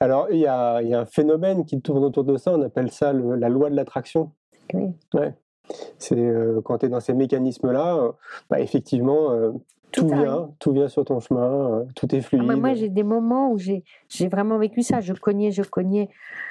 Alors, 0.01 0.29
il 0.31 0.41
y 0.41 0.47
a, 0.47 0.77
un 0.77 1.07
phénomène 1.07 1.65
qui 1.65 1.81
tourne 1.81 2.05
autour 2.05 2.25
de 2.25 2.37
ça. 2.37 2.53
On 2.53 2.61
appelle 2.61 2.91
ça 2.91 3.13
la 3.13 3.49
loi 3.49 3.71
de 3.71 3.77
l'attraction. 3.77 4.33
Oui. 4.75 4.93
Ouais. 5.15 5.35
C'est 5.99 6.19
euh, 6.19 6.61
quand 6.65 6.79
tu 6.79 6.87
es 6.87 6.89
dans 6.89 7.01
ces 7.01 7.15
mécanismes-là, 7.15 7.97
euh, 7.97 8.13
bah, 8.51 8.61
effectivement, 8.61 9.31
euh, 9.31 9.53
tout, 9.93 10.09
vient, 10.09 10.51
tout 10.59 10.73
vient 10.73 10.89
sur 10.89 11.05
ton 11.05 11.21
chemin, 11.21 11.85
tout 11.95 12.13
est 12.15 12.19
ah, 12.19 12.23
fluide. 12.23 12.43
moi, 12.43 12.75
j'ai 12.75 12.89
des 12.89 13.03
moments 13.03 13.53
où 13.53 13.59
j'ai 13.59 13.85
vraiment 14.29 14.59
vécu 14.59 14.83
ça. 14.83 15.01
Je 15.01 15.13
cognais, 15.13 15.51
je 15.51 15.63
cognais, 15.63 16.09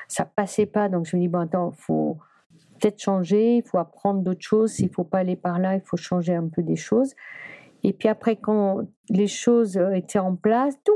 ça 0.07 0.25
passait 0.25 0.65
pas. 0.65 0.89
Donc 0.89 1.05
je 1.05 1.15
me 1.15 1.21
dis 1.21 1.27
bon, 1.27 1.39
attends, 1.39 1.71
faut 1.71 2.17
peut-être 2.79 3.01
changer, 3.01 3.57
il 3.57 3.63
faut 3.63 3.77
apprendre 3.77 4.21
d'autres 4.21 4.41
choses. 4.41 4.71
S'il 4.71 4.89
faut 4.89 5.03
pas 5.03 5.19
aller 5.19 5.35
par 5.35 5.59
là, 5.59 5.75
il 5.75 5.81
faut 5.81 5.97
changer 5.97 6.35
un 6.35 6.47
peu 6.47 6.61
des 6.61 6.75
choses. 6.75 7.13
Et 7.83 7.93
puis 7.93 8.07
après, 8.07 8.35
quand 8.35 8.81
les 9.09 9.27
choses 9.27 9.77
étaient 9.93 10.19
en 10.19 10.35
place, 10.35 10.75
tout, 10.83 10.93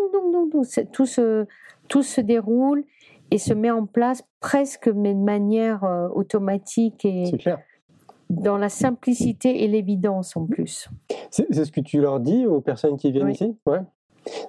tout, 0.93 1.05
se, 1.05 1.45
tout 1.87 2.03
se 2.03 2.21
déroule 2.21 2.83
et 3.31 3.39
se 3.39 3.53
met 3.53 3.71
en 3.71 3.87
place 3.87 4.23
presque 4.39 4.87
mais 4.87 5.15
de 5.15 5.19
manière 5.19 5.83
automatique 6.13 7.05
et, 7.05 7.35
clair 7.39 7.57
dans 8.29 8.57
la 8.57 8.69
simplicité 8.69 9.63
et 9.63 9.67
l'évidence 9.67 10.35
en 10.35 10.45
plus. 10.45 10.89
C'est 11.29 11.51
ce 11.51 11.71
que 11.71 11.81
tu 11.81 12.01
leur 12.01 12.19
dis 12.19 12.45
aux 12.45 12.61
personnes 12.61 12.97
qui 12.97 13.11
viennent 13.11 13.29
ici? 13.29 13.57
Ouais. 13.65 13.81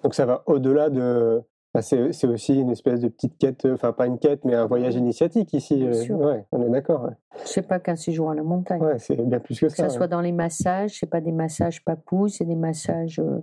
Donc 0.03 0.15
ça 0.15 0.27
va 0.27 0.43
au-delà 0.47 0.91
de... 0.91 1.43
Bah, 1.75 1.83
c'est 1.83 2.27
aussi 2.27 2.59
une 2.59 2.71
espèce 2.71 3.01
de 3.01 3.09
petite 3.09 3.37
quête, 3.37 3.67
enfin 3.71 3.93
pas 3.93 4.07
une 4.07 4.19
quête, 4.19 4.47
mais 4.47 4.55
un 4.55 4.65
voyage 4.65 4.95
initiatique 4.95 5.53
ici. 5.53 5.77
Bien 5.77 5.91
euh, 5.91 6.15
Ouais, 6.15 6.45
on 6.51 6.63
est 6.63 6.71
d'accord. 6.71 7.05
Ouais. 7.05 7.13
C'est 7.45 7.69
pas 7.69 7.79
qu'un 7.79 7.97
séjour 7.97 8.31
à 8.31 8.35
la 8.35 8.43
montagne. 8.43 8.81
Ouais, 8.81 8.99
c'est 8.99 9.17
bien 9.17 9.41
plus 9.41 9.61
que 9.61 9.69
ça. 9.69 9.83
Que 9.83 9.91
ce 9.91 9.95
soit 9.95 10.09
dans 10.09 10.23
les 10.23 10.33
massages, 10.33 10.99
c'est 10.99 11.11
pas 11.11 11.21
des 11.21 11.33
massages 11.33 11.85
papous, 11.85 12.29
c'est 12.29 12.47
des 12.47 12.57
massages 12.57 13.19
euh, 13.19 13.43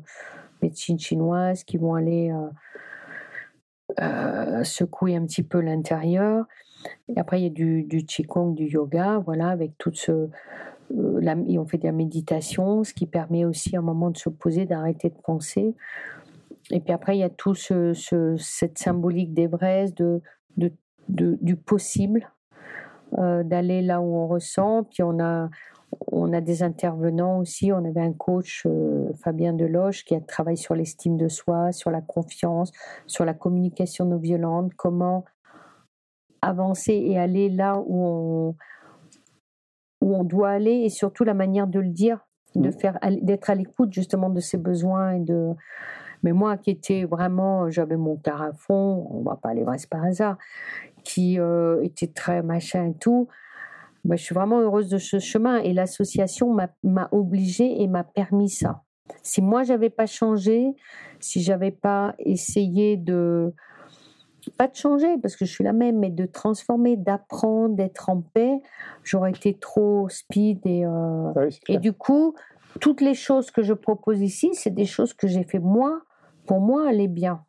médecine 0.63 0.97
chinoise 0.97 1.63
qui 1.63 1.77
vont 1.77 1.93
aller 1.93 2.31
euh, 2.31 2.49
euh, 4.01 4.63
secouer 4.63 5.15
un 5.15 5.25
petit 5.25 5.43
peu 5.43 5.59
l'intérieur. 5.59 6.45
Et 7.07 7.19
après, 7.19 7.39
il 7.39 7.43
y 7.43 7.47
a 7.47 7.49
du, 7.49 7.83
du 7.83 8.05
Qigong, 8.05 8.53
du 8.53 8.65
yoga, 8.65 9.19
voilà, 9.19 9.49
avec 9.49 9.77
tout 9.77 9.93
ce. 9.93 10.11
Euh, 10.11 11.19
la, 11.21 11.35
on 11.35 11.65
fait 11.65 11.77
de 11.77 11.85
la 11.85 11.91
méditation, 11.91 12.83
ce 12.83 12.93
qui 12.93 13.05
permet 13.05 13.45
aussi 13.45 13.75
à 13.75 13.79
un 13.79 13.83
moment 13.83 14.09
de 14.09 14.17
se 14.17 14.29
poser, 14.29 14.65
d'arrêter 14.65 15.09
de 15.09 15.17
penser. 15.23 15.75
Et 16.71 16.79
puis 16.79 16.93
après, 16.93 17.17
il 17.17 17.19
y 17.19 17.23
a 17.23 17.29
tout 17.29 17.55
ce, 17.55 17.93
cette 18.37 18.77
symbolique 18.77 19.33
d'Everest, 19.33 19.97
de, 19.97 20.21
de, 20.57 21.37
du 21.41 21.55
possible, 21.55 22.31
euh, 23.17 23.43
d'aller 23.43 23.81
là 23.81 24.01
où 24.01 24.15
on 24.15 24.27
ressent. 24.27 24.83
Puis 24.85 25.03
on 25.03 25.19
a, 25.19 25.49
on 26.11 26.31
a 26.33 26.41
des 26.41 26.63
intervenants 26.63 27.39
aussi. 27.39 27.71
On 27.71 27.83
avait 27.83 28.01
un 28.01 28.13
coach, 28.13 28.65
euh, 28.65 29.11
Fabien 29.23 29.53
Deloche, 29.53 30.05
qui 30.05 30.15
a 30.15 30.21
travaillé 30.21 30.57
sur 30.57 30.75
l'estime 30.75 31.17
de 31.17 31.27
soi, 31.27 31.71
sur 31.71 31.91
la 31.91 32.01
confiance, 32.01 32.71
sur 33.07 33.25
la 33.25 33.33
communication 33.33 34.05
non 34.05 34.17
violente, 34.17 34.73
comment 34.75 35.25
avancer 36.43 36.93
et 36.93 37.17
aller 37.19 37.49
là 37.49 37.81
où 37.85 38.05
on, 38.05 38.55
où 40.01 40.15
on 40.15 40.23
doit 40.23 40.49
aller 40.49 40.81
et 40.83 40.89
surtout 40.89 41.23
la 41.23 41.33
manière 41.33 41.67
de 41.67 41.79
le 41.79 41.89
dire, 41.89 42.19
de 42.55 42.69
mmh. 42.69 42.73
faire, 42.73 42.99
d'être 43.21 43.49
à 43.49 43.55
l'écoute 43.55 43.93
justement 43.93 44.29
de 44.29 44.39
ses 44.39 44.57
besoins 44.57 45.13
et 45.13 45.19
de. 45.19 45.53
Mais 46.23 46.31
moi 46.31 46.57
qui 46.57 46.71
étais 46.71 47.03
vraiment, 47.03 47.69
j'avais 47.69 47.97
mon 47.97 48.19
fond, 48.57 49.07
on 49.09 49.21
va 49.23 49.35
pas 49.35 49.49
aller 49.49 49.63
voir 49.63 49.75
par 49.89 50.03
hasard, 50.05 50.37
qui 51.03 51.37
euh, 51.37 51.81
était 51.83 52.07
très 52.07 52.41
machin 52.41 52.91
et 52.91 52.93
tout. 52.93 53.27
Bah, 54.05 54.15
je 54.15 54.23
suis 54.23 54.35
vraiment 54.35 54.59
heureuse 54.59 54.89
de 54.89 54.97
ce 54.97 55.19
chemin 55.19 55.57
et 55.57 55.73
l'association 55.73 56.53
m'a 56.83 57.09
obligée 57.11 57.81
et 57.81 57.87
m'a 57.87 58.03
permis 58.03 58.49
ça. 58.49 58.83
Si 59.21 59.41
moi 59.41 59.63
j'avais 59.63 59.89
pas 59.89 60.05
changé, 60.05 60.73
si 61.19 61.41
j'avais 61.41 61.71
pas 61.71 62.15
essayé 62.19 62.97
de 62.97 63.53
pas 64.51 64.67
de 64.67 64.75
changer 64.75 65.17
parce 65.21 65.35
que 65.35 65.45
je 65.45 65.51
suis 65.51 65.63
la 65.63 65.73
même, 65.73 65.99
mais 65.99 66.09
de 66.09 66.25
transformer, 66.25 66.97
d'apprendre, 66.97 67.75
d'être 67.75 68.09
en 68.09 68.21
paix, 68.21 68.61
j'aurais 69.03 69.31
été 69.31 69.53
trop 69.53 70.07
speed 70.09 70.65
et, 70.65 70.85
euh, 70.85 71.31
ah 71.35 71.41
et 71.67 71.77
du 71.77 71.93
coup, 71.93 72.35
toutes 72.79 73.01
les 73.01 73.13
choses 73.13 73.51
que 73.51 73.61
je 73.63 73.73
propose 73.73 74.21
ici, 74.21 74.51
c'est 74.53 74.73
des 74.73 74.85
choses 74.85 75.13
que 75.13 75.27
j'ai 75.27 75.43
fait 75.43 75.59
moi, 75.59 76.01
pour 76.45 76.59
moi, 76.59 76.87
aller 76.87 77.07
bien. 77.07 77.43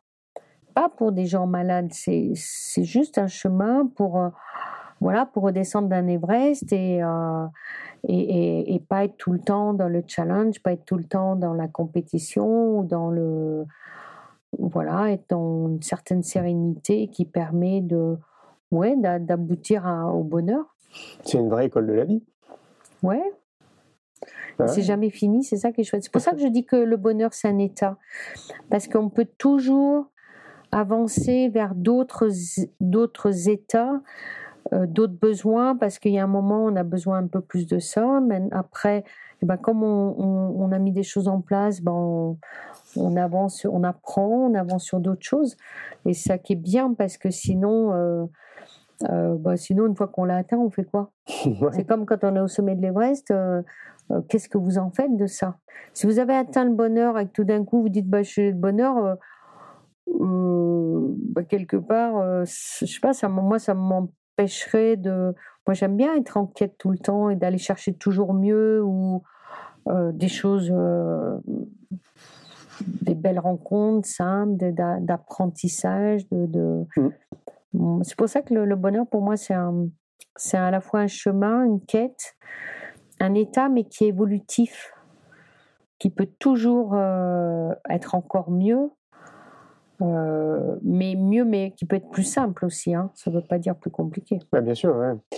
Pas 0.73 0.89
pour 0.89 1.11
des 1.11 1.25
gens 1.25 1.47
malades, 1.47 1.91
c'est 1.91 2.33
juste 2.83 3.17
un 3.17 3.27
chemin 3.27 3.87
pour, 3.95 4.19
euh, 4.19 4.29
voilà, 5.01 5.25
pour 5.25 5.43
redescendre 5.43 5.87
d'un 5.87 6.07
Everest 6.07 6.71
euh, 6.73 7.47
et, 8.07 8.19
et, 8.19 8.75
et, 8.75 8.79
pas 8.79 9.05
être 9.05 9.17
tout 9.17 9.31
le 9.31 9.39
temps 9.39 9.73
dans 9.73 9.87
le 9.87 10.03
challenge, 10.05 10.61
pas 10.61 10.73
être 10.73 10.85
tout 10.85 10.97
le 10.97 11.05
temps 11.05 11.35
dans 11.35 11.53
la 11.53 11.67
compétition 11.67 12.77
ou 12.77 12.83
dans 12.83 13.09
le 13.09 13.65
voilà, 14.59 15.11
être 15.11 15.25
dans 15.29 15.67
une 15.67 15.81
certaine 15.81 16.23
sérénité 16.23 17.07
qui 17.07 17.25
permet 17.25 17.81
de, 17.81 18.17
ouais, 18.71 18.95
d'aboutir 18.97 19.85
au 20.13 20.23
bonheur. 20.23 20.75
C'est 21.23 21.37
une 21.37 21.49
vraie 21.49 21.67
école 21.67 21.87
de 21.87 21.93
la 21.93 22.05
vie. 22.05 22.23
Ouais. 23.03 23.23
C'est 24.67 24.83
jamais 24.83 25.09
fini, 25.09 25.43
c'est 25.43 25.57
ça 25.57 25.71
qui 25.71 25.81
est 25.81 25.83
chouette. 25.83 26.03
C'est 26.03 26.11
pour 26.11 26.21
ça 26.21 26.31
que 26.31 26.39
je 26.39 26.47
dis 26.47 26.65
que 26.65 26.77
le 26.77 26.97
bonheur, 26.97 27.33
c'est 27.33 27.47
un 27.47 27.57
état. 27.57 27.97
Parce 28.69 28.87
qu'on 28.87 29.09
peut 29.09 29.27
toujours 29.37 30.07
avancer 30.71 31.49
vers 31.49 31.75
d'autres, 31.75 32.29
états, 33.49 34.01
d'autres 34.71 35.17
besoins, 35.19 35.75
parce 35.75 35.99
qu'il 35.99 36.11
y 36.11 36.19
a 36.19 36.23
un 36.23 36.27
moment, 36.27 36.65
on 36.65 36.75
a 36.75 36.83
besoin 36.83 37.19
un 37.19 37.27
peu 37.27 37.41
plus 37.41 37.67
de 37.67 37.79
ça. 37.79 38.19
Mais 38.21 38.41
après, 38.51 39.03
eh 39.41 39.45
ben, 39.45 39.57
comme 39.57 39.83
on, 39.83 40.15
on, 40.17 40.71
a 40.71 40.79
mis 40.79 40.91
des 40.91 41.03
choses 41.03 41.27
en 41.27 41.41
place, 41.41 41.81
ben, 41.81 41.91
on, 41.91 42.37
on 42.97 43.15
avance, 43.15 43.65
on 43.69 43.83
apprend, 43.83 44.27
on 44.27 44.53
avance 44.53 44.83
sur 44.83 44.99
d'autres 44.99 45.25
choses. 45.25 45.55
Et 46.05 46.13
ça 46.13 46.37
qui 46.37 46.53
est 46.53 46.57
bien 46.57 46.93
parce 46.93 47.17
que 47.17 47.29
sinon, 47.29 47.93
euh, 47.93 48.25
euh, 49.09 49.35
bah, 49.37 49.57
sinon 49.57 49.87
une 49.87 49.95
fois 49.95 50.07
qu'on 50.07 50.25
l'a 50.25 50.37
atteint, 50.37 50.57
on 50.57 50.69
fait 50.69 50.85
quoi? 50.85 51.11
C'est 51.73 51.85
comme 51.85 52.05
quand 52.05 52.23
on 52.23 52.35
est 52.35 52.41
au 52.41 52.47
sommet 52.47 52.75
de 52.75 52.81
l'Everest. 52.81 53.31
Euh, 53.31 53.61
qu'est-ce 54.29 54.47
que 54.47 54.57
vous 54.57 54.77
en 54.77 54.91
faites 54.91 55.15
de 55.17 55.25
ça? 55.25 55.57
Si 55.93 56.05
vous 56.05 56.19
avez 56.19 56.35
atteint 56.35 56.63
le 56.63 56.73
bonheur 56.73 57.17
et 57.17 57.25
que 57.25 57.31
tout 57.31 57.43
d'un 57.43 57.65
coup 57.65 57.81
vous 57.81 57.89
dites 57.89 58.07
bah, 58.07 58.23
je 58.23 58.29
suis 58.29 58.51
le 58.51 58.55
bonheur, 58.55 59.17
bah, 60.07 61.43
quelque 61.43 61.77
part, 61.77 62.45
je 62.45 62.85
sais 62.85 62.99
pas, 63.01 63.13
ça, 63.13 63.27
moi 63.29 63.57
ça 63.57 63.73
m'empêcherait 64.37 64.97
de. 64.97 65.33
Moi 65.67 65.73
j'aime 65.73 65.97
bien 65.97 66.15
être 66.15 66.37
en 66.37 66.45
quête 66.45 66.77
tout 66.77 66.91
le 66.91 66.97
temps 66.97 67.29
et 67.29 67.35
d'aller 67.35 67.57
chercher 67.57 67.93
toujours 67.93 68.33
mieux 68.33 68.83
ou 68.83 69.23
des 69.87 70.27
choses, 70.27 70.73
des 73.01 73.15
belles 73.15 73.39
rencontres 73.39 74.07
simples, 74.07 74.73
d'apprentissage. 75.01 76.27
De, 76.29 76.85
mmh. 77.73 78.03
C'est 78.03 78.15
pour 78.15 78.29
ça 78.29 78.41
que 78.41 78.53
le, 78.53 78.75
bonheur, 78.75 79.05
pour 79.07 79.21
moi, 79.21 79.37
c'est 79.37 79.55
c'est 80.37 80.57
à 80.57 80.69
la 80.69 80.81
fois 80.81 81.01
un 81.01 81.07
chemin, 81.07 81.63
une 81.65 81.81
quête, 81.81 82.35
un 83.19 83.33
état, 83.33 83.69
mais 83.69 83.85
qui 83.85 84.05
est 84.05 84.09
évolutif, 84.09 84.91
qui 85.99 86.09
peut 86.09 86.29
toujours 86.39 86.95
être 87.89 88.15
encore 88.15 88.51
mieux 88.51 88.91
euh, 90.01 90.75
mais 90.83 91.15
mieux, 91.15 91.45
mais 91.45 91.71
qui 91.71 91.85
peut 91.85 91.95
être 91.95 92.09
plus 92.09 92.23
simple 92.23 92.65
aussi. 92.65 92.93
Hein. 92.93 93.11
Ça 93.15 93.31
ne 93.31 93.37
veut 93.37 93.43
pas 93.43 93.59
dire 93.59 93.75
plus 93.75 93.91
compliqué. 93.91 94.39
bien 94.51 94.73
sûr. 94.73 94.95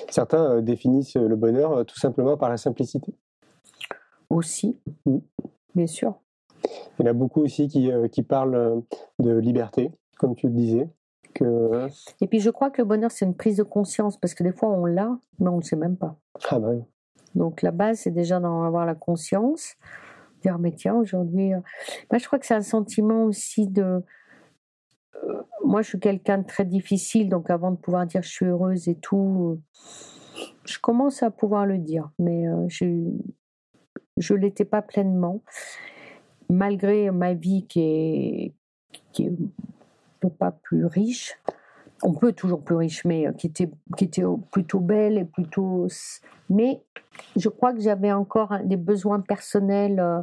Certains 0.10 0.58
euh, 0.58 0.62
définissent 0.62 1.15
le 1.15 1.36
bonheur 1.36 1.74
euh, 1.74 1.84
tout 1.84 2.00
simplement 2.00 2.38
par 2.38 2.50
la 2.50 2.58
simplicité. 2.58 3.13
Aussi, 4.30 4.78
mm. 5.06 5.17
bien 5.76 5.88
sûr. 5.88 6.15
Il 7.00 7.06
y 7.06 7.08
en 7.08 7.12
a 7.12 7.13
beaucoup 7.13 7.41
aussi 7.41 7.67
qui, 7.67 7.91
qui 8.12 8.24
parlent 8.24 8.82
de 9.20 9.38
liberté, 9.38 9.91
comme 10.17 10.36
tu 10.36 10.48
le 10.48 10.54
disais. 10.54 10.89
Que... 11.36 11.88
Et 12.20 12.28
puis 12.28 12.39
je 12.39 12.50
crois 12.50 12.72
que 12.72 12.82
le 12.82 12.88
bonheur, 12.88 13.12
c'est 13.12 13.26
une 13.26 13.36
prise 13.36 13.58
de 13.58 13.63
conscience, 13.63 14.17
parce 14.17 14.34
que 14.34 14.43
des 14.43 14.52
fois 14.52 14.70
on 14.70 14.86
l'a, 14.86 15.17
mais 15.39 15.50
on 15.50 15.58
ne 15.58 15.58
le 15.58 15.63
sait 15.63 15.76
même 15.76 15.96
pas. 15.96 16.17
Ah 16.50 16.60
bah 16.60 16.72
Donc 17.36 17.62
la 17.62 17.72
base, 17.72 18.00
c'est 18.00 18.12
déjà 18.12 18.39
d'en 18.39 18.63
avoir 18.63 18.86
la 18.88 18.96
conscience. 18.96 19.76
Dire, 20.41 20.58
mais 20.58 20.72
tiens, 20.72 20.96
aujourd'hui. 20.96 21.52
Moi, 21.52 22.17
je 22.17 22.26
crois 22.26 22.39
que 22.39 22.46
c'est 22.46 22.56
un 22.56 22.62
sentiment 22.62 23.24
aussi 23.24 23.67
de, 23.67 24.04
moi, 25.64 25.82
je 25.82 25.90
suis 25.90 26.00
quelqu'un 26.00 26.40
de 26.40 26.46
très 26.46 26.66
difficile, 26.66 27.30
donc 27.30 27.50
avant 27.50 27.72
de 27.72 27.78
pouvoir 27.78 28.06
dire 28.06 28.24
je 28.24 28.30
suis 28.30 28.46
heureuse 28.46 28.88
et 28.88 28.96
tout, 28.96 29.60
je 30.66 30.80
commence 30.80 31.24
à 31.24 31.32
pouvoir 31.32 31.66
le 31.66 31.78
dire, 31.78 32.10
mais 32.20 32.48
euh, 32.48 32.68
je 32.70 34.34
ne 34.34 34.38
l'étais 34.38 34.66
pas 34.66 34.82
pleinement, 34.82 35.42
malgré 36.50 37.12
ma 37.12 37.34
vie 37.34 37.66
qui 37.68 37.82
est, 37.82 38.54
pas 40.40 40.52
plus 40.52 40.86
riche. 40.86 41.38
On 42.04 42.14
peut 42.14 42.34
toujours 42.34 42.62
plus 42.62 42.76
riche, 42.76 43.06
mais 43.06 43.28
euh, 43.28 43.32
qui 43.32 43.48
était, 43.48 43.70
plutôt 44.52 44.80
belle 44.80 45.18
et 45.18 45.26
plutôt. 45.26 45.88
Mais 46.50 46.82
je 47.36 47.50
crois 47.50 47.74
que 47.74 47.80
j'avais 47.80 48.12
encore 48.12 48.60
des 48.64 48.78
besoins 48.78 49.20
personnels 49.20 50.00
euh, 50.00 50.22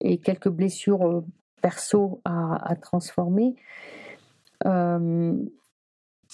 et 0.00 0.18
quelques 0.18 0.48
blessures 0.48 1.22
perso 1.62 2.20
à 2.24 2.76
transformer. 2.76 3.54
Euh, 4.66 5.34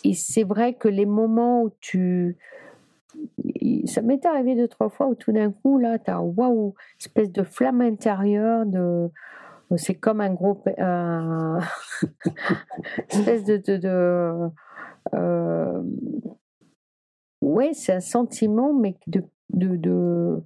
et 0.04 0.14
c'est 0.14 0.44
vrai 0.44 0.74
que 0.74 0.88
les 0.88 1.06
moments 1.06 1.62
où 1.62 1.70
tu. 1.80 2.38
Ça 3.86 4.02
m'est 4.02 4.24
arrivé 4.24 4.54
deux, 4.54 4.68
trois 4.68 4.88
fois 4.88 5.08
où 5.08 5.14
tout 5.14 5.32
d'un 5.32 5.50
coup, 5.50 5.78
là, 5.78 5.98
tu 5.98 6.10
as 6.10 6.20
waouh, 6.20 6.74
espèce 6.98 7.30
de 7.30 7.42
flamme 7.42 7.80
intérieure, 7.80 8.66
de. 8.66 9.10
C'est 9.76 9.94
comme 9.94 10.20
un 10.20 10.32
gros. 10.32 10.62
Un... 10.78 11.58
espèce 13.08 13.44
de. 13.44 14.50
euh... 15.14 15.82
Ouais, 17.40 17.72
c'est 17.72 17.94
un 17.94 18.00
sentiment, 18.00 18.74
mais 18.74 18.96
de, 19.06 19.24
de, 19.48 19.76
de, 19.76 20.42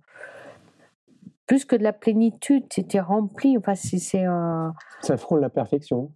plus 1.46 1.64
que 1.64 1.74
de 1.74 1.82
la 1.82 1.92
plénitude, 1.92 2.64
c'était 2.70 3.00
rempli. 3.00 3.56
Enfin, 3.58 3.74
c'est. 3.74 3.98
Ça 3.98 5.16
frôle 5.16 5.40
la 5.40 5.50
perfection 5.50 6.12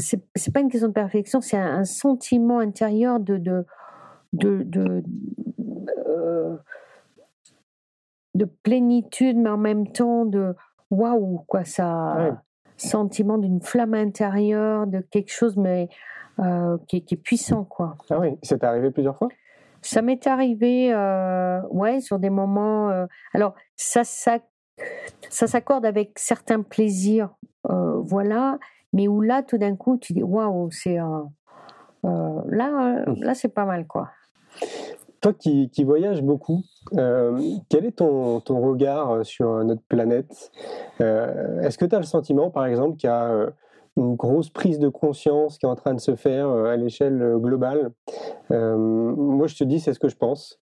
c'est, 0.00 0.22
c'est 0.34 0.52
pas 0.52 0.60
une 0.60 0.68
question 0.68 0.88
de 0.88 0.92
perfection, 0.92 1.40
c'est 1.40 1.56
un, 1.56 1.84
sentiment 1.84 2.58
intérieur 2.58 3.20
de 3.20 3.36
de 3.36 3.64
de, 4.32 4.62
de, 4.62 5.02
euh, 6.06 6.56
de, 8.34 8.44
plénitude, 8.44 9.36
mais 9.36 9.50
en 9.50 9.58
même 9.58 9.88
temps 9.88 10.24
de 10.24 10.54
waouh 10.90 11.44
quoi 11.46 11.64
ça 11.64 12.40
sentiment 12.76 13.38
d'une 13.38 13.60
flamme 13.60 13.94
intérieure, 13.94 14.86
de 14.86 15.00
quelque 15.00 15.32
chose 15.32 15.56
mais 15.56 15.88
euh, 16.38 16.78
qui, 16.86 16.96
est 16.96 17.22
puissant 17.22 17.64
quoi. 17.64 17.96
Ah 18.08 18.18
oui, 18.18 18.38
c'est 18.42 18.64
arrivé 18.64 18.90
plusieurs 18.90 19.16
fois? 19.16 19.28
Ça 19.82 20.02
m'est 20.02 20.26
arrivé, 20.26 20.92
euh, 20.92 21.60
ouais, 21.70 22.00
sur 22.00 22.18
des 22.18 22.30
moments. 22.30 23.06
alors 23.34 23.54
ça, 23.76 24.04
ça, 24.04 24.38
ça 25.28 25.46
s'accorde 25.46 25.84
avec 25.84 26.18
certains 26.18 26.62
plaisirs, 26.62 27.30
voilà 27.64 28.58
mais 28.92 29.08
où 29.08 29.20
là, 29.20 29.42
tout 29.42 29.58
d'un 29.58 29.76
coup, 29.76 29.98
tu 29.98 30.12
dis 30.12 30.22
waouh, 30.22 30.70
c'est 30.70 30.98
euh, 32.04 32.40
là, 32.48 33.04
mmh. 33.06 33.22
là, 33.22 33.34
c'est 33.34 33.48
pas 33.48 33.64
mal, 33.64 33.86
quoi. 33.86 34.08
Toi 35.20 35.34
qui, 35.34 35.68
qui 35.68 35.84
voyages 35.84 36.22
beaucoup, 36.22 36.62
euh, 36.96 37.38
quel 37.68 37.84
est 37.84 37.98
ton, 37.98 38.40
ton, 38.40 38.60
regard 38.60 39.24
sur 39.24 39.62
notre 39.64 39.82
planète? 39.82 40.50
Euh, 41.02 41.60
Est-ce 41.60 41.76
que 41.76 41.84
tu 41.84 41.94
as 41.94 41.98
le 41.98 42.04
sentiment, 42.04 42.50
par 42.50 42.64
exemple, 42.64 42.96
qu'il 42.96 43.08
y 43.08 43.12
a 43.12 43.50
une 43.98 44.14
grosse 44.14 44.48
prise 44.48 44.78
de 44.78 44.88
conscience 44.88 45.58
qui 45.58 45.66
est 45.66 45.68
en 45.68 45.74
train 45.74 45.92
de 45.92 46.00
se 46.00 46.14
faire 46.14 46.48
à 46.48 46.74
l'échelle 46.76 47.36
globale? 47.36 47.90
Moi, 48.48 49.46
je 49.46 49.56
te 49.56 49.64
dis, 49.64 49.78
c'est 49.78 49.92
ce 49.92 49.98
que 49.98 50.08
je 50.08 50.16
pense, 50.16 50.58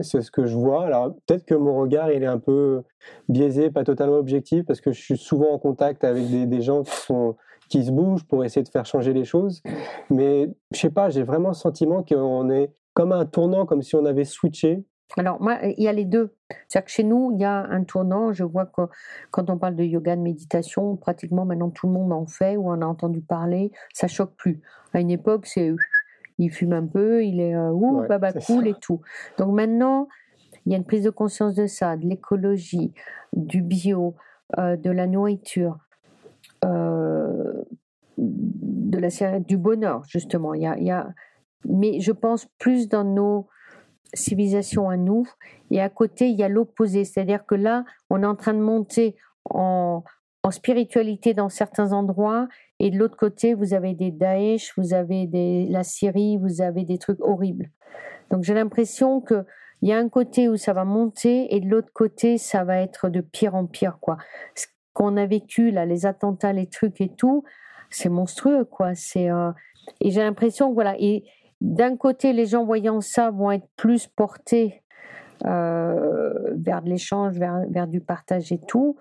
c'est 0.00 0.22
ce 0.22 0.30
que 0.30 0.46
je 0.46 0.56
vois. 0.56 0.86
Alors, 0.86 1.12
peut-être 1.26 1.44
que 1.44 1.54
mon 1.54 1.78
regard, 1.78 2.10
il 2.10 2.22
est 2.22 2.26
un 2.26 2.38
peu 2.38 2.82
biaisé, 3.28 3.70
pas 3.70 3.84
totalement 3.84 4.16
objectif, 4.16 4.64
parce 4.64 4.80
que 4.80 4.92
je 4.92 5.00
suis 5.00 5.18
souvent 5.18 5.50
en 5.52 5.58
contact 5.58 6.04
avec 6.04 6.30
des, 6.30 6.46
des 6.46 6.62
gens 6.62 6.84
qui 6.84 6.96
sont 6.96 7.36
qui 7.70 7.84
se 7.84 7.90
bougent 7.90 8.24
pour 8.24 8.44
essayer 8.44 8.62
de 8.62 8.68
faire 8.68 8.84
changer 8.84 9.14
les 9.14 9.24
choses. 9.24 9.62
Mais 10.10 10.50
je 10.72 10.78
sais 10.78 10.90
pas, 10.90 11.08
j'ai 11.08 11.22
vraiment 11.22 11.48
le 11.48 11.54
sentiment 11.54 12.02
qu'on 12.02 12.50
est 12.50 12.74
comme 12.92 13.12
un 13.12 13.24
tournant, 13.24 13.64
comme 13.64 13.80
si 13.80 13.96
on 13.96 14.04
avait 14.04 14.24
switché. 14.24 14.84
Alors, 15.16 15.40
moi, 15.40 15.58
il 15.62 15.82
y 15.82 15.88
a 15.88 15.92
les 15.92 16.04
deux. 16.04 16.34
C'est-à-dire 16.68 16.84
que 16.84 16.90
chez 16.90 17.04
nous, 17.04 17.32
il 17.32 17.40
y 17.40 17.44
a 17.44 17.64
un 17.64 17.82
tournant. 17.84 18.32
Je 18.32 18.44
vois 18.44 18.66
que 18.66 18.82
quand 19.30 19.50
on 19.50 19.58
parle 19.58 19.76
de 19.76 19.84
yoga, 19.84 20.14
de 20.14 20.20
méditation, 20.20 20.96
pratiquement 20.96 21.44
maintenant 21.44 21.70
tout 21.70 21.86
le 21.86 21.92
monde 21.92 22.12
en 22.12 22.26
fait 22.26 22.56
ou 22.56 22.68
en 22.68 22.82
a 22.82 22.86
entendu 22.86 23.20
parler. 23.20 23.72
Ça 23.92 24.06
choque 24.06 24.34
plus. 24.36 24.60
À 24.92 25.00
une 25.00 25.10
époque, 25.10 25.46
c'est 25.46 25.72
il 26.38 26.50
fume 26.50 26.72
un 26.72 26.86
peu, 26.86 27.24
il 27.24 27.40
est 27.40 27.54
euh, 27.54 27.70
ouh, 27.70 28.06
baba 28.08 28.32
cool 28.32 28.66
et 28.66 28.74
tout. 28.80 29.00
Donc 29.38 29.54
maintenant, 29.54 30.08
il 30.64 30.72
y 30.72 30.74
a 30.74 30.78
une 30.78 30.84
prise 30.84 31.04
de 31.04 31.10
conscience 31.10 31.54
de 31.54 31.66
ça, 31.66 31.96
de 31.96 32.06
l'écologie, 32.06 32.94
du 33.34 33.62
bio, 33.62 34.14
euh, 34.58 34.76
de 34.76 34.90
la 34.90 35.06
nourriture, 35.06 35.78
euh, 36.64 37.59
de 38.20 38.98
la 38.98 39.40
du 39.40 39.56
bonheur, 39.56 40.02
justement. 40.06 40.54
Il 40.54 40.62
y, 40.62 40.90
a, 40.90 41.08
mais 41.68 42.00
je 42.00 42.12
pense 42.12 42.46
plus 42.58 42.88
dans 42.88 43.04
nos 43.04 43.48
civilisations 44.14 44.88
à 44.88 44.96
nous, 44.96 45.26
et 45.70 45.80
à 45.80 45.88
côté, 45.88 46.28
il 46.28 46.38
y 46.38 46.42
a 46.42 46.48
l'opposé. 46.48 47.04
C'est-à-dire 47.04 47.46
que 47.46 47.54
là, 47.54 47.84
on 48.10 48.22
est 48.22 48.26
en 48.26 48.36
train 48.36 48.54
de 48.54 48.60
monter 48.60 49.16
en, 49.48 50.02
en 50.42 50.50
spiritualité 50.50 51.34
dans 51.34 51.48
certains 51.48 51.92
endroits, 51.92 52.48
et 52.78 52.90
de 52.90 52.98
l'autre 52.98 53.16
côté, 53.16 53.54
vous 53.54 53.74
avez 53.74 53.94
des 53.94 54.10
Daesh, 54.10 54.72
vous 54.76 54.94
avez 54.94 55.26
des, 55.26 55.66
la 55.68 55.84
Syrie, 55.84 56.38
vous 56.38 56.60
avez 56.62 56.84
des 56.84 56.98
trucs 56.98 57.20
horribles. 57.20 57.70
Donc 58.30 58.44
j'ai 58.44 58.54
l'impression 58.54 59.20
que 59.20 59.44
il 59.82 59.88
y 59.88 59.94
a 59.94 59.98
un 59.98 60.10
côté 60.10 60.46
où 60.48 60.58
ça 60.58 60.74
va 60.74 60.84
monter 60.84 61.54
et 61.54 61.60
de 61.60 61.66
l'autre 61.66 61.90
côté 61.94 62.36
ça 62.36 62.64
va 62.64 62.82
être 62.82 63.08
de 63.08 63.22
pire 63.22 63.54
en 63.54 63.64
pire 63.64 63.96
quoi 63.98 64.18
qu'on 64.92 65.16
a 65.16 65.26
vécu 65.26 65.70
là, 65.70 65.86
les 65.86 66.06
attentats, 66.06 66.52
les 66.52 66.66
trucs 66.66 67.00
et 67.00 67.08
tout, 67.08 67.44
c'est 67.90 68.08
monstrueux 68.08 68.64
quoi. 68.64 68.94
C'est 68.94 69.30
euh, 69.30 69.50
et 70.00 70.10
j'ai 70.10 70.20
l'impression 70.20 70.72
voilà 70.72 70.94
et 70.98 71.24
d'un 71.60 71.96
côté 71.96 72.32
les 72.32 72.46
gens 72.46 72.64
voyant 72.64 73.00
ça 73.00 73.30
vont 73.30 73.50
être 73.50 73.66
plus 73.76 74.06
portés 74.06 74.82
euh, 75.46 76.54
vers 76.56 76.82
de 76.82 76.88
l'échange, 76.88 77.38
vers, 77.38 77.64
vers 77.68 77.86
du 77.86 78.00
partage 78.00 78.52
et 78.52 78.60
tout, 78.60 78.96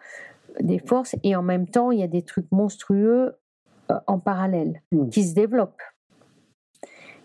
des 0.59 0.79
forces 0.79 1.15
et 1.23 1.35
en 1.35 1.43
même 1.43 1.67
temps 1.67 1.91
il 1.91 1.99
y 1.99 2.03
a 2.03 2.07
des 2.07 2.23
trucs 2.23 2.51
monstrueux 2.51 3.37
euh, 3.91 3.99
en 4.07 4.19
parallèle 4.19 4.81
mmh. 4.91 5.09
qui 5.09 5.23
se 5.23 5.35
développent 5.35 5.81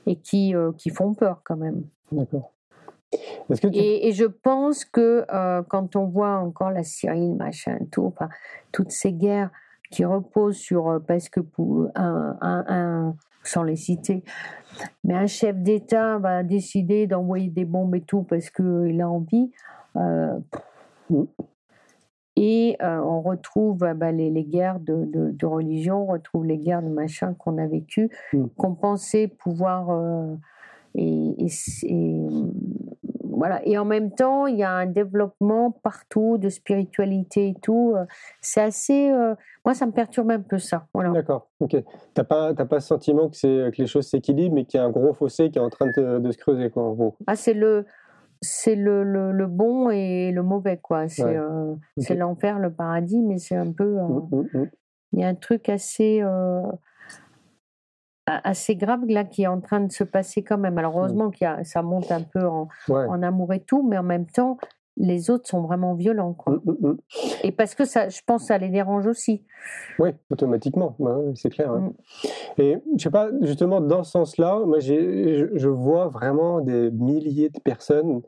et 0.07 0.17
qui 0.17 0.55
qui 0.77 0.91
font 0.91 1.15
peur 1.15 1.41
quand 1.45 1.57
même. 1.57 1.85
D'accord. 2.13 2.55
Et, 3.73 4.13
je 4.13 4.25
pense 4.25 4.85
que 4.85 5.25
euh, 5.33 5.63
quand 5.69 5.97
on 5.97 6.07
voit 6.07 6.39
encore 6.39 6.71
la 6.71 6.83
Syrie, 6.83 7.33
machin, 7.33 7.79
tout, 7.91 8.07
enfin, 8.07 8.29
toutes 8.73 8.91
ces 8.91 9.13
guerres 9.13 9.51
qui 9.95 10.05
reposent 10.05 10.57
sur, 10.57 10.89
euh, 10.89 10.99
parce 10.99 11.29
que 11.29 11.41
pour 11.41 11.89
un, 11.95 12.37
un, 12.41 13.15
sans 13.45 13.63
les 13.63 13.77
citer, 13.77 14.25
mais 15.05 15.15
un 15.15 15.29
chef 15.29 15.57
d'État 15.57 16.19
va 16.19 16.43
décider 16.43 17.07
d'envoyer 17.07 17.49
des 17.49 17.65
bombes 17.65 17.95
et 17.95 18.01
tout 18.01 18.25
parce 18.25 18.51
qu'il 18.51 19.01
a 19.01 19.09
envie. 19.09 19.53
Euh, 19.97 20.37
et 22.37 22.77
on 22.81 23.21
retrouve 23.23 23.79
bah, 23.79 24.11
les, 24.11 24.29
les, 24.29 24.45
guerres 24.45 24.81
de, 24.81 25.05
de, 25.31 25.47
religion, 25.47 26.03
on 26.03 26.07
retrouve 26.07 26.45
les 26.45 26.59
guerres 26.59 26.83
de 26.83 26.89
machin 26.89 27.35
qu'on 27.35 27.59
a 27.59 27.67
vécues, 27.69 28.11
mm. 28.33 28.47
qu'on 28.57 28.75
pensait 28.75 29.29
pouvoir. 29.29 30.37
et, 30.97 31.47
et, 31.47 32.27
voilà. 33.37 33.67
Et 33.67 33.79
en 33.79 33.85
même 33.85 34.11
temps, 34.11 34.47
il 34.47 34.57
y 34.57 34.63
a 34.63 34.71
un 34.71 34.87
développement 34.87 35.71
partout 35.71 36.39
de 36.39 36.49
spiritualité 36.49 37.49
et 37.49 37.55
tout. 37.61 37.95
Euh, 37.97 38.05
c'est 38.41 38.61
assez. 38.61 39.11
Euh, 39.11 39.35
moi, 39.65 39.75
ça 39.75 39.87
me 39.87 39.93
perturbe 39.93 40.31
un 40.31 40.41
peu 40.41 40.59
ça. 40.59 40.87
Voilà. 40.95 41.11
D'accord. 41.11 41.51
Ok. 41.61 41.77
T'as 42.15 42.25
pas, 42.25 42.55
pas 42.55 42.81
ce 42.81 42.89
sentiment 42.89 43.29
que 43.29 43.37
c'est 43.37 43.71
que 43.73 43.83
les 43.83 43.87
choses 43.87 44.07
s'équilibrent, 44.09 44.55
mais 44.55 44.65
qu'il 44.65 44.79
y 44.79 44.83
a 44.83 44.87
un 44.87 44.91
gros 44.91 45.13
fossé 45.13 45.51
qui 45.51 45.59
est 45.59 45.63
en 45.63 45.71
train 45.71 45.87
de, 45.87 46.31
se 46.31 46.39
creuser, 46.39 46.71
quoi, 46.71 46.85
en 46.85 47.15
Ah, 47.27 47.37
c'est 47.37 47.55
le. 47.55 47.87
c'est 48.41 48.77
le, 48.77 49.03
le, 49.05 49.47
bon 49.47 49.91
et 49.91 50.31
le 50.33 50.43
mauvais, 50.43 50.79
quoi. 50.79 51.09
C'est 51.09 51.37
euh, 51.37 51.75
l'enfer, 52.11 52.59
le 52.59 52.73
paradis, 52.73 53.23
mais 53.23 53.39
c'est 53.39 53.57
un 53.57 53.73
peu. 53.73 53.99
Euh, 53.99 54.03
mmh, 54.03 54.29
mmh, 54.31 54.59
mmh. 54.59 54.71
Il 55.13 55.21
y 55.21 55.25
a 55.25 55.29
un 55.29 55.35
truc 55.35 55.69
assez. 55.69 56.23
Assez 58.27 58.75
grave 58.75 59.01
là 59.07 59.25
qui 59.25 59.43
est 59.43 59.47
en 59.47 59.61
train 59.61 59.81
de 59.81 59.93
se 59.93 60.03
passer 60.03 60.43
quand 60.43 60.57
même. 60.57 60.79
Alors 60.79 60.99
heureusement 60.99 61.31
que 61.31 61.45
ça 61.65 61.83
monte 61.83 62.11
un 62.11 62.23
peu 62.23 62.47
en, 62.47 62.69
en, 62.89 63.23
amour 63.23 63.53
et 63.53 63.61
tout, 63.61 63.87
mais 63.87 63.99
en 63.99 64.03
même 64.03 64.27
temps, 64.27 64.57
les 64.97 65.31
autres 65.31 65.49
sont 65.49 65.63
vraiment 65.63 65.95
violents. 65.95 66.35
Quoi. 66.35 66.55
Mmh, 66.65 66.73
mmh. 66.81 66.97
Et 67.43 67.53
parce 67.53 67.75
que 67.75 67.85
ça, 67.85 68.09
je 68.09 68.21
pense 68.25 68.43
que 68.43 68.47
ça 68.49 68.59
les 68.59 68.69
dérange 68.69 69.07
aussi. 69.07 69.45
Oui, 69.99 70.11
automatiquement, 70.31 70.97
c'est 71.35 71.51
clair. 71.51 71.71
Hein. 71.71 71.93
Et 72.59 72.79
je 72.97 73.03
sais 73.03 73.11
pas, 73.11 73.31
justement, 73.43 73.81
dans 73.81 74.05
ce 74.05 74.13
sens-là, 74.13 74.61
moi, 74.65 74.79
je 74.81 75.69
vois 75.69 76.09
vraiment 76.09 76.61
des 76.61 76.91
milliers 76.91 77.51
de 77.51 77.61
personnes 77.61 78.23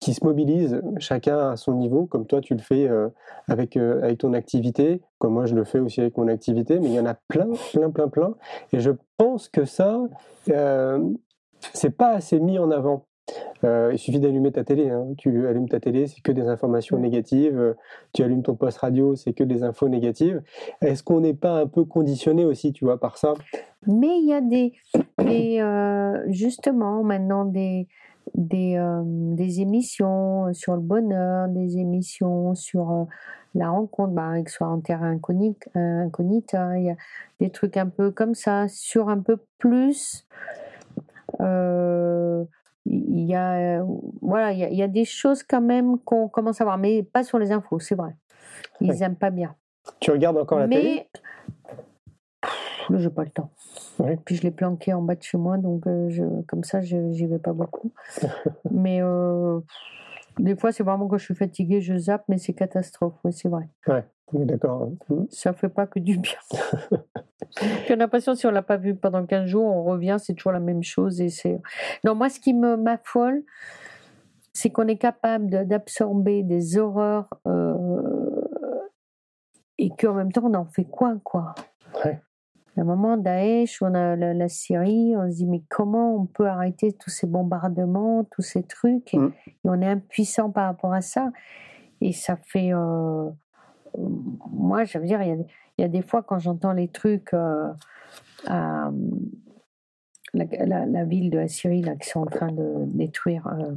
qui 0.00 0.14
se 0.14 0.24
mobilisent, 0.24 0.80
chacun 0.98 1.50
à 1.50 1.56
son 1.56 1.74
niveau, 1.74 2.06
comme 2.06 2.26
toi 2.26 2.40
tu 2.40 2.54
le 2.54 2.60
fais 2.60 2.88
euh, 2.88 3.08
avec, 3.48 3.76
euh, 3.76 4.02
avec 4.02 4.18
ton 4.18 4.32
activité, 4.32 5.02
comme 5.18 5.34
moi 5.34 5.46
je 5.46 5.54
le 5.54 5.64
fais 5.64 5.80
aussi 5.80 6.00
avec 6.00 6.16
mon 6.16 6.28
activité, 6.28 6.78
mais 6.78 6.86
il 6.86 6.94
y 6.94 7.00
en 7.00 7.06
a 7.06 7.14
plein, 7.14 7.48
plein, 7.72 7.90
plein, 7.90 8.08
plein. 8.08 8.34
Et 8.72 8.80
je 8.80 8.92
pense 9.16 9.48
que 9.48 9.64
ça, 9.64 10.00
euh, 10.50 11.00
c'est 11.72 11.96
pas 11.96 12.10
assez 12.10 12.38
mis 12.38 12.58
en 12.58 12.70
avant. 12.70 13.06
Euh, 13.64 13.90
il 13.92 13.98
suffit 13.98 14.20
d'allumer 14.20 14.52
ta 14.52 14.64
télé. 14.64 14.88
Hein. 14.88 15.08
Tu 15.18 15.46
allumes 15.46 15.68
ta 15.68 15.80
télé, 15.80 16.06
c'est 16.06 16.20
que 16.22 16.32
des 16.32 16.46
informations 16.48 16.98
négatives. 16.98 17.74
Tu 18.14 18.22
allumes 18.22 18.42
ton 18.42 18.54
poste 18.54 18.78
radio, 18.78 19.16
c'est 19.16 19.32
que 19.32 19.44
des 19.44 19.62
infos 19.64 19.88
négatives. 19.88 20.42
Est-ce 20.80 21.02
qu'on 21.02 21.20
n'est 21.20 21.34
pas 21.34 21.60
un 21.60 21.66
peu 21.66 21.84
conditionné 21.84 22.44
aussi, 22.44 22.72
tu 22.72 22.84
vois, 22.84 22.98
par 22.98 23.18
ça? 23.18 23.34
Mais 23.86 24.18
il 24.18 24.28
y 24.28 24.32
a 24.32 24.40
des, 24.40 24.72
euh, 25.60 26.24
justement 26.28 27.02
maintenant 27.02 27.44
des, 27.44 27.88
des, 28.34 28.78
des, 29.04 29.60
émissions 29.60 30.52
sur 30.52 30.74
le 30.74 30.80
bonheur, 30.80 31.48
des 31.48 31.78
émissions 31.78 32.54
sur 32.54 33.06
la 33.54 33.70
rencontre, 33.70 34.12
bah, 34.12 34.42
que 34.42 34.50
ce 34.50 34.56
soit 34.56 34.68
en 34.68 34.80
terre 34.80 35.02
incognite, 35.02 35.68
hein. 35.74 36.76
il 36.76 36.84
y 36.84 36.90
a 36.90 36.96
des 37.40 37.50
trucs 37.50 37.76
un 37.76 37.88
peu 37.88 38.10
comme 38.10 38.34
ça, 38.34 38.68
sur 38.68 39.08
un 39.08 39.18
peu 39.18 39.38
plus 39.58 40.26
il 42.90 43.24
y 43.24 43.34
a, 43.34 43.82
voilà, 44.22 44.52
il 44.52 44.74
y 44.74 44.82
a, 44.82 44.88
des 44.88 45.04
choses 45.04 45.42
quand 45.42 45.60
même 45.60 45.98
qu'on 46.00 46.28
commence 46.28 46.60
à 46.60 46.64
voir, 46.64 46.78
mais 46.78 47.02
pas 47.02 47.24
sur 47.24 47.38
les 47.38 47.52
infos, 47.52 47.78
c'est 47.78 47.94
vrai. 47.94 48.14
Ils 48.80 48.92
n'aiment 48.92 49.16
pas 49.16 49.30
bien. 49.30 49.54
Tu 50.00 50.10
regardes 50.10 50.38
encore 50.38 50.58
la 50.58 50.66
mais... 50.66 50.76
télé 50.76 51.06
Là, 52.90 52.98
j'ai 52.98 53.10
pas 53.10 53.24
le 53.24 53.30
temps. 53.30 53.50
Puis 54.24 54.36
je 54.36 54.42
l'ai 54.42 54.50
planqué 54.50 54.92
en 54.92 55.02
bas 55.02 55.14
de 55.14 55.22
chez 55.22 55.38
moi, 55.38 55.58
donc 55.58 55.86
euh, 55.86 56.08
je, 56.08 56.22
comme 56.46 56.64
ça, 56.64 56.80
j'y 56.80 57.26
vais 57.26 57.38
pas 57.38 57.52
beaucoup. 57.52 57.92
mais 58.70 59.02
euh, 59.02 59.60
des 60.38 60.56
fois, 60.56 60.72
c'est 60.72 60.82
vraiment 60.82 61.08
quand 61.08 61.18
je 61.18 61.24
suis 61.24 61.34
fatiguée, 61.34 61.80
je 61.80 61.96
zappe, 61.96 62.24
mais 62.28 62.38
c'est 62.38 62.54
catastrophe, 62.54 63.14
oui, 63.24 63.32
c'est 63.32 63.48
vrai. 63.48 63.68
Ouais, 63.86 64.04
d'accord. 64.32 64.82
Hein. 64.82 65.14
Mmh. 65.14 65.24
Ça 65.30 65.52
fait 65.52 65.68
pas 65.68 65.86
que 65.86 65.98
du 65.98 66.18
bien. 66.18 66.38
J'ai 67.88 67.96
l'impression, 67.96 68.34
si 68.34 68.46
on 68.46 68.50
l'a 68.50 68.62
pas 68.62 68.76
vu 68.76 68.94
pendant 68.94 69.24
15 69.24 69.46
jours, 69.46 69.64
on 69.64 69.84
revient, 69.84 70.16
c'est 70.18 70.34
toujours 70.34 70.52
la 70.52 70.60
même 70.60 70.82
chose. 70.82 71.20
Et 71.20 71.28
c'est... 71.28 71.60
Non, 72.04 72.14
moi, 72.14 72.28
ce 72.28 72.38
qui 72.40 72.54
me 72.54 72.76
m'affole, 72.76 73.42
c'est 74.52 74.70
qu'on 74.70 74.86
est 74.86 74.98
capable 74.98 75.66
d'absorber 75.66 76.42
des 76.42 76.78
horreurs 76.78 77.28
euh, 77.46 77.74
et 79.78 79.90
qu'en 79.90 80.14
même 80.14 80.32
temps, 80.32 80.42
on 80.44 80.54
en 80.54 80.66
fait 80.66 80.84
quoi, 80.84 81.16
quoi? 81.24 81.54
À 82.78 82.82
un 82.82 82.84
moment, 82.84 83.16
Daesh, 83.16 83.82
on 83.82 83.92
a 83.92 84.14
la, 84.14 84.48
Syrie, 84.48 85.16
on 85.16 85.28
se 85.28 85.38
dit 85.38 85.46
mais 85.46 85.62
comment 85.68 86.14
on 86.14 86.26
peut 86.26 86.46
arrêter 86.46 86.92
tous 86.92 87.10
ces 87.10 87.26
bombardements, 87.26 88.22
tous 88.30 88.42
ces 88.42 88.62
trucs? 88.62 89.12
Et, 89.14 89.18
mm. 89.18 89.32
on 89.64 89.82
est 89.82 89.86
impuissant 89.86 90.50
par 90.50 90.66
rapport 90.66 90.92
à 90.92 91.00
ça. 91.00 91.32
Et 92.00 92.12
ça 92.12 92.36
fait... 92.36 92.72
Euh, 92.72 93.30
moi, 94.52 94.84
je 94.84 94.96
veux 94.98 95.06
dire, 95.06 95.20
il 95.22 95.28
y 95.28 95.32
a, 95.32 95.34
il 95.34 95.82
y 95.82 95.84
a 95.84 95.88
des 95.88 96.02
fois, 96.02 96.22
quand 96.22 96.38
j'entends 96.38 96.72
les 96.72 96.86
trucs 96.86 97.34
euh, 97.34 97.72
à 98.46 98.92
la, 100.34 101.04
ville 101.04 101.30
de 101.30 101.38
la 101.38 101.48
Syrie 101.48 101.82
là, 101.82 101.96
qui 101.96 102.08
sont 102.08 102.20
en 102.20 102.26
train 102.26 102.52
de 102.52 102.84
détruire. 102.86 103.44
Euh, 103.48 103.74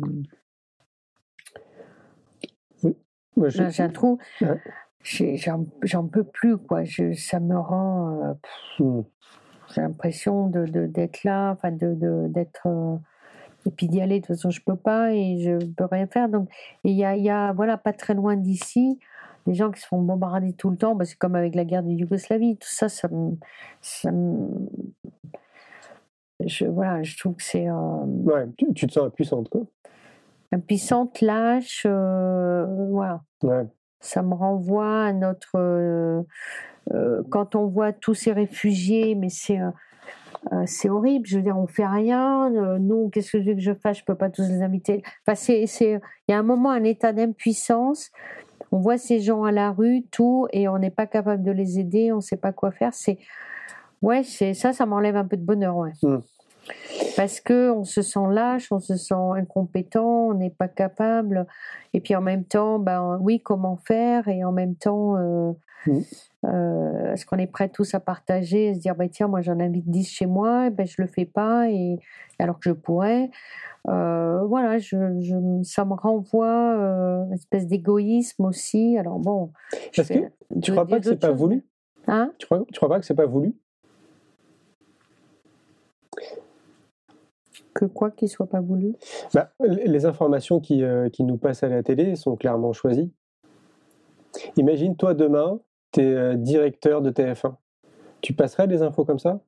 j'ai 3.47 3.81
un 3.81 3.89
trou. 3.89 4.19
J'en 5.03 6.07
peux 6.07 6.23
plus, 6.23 6.57
quoi. 6.57 6.83
Je, 6.83 7.13
ça 7.13 7.39
me 7.39 7.57
rend. 7.57 8.37
Euh, 8.79 8.83
hmm. 8.83 9.03
J'ai 9.73 9.81
l'impression 9.81 10.47
d'être 10.47 10.71
de, 10.71 10.85
d'être 10.85 11.23
là, 11.23 11.51
enfin, 11.51 11.71
d'être. 11.71 11.97
De, 11.97 12.27
d'être 12.27 12.67
et 13.65 13.71
puis 13.71 13.87
d'y 13.87 14.01
aller, 14.01 14.19
de 14.19 14.25
toute 14.25 14.35
façon, 14.35 14.49
je 14.49 14.61
peux 14.61 14.75
pas 14.75 15.13
et 15.13 15.39
je 15.39 15.63
peux 15.65 15.85
rien 15.85 16.07
faire. 16.07 16.29
Donc, 16.29 16.49
il 16.83 16.93
y 16.93 17.05
a, 17.05 17.15
y 17.15 17.29
a, 17.29 17.53
voilà, 17.53 17.77
pas 17.77 17.93
très 17.93 18.13
loin 18.13 18.35
d'ici, 18.35 18.99
les 19.47 19.53
gens 19.53 19.71
qui 19.71 19.81
se 19.81 19.87
font 19.87 20.01
bombarder 20.01 20.53
tout 20.53 20.69
le 20.69 20.77
temps, 20.77 20.95
bah, 20.95 21.05
c'est 21.05 21.17
comme 21.17 21.35
avec 21.35 21.55
la 21.55 21.65
guerre 21.65 21.83
de 21.83 21.91
Yougoslavie, 21.91 22.57
tout 22.57 22.69
ça, 22.69 22.89
ça 22.89 23.07
me. 23.09 23.37
je, 26.45 26.65
voilà, 26.65 27.03
je 27.03 27.17
trouve 27.17 27.35
que 27.35 27.43
c'est. 27.43 27.67
Euh, 27.67 28.05
ouais, 28.05 28.47
tu, 28.75 28.87
te 28.87 28.91
sens 28.91 29.05
impuissante, 29.05 29.49
quoi. 29.49 29.61
Impuissante, 30.51 31.21
lâche, 31.21 31.83
euh, 31.85 32.65
voilà. 32.89 33.21
Ouais. 33.43 33.65
Ça 34.01 34.21
me 34.21 34.33
renvoie 34.33 35.05
à 35.05 35.13
notre. 35.13 35.55
Euh, 35.55 36.23
quand 37.29 37.55
on 37.55 37.67
voit 37.67 37.93
tous 37.93 38.13
ces 38.13 38.33
réfugiés, 38.33 39.15
mais 39.15 39.29
c'est. 39.29 39.59
c'est 40.65 40.89
horrible, 40.89 41.27
je 41.27 41.37
veux 41.37 41.43
dire, 41.43 41.57
on 41.57 41.67
fait 41.67 41.85
rien. 41.85 42.49
nous, 42.79 43.09
qu'est-ce 43.09 43.31
que 43.31 43.41
je 43.41 43.49
veux 43.49 43.55
que 43.55 43.61
je 43.61 43.73
fasse? 43.73 43.99
Je 43.99 44.05
peux 44.05 44.15
pas 44.15 44.29
tous 44.29 44.41
les 44.41 44.61
inviter. 44.63 45.03
Enfin, 45.25 45.35
c'est, 45.35 45.63
il 45.79 46.01
y 46.31 46.33
a 46.33 46.39
un 46.39 46.43
moment, 46.43 46.71
un 46.71 46.83
état 46.83 47.13
d'impuissance 47.13 48.11
on 48.71 48.79
voit 48.79 48.97
ces 48.97 49.19
gens 49.19 49.43
à 49.43 49.51
la 49.51 49.71
rue, 49.71 50.03
tout, 50.11 50.47
et 50.53 50.67
on 50.67 50.77
n'est 50.77 50.91
pas 50.91 51.05
capable 51.05 51.43
de 51.43 51.51
les 51.51 51.79
aider, 51.79 52.11
on 52.11 52.17
ne 52.17 52.21
sait 52.21 52.37
pas 52.37 52.53
quoi 52.53 52.71
faire. 52.71 52.93
C'est 52.93 53.19
ouais, 54.01 54.23
c'est 54.23 54.53
ça, 54.53 54.73
ça 54.73 54.85
m'enlève 54.85 55.15
un 55.15 55.25
peu 55.25 55.37
de 55.37 55.43
bonheur, 55.43 55.75
ouais. 55.77 55.91
Hmm. 56.01 56.19
Parce 57.15 57.39
que 57.39 57.71
on 57.71 57.83
se 57.83 58.01
sent 58.01 58.27
lâche, 58.29 58.71
on 58.71 58.79
se 58.79 58.95
sent 58.95 59.13
incompétent, 59.35 60.27
on 60.29 60.33
n'est 60.33 60.49
pas 60.49 60.67
capable. 60.67 61.47
Et 61.93 62.01
puis 62.01 62.15
en 62.15 62.21
même 62.21 62.45
temps, 62.45 62.79
ben 62.79 63.17
oui, 63.21 63.41
comment 63.41 63.77
faire? 63.77 64.27
Et 64.27 64.43
en 64.43 64.51
même 64.51 64.75
temps, 64.75 65.17
euh, 65.17 65.51
hmm. 65.87 65.99
euh, 66.45 67.13
est-ce 67.13 67.25
qu'on 67.25 67.37
est 67.37 67.47
prêt 67.47 67.69
tous 67.69 67.93
à 67.93 67.99
partager, 67.99 68.69
à 68.69 68.73
se 68.73 68.79
dire, 68.79 68.95
bah, 68.95 69.07
tiens, 69.09 69.27
moi 69.27 69.41
j'en 69.41 69.59
invite 69.59 69.89
10 69.89 70.09
chez 70.09 70.25
moi, 70.25 70.69
ben, 70.69 70.85
je 70.85 71.01
le 71.01 71.07
fais 71.07 71.25
pas, 71.25 71.69
et 71.69 71.99
alors 72.39 72.59
que 72.59 72.69
je 72.69 72.73
pourrais. 72.73 73.29
Euh, 73.87 74.43
voilà, 74.45 74.77
je, 74.77 74.95
ça 75.63 75.85
me 75.85 75.93
renvoie 75.93 76.45
une 77.25 77.33
espèce 77.33 77.67
d'égoïsme 77.67 78.45
aussi. 78.45 78.97
Alors 78.97 79.19
bon. 79.19 79.51
Parce 79.95 80.07
que 80.07 80.31
tu 80.61 80.71
crois 80.71 80.87
pas 80.87 80.99
que 80.99 81.05
c'est 81.05 81.19
pas 81.19 81.31
voulu? 81.31 81.65
Hein? 82.07 82.31
Tu 82.37 82.45
crois, 82.45 82.63
tu 82.71 82.77
crois 82.77 82.89
pas 82.89 82.99
que 82.99 83.05
c'est 83.05 83.15
pas 83.15 83.25
voulu? 83.25 83.55
Que 87.81 87.85
quoi 87.85 88.11
qu'il 88.11 88.29
soit 88.29 88.45
pas 88.45 88.61
voulu 88.61 88.93
bah, 89.33 89.53
Les 89.59 90.05
informations 90.05 90.59
qui, 90.59 90.83
euh, 90.83 91.09
qui, 91.09 91.23
nous 91.23 91.37
passent 91.37 91.63
à 91.63 91.67
la 91.67 91.81
télé 91.81 92.15
sont 92.15 92.35
clairement 92.35 92.73
choisies. 92.73 93.11
Imagine, 94.55 94.95
toi, 94.95 95.15
demain, 95.15 95.59
tu 95.91 96.01
es 96.01 96.37
directeur 96.37 97.01
de 97.01 97.09
TF1. 97.09 97.55
Tu 98.21 98.33
passerais 98.33 98.67
des 98.67 98.83
infos 98.83 99.03
comme 99.03 99.17
ça? 99.17 99.41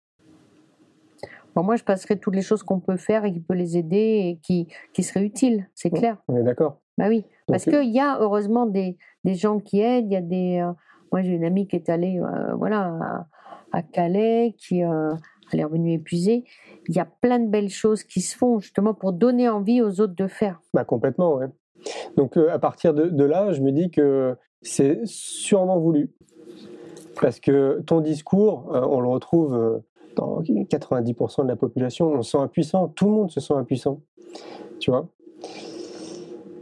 Moi, 1.55 1.75
je 1.75 1.83
passerai 1.83 2.17
toutes 2.17 2.33
les 2.35 2.41
choses 2.41 2.63
qu'on 2.63 2.79
peut 2.79 2.97
faire 2.97 3.23
et 3.23 3.31
qui 3.31 3.39
peut 3.39 3.53
les 3.53 3.77
aider 3.77 3.97
et 3.97 4.39
qui, 4.41 4.67
qui 4.93 5.03
seraient 5.03 5.23
utiles, 5.23 5.69
c'est 5.75 5.91
clair. 5.91 6.17
On 6.27 6.35
est 6.35 6.43
d'accord. 6.43 6.79
Bah 6.97 7.05
oui, 7.09 7.23
parce 7.47 7.65
qu'il 7.65 7.93
y 7.93 7.99
a 7.99 8.17
heureusement 8.19 8.65
des, 8.65 8.97
des, 9.23 9.35
gens 9.35 9.59
qui 9.59 9.79
aident. 9.79 10.07
Il 10.07 10.13
y 10.13 10.17
a 10.17 10.21
des. 10.21 10.59
Euh, 10.59 10.73
moi, 11.11 11.21
j'ai 11.21 11.29
une 11.29 11.45
amie 11.45 11.67
qui 11.67 11.75
est 11.75 11.89
allée, 11.89 12.19
euh, 12.19 12.55
voilà, 12.55 13.27
à, 13.71 13.83
Calais, 13.83 14.55
qui 14.57 14.83
euh, 14.83 15.11
elle 15.53 15.61
est 15.61 15.65
revenue 15.65 15.93
épuisée. 15.93 16.43
Il 16.87 16.95
y 16.95 16.99
a 16.99 17.05
plein 17.05 17.39
de 17.39 17.49
belles 17.49 17.69
choses 17.69 18.03
qui 18.03 18.21
se 18.21 18.35
font 18.37 18.59
justement 18.59 18.93
pour 18.93 19.13
donner 19.13 19.49
envie 19.49 19.81
aux 19.81 20.01
autres 20.01 20.15
de 20.15 20.27
faire. 20.27 20.61
Bah 20.73 20.83
complètement, 20.83 21.35
ouais. 21.35 21.47
Donc 22.17 22.37
à 22.37 22.59
partir 22.59 22.93
de, 22.93 23.23
là, 23.23 23.51
je 23.51 23.61
me 23.61 23.71
dis 23.71 23.91
que 23.91 24.35
c'est 24.61 25.01
sûrement 25.05 25.79
voulu. 25.79 26.11
Parce 27.21 27.39
que 27.39 27.81
ton 27.85 28.01
discours, 28.01 28.69
on 28.71 28.99
le 28.99 29.07
retrouve 29.07 29.81
dans 30.15 30.41
90% 30.41 31.43
de 31.43 31.47
la 31.47 31.55
population, 31.55 32.11
on 32.11 32.21
se 32.21 32.31
sent 32.31 32.37
impuissant, 32.37 32.87
tout 32.87 33.05
le 33.05 33.11
monde 33.11 33.31
se 33.31 33.39
sent 33.39 33.53
impuissant, 33.53 34.01
tu 34.79 34.91
vois? 34.91 35.07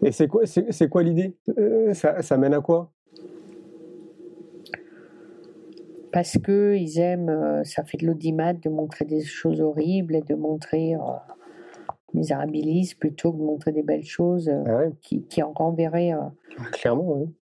Et 0.04 0.12
c'est 0.12 0.28
quoi, 0.28 0.42
c'est, 0.46 0.90
quoi 0.90 1.04
l'idée? 1.04 1.38
Euh, 1.60 1.94
ça, 1.94 2.38
mène 2.38 2.54
à 2.54 2.62
quoi? 2.62 2.92
Parce 6.12 6.38
que 6.38 6.76
ils 6.76 7.00
aiment, 7.00 7.30
euh, 7.30 7.64
ça 7.64 7.84
fait 7.84 7.98
de 7.98 8.06
l'audimat 8.06 8.54
de 8.54 8.70
montrer 8.70 9.06
des 9.06 9.24
choses 9.24 9.62
horribles 9.62 10.16
et 10.16 10.22
de 10.22 10.36
montrer 10.36 10.96
euh, 10.96 11.00
misérabilisme 12.14 12.98
plutôt 13.00 13.32
que 13.32 13.38
de 13.38 13.44
montrer 13.44 13.72
des 13.72 13.84
belles 13.84 14.06
choses 14.06 14.50
euh, 14.50 14.64
ah 14.68 14.92
qui, 15.02 15.24
qui, 15.26 15.42
en 15.42 15.54
renverraient 15.54 16.14
euh, 16.14 16.20
ah, 16.86 16.94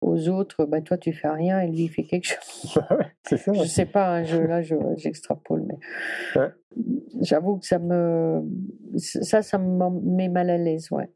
aux 0.01 0.29
autres. 0.29 0.65
Bah, 0.67 0.81
toi, 0.81 0.99
tu 0.99 1.13
fais 1.13 1.29
rien 1.29 1.61
et 1.61 1.69
lui, 1.69 1.85
il 1.85 1.89
fait 1.89 2.05
quelque 2.05 2.27
chose. 2.27 2.79
c'est 3.27 3.37
ça. 3.39 3.53
Je 3.53 3.65
sais 3.65 3.87
pas, 3.87 4.17
hein, 4.17 4.25
je, 4.25 4.37
là, 4.37 4.61
j'extrapole, 4.97 5.65
mais 5.67 6.43
j'avoue 7.21 7.59
que 7.59 7.67
ça 7.67 7.79
me, 7.79 8.43
ça, 8.97 9.43
ça 9.43 9.59
me 9.59 9.91
met 10.03 10.29
mal 10.29 10.51
à 10.51 10.59
l'aise, 10.59 10.91
ouais. 10.91 11.11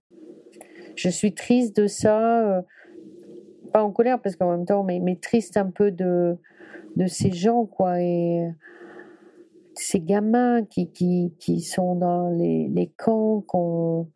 je 0.97 1.09
suis 1.09 1.35
triste 1.35 1.77
de 1.77 1.87
ça, 1.87 2.65
pas 3.73 3.83
en 3.83 3.93
colère 3.93 4.21
parce 4.21 4.37
qu'en 4.37 4.51
même 4.51 4.67
temps, 4.67 4.83
mais, 4.83 5.01
mais 5.01 5.17
triste 5.17 5.57
un 5.57 5.71
peu 5.71 5.91
de, 5.91 6.37
de 6.97 7.07
ces 7.07 7.33
gens, 7.33 7.65
quoi. 7.67 8.01
Et 8.01 8.49
ces 9.75 10.01
gamins 10.01 10.65
qui, 10.65 10.91
qui, 10.91 11.35
qui 11.39 11.61
sont 11.61 11.95
dans 11.95 12.31
les, 12.31 12.69
les 12.69 12.89
camps, 12.89 13.43
qu'on. 13.47 14.09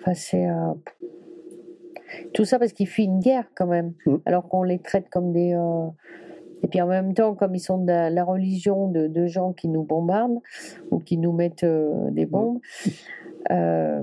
Enfin, 0.00 0.14
c'est. 0.14 0.46
Tout 2.32 2.44
ça 2.44 2.58
parce 2.58 2.72
qu'ils 2.72 2.86
fuient 2.86 3.04
une 3.04 3.20
guerre 3.20 3.48
quand 3.54 3.66
même, 3.66 3.94
mm. 4.06 4.16
alors 4.26 4.48
qu'on 4.48 4.62
les 4.62 4.78
traite 4.78 5.08
comme 5.10 5.32
des. 5.32 5.54
Euh, 5.54 5.86
et 6.62 6.66
puis 6.66 6.80
en 6.80 6.86
même 6.86 7.12
temps, 7.12 7.34
comme 7.34 7.54
ils 7.54 7.60
sont 7.60 7.78
de 7.78 7.92
la, 7.92 8.24
religion 8.24 8.88
de, 8.88 9.26
gens 9.26 9.52
qui 9.52 9.68
nous 9.68 9.82
bombardent 9.82 10.40
ou 10.90 10.98
qui 10.98 11.18
nous 11.18 11.32
mettent 11.32 11.64
euh, 11.64 12.10
des 12.10 12.24
bombes, 12.24 12.58
euh, 13.50 14.02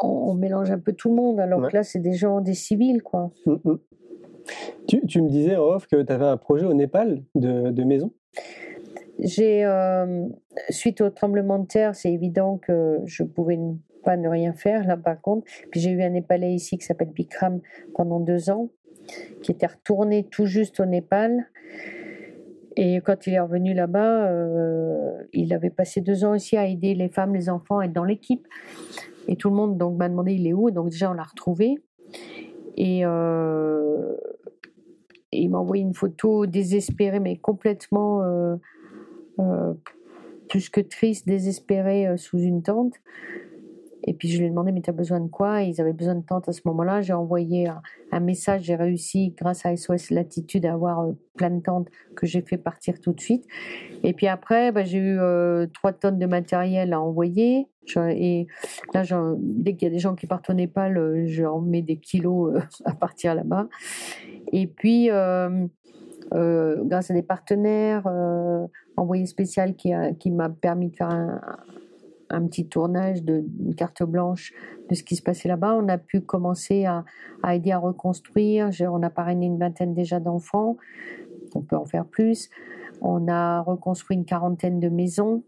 on, 0.00 0.34
mélange 0.34 0.70
un 0.70 0.78
peu 0.78 0.92
tout 0.92 1.08
le 1.08 1.16
monde, 1.16 1.40
alors 1.40 1.68
que 1.68 1.76
là, 1.76 1.82
c'est 1.82 1.98
des 1.98 2.12
gens, 2.12 2.40
des 2.40 2.54
civils, 2.54 3.02
quoi. 3.02 3.32
Mm, 3.46 3.54
mm. 3.64 3.78
Tu, 4.86 5.22
me 5.22 5.28
disais, 5.28 5.56
Off, 5.56 5.86
que 5.86 6.02
tu 6.02 6.12
avais 6.12 6.26
un 6.26 6.36
projet 6.36 6.66
au 6.66 6.74
Népal 6.74 7.22
de, 7.34 7.84
maison? 7.84 8.12
J'ai, 9.18 9.68
suite 10.70 11.00
au 11.00 11.10
tremblement 11.10 11.58
de 11.58 11.66
terre, 11.66 11.94
c'est 11.94 12.12
évident 12.12 12.58
que 12.58 13.00
je 13.04 13.22
pouvais 13.22 13.58
pas 14.02 14.16
ne 14.16 14.28
rien 14.28 14.52
faire 14.52 14.86
là 14.86 14.96
par 14.96 15.20
contre. 15.20 15.46
Puis 15.70 15.80
j'ai 15.80 15.90
eu 15.90 16.02
un 16.02 16.10
Népalais 16.10 16.54
ici 16.54 16.78
qui 16.78 16.84
s'appelle 16.84 17.10
Bikram 17.10 17.60
pendant 17.94 18.20
deux 18.20 18.50
ans, 18.50 18.70
qui 19.42 19.52
était 19.52 19.66
retourné 19.66 20.24
tout 20.24 20.46
juste 20.46 20.80
au 20.80 20.86
Népal. 20.86 21.46
Et 22.76 23.00
quand 23.00 23.26
il 23.26 23.34
est 23.34 23.40
revenu 23.40 23.74
là-bas, 23.74 24.28
euh, 24.30 25.22
il 25.32 25.52
avait 25.52 25.70
passé 25.70 26.00
deux 26.00 26.24
ans 26.24 26.34
aussi 26.34 26.56
à 26.56 26.66
aider 26.66 26.94
les 26.94 27.08
femmes, 27.08 27.34
les 27.34 27.48
enfants, 27.50 27.80
à 27.80 27.86
être 27.86 27.92
dans 27.92 28.04
l'équipe. 28.04 28.46
Et 29.28 29.36
tout 29.36 29.50
le 29.50 29.56
monde 29.56 29.76
donc 29.76 29.98
m'a 29.98 30.08
demandé 30.08 30.34
il 30.34 30.46
est 30.46 30.52
où? 30.52 30.70
Donc 30.70 30.90
déjà 30.90 31.10
on 31.10 31.14
l'a 31.14 31.24
retrouvé. 31.24 31.82
Et, 32.76 33.04
euh, 33.04 34.16
il 35.32 35.50
m'a 35.50 35.58
envoyé 35.58 35.82
une 35.82 35.94
photo 35.94 36.46
désespérée, 36.46 37.20
mais 37.20 37.36
complètement 37.36 38.22
euh, 38.22 39.74
plus 40.48 40.68
que 40.68 40.80
triste, 40.80 41.26
désespérée 41.26 42.16
sous 42.16 42.38
une 42.38 42.62
tente. 42.62 42.94
Et 44.04 44.14
puis 44.14 44.28
je 44.28 44.38
lui 44.38 44.46
ai 44.46 44.50
demandé, 44.50 44.72
mais 44.72 44.80
tu 44.80 44.90
as 44.90 44.94
besoin 44.94 45.20
de 45.20 45.28
quoi? 45.28 45.62
Ils 45.62 45.80
avaient 45.80 45.92
besoin 45.92 46.14
de 46.14 46.24
tente 46.24 46.48
à 46.48 46.52
ce 46.52 46.62
moment-là. 46.64 47.02
J'ai 47.02 47.12
envoyé 47.12 47.68
un, 48.12 48.20
message, 48.20 48.62
j'ai 48.62 48.76
réussi, 48.76 49.34
grâce 49.36 49.66
à 49.66 49.76
SOS 49.76 50.10
Latitude, 50.10 50.66
à 50.66 50.72
avoir 50.72 51.00
euh, 51.00 51.12
plein 51.36 51.50
de 51.50 51.60
tentes 51.60 51.88
que 52.16 52.26
j'ai 52.26 52.40
fait 52.40 52.56
partir 52.56 53.00
tout 53.00 53.12
de 53.12 53.20
suite. 53.20 53.46
Et 54.02 54.12
puis 54.12 54.26
après, 54.26 54.72
bah, 54.72 54.84
j'ai 54.84 54.98
eu 54.98 55.18
euh, 55.18 55.66
trois 55.74 55.92
tonnes 55.92 56.18
de 56.18 56.26
matériel 56.26 56.92
à 56.92 57.00
envoyer. 57.00 57.68
Et 57.96 58.46
là, 58.94 59.02
dès 59.38 59.74
qu'il 59.74 59.88
y 59.88 59.90
a 59.90 59.94
des 59.94 59.98
gens 59.98 60.14
qui 60.14 60.26
partent 60.26 60.48
au 60.48 60.54
Népal, 60.54 61.26
je 61.26 61.44
en 61.44 61.60
mets 61.60 61.82
des 61.82 61.96
kilos 61.96 62.54
euh, 62.54 62.60
à 62.84 62.94
partir 62.94 63.34
là-bas. 63.34 63.68
Et 64.52 64.66
puis, 64.66 65.08
grâce 66.30 67.10
à 67.10 67.14
des 67.14 67.22
partenaires, 67.22 68.06
envoyé 68.96 69.26
spécial 69.26 69.74
qui, 69.74 70.30
m'a 70.30 70.48
permis 70.48 70.88
de 70.88 70.96
faire 70.96 71.10
un, 72.30 72.46
petit 72.46 72.66
tournage 72.66 73.22
de 73.22 73.44
carte 73.76 74.02
blanche 74.02 74.52
de 74.90 74.94
ce 74.94 75.02
qui 75.02 75.16
se 75.16 75.22
passait 75.22 75.48
là-bas. 75.48 75.74
On 75.74 75.88
a 75.88 75.98
pu 75.98 76.20
commencer 76.20 76.84
à, 76.84 77.04
aider 77.54 77.72
à 77.72 77.78
reconstruire. 77.78 78.70
On 78.80 79.02
a 79.02 79.10
parrainé 79.10 79.46
une 79.46 79.58
vingtaine 79.58 79.94
déjà 79.94 80.20
d'enfants. 80.20 80.76
On 81.54 81.62
peut 81.62 81.76
en 81.76 81.86
faire 81.86 82.04
plus. 82.04 82.50
On 83.00 83.28
a 83.28 83.62
reconstruit 83.62 84.16
une 84.16 84.24
quarantaine 84.24 84.80
de 84.80 84.88
maisons, 84.88 85.42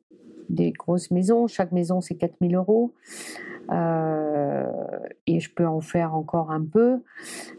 des 0.48 0.70
grosses 0.70 1.10
maisons. 1.10 1.48
Chaque 1.48 1.72
maison, 1.72 2.00
c'est 2.00 2.14
4000 2.14 2.54
euros. 2.54 2.92
Euh, 3.70 4.66
et 5.26 5.40
je 5.40 5.52
peux 5.52 5.66
en 5.66 5.80
faire 5.80 6.14
encore 6.14 6.50
un 6.50 6.64
peu. 6.64 7.00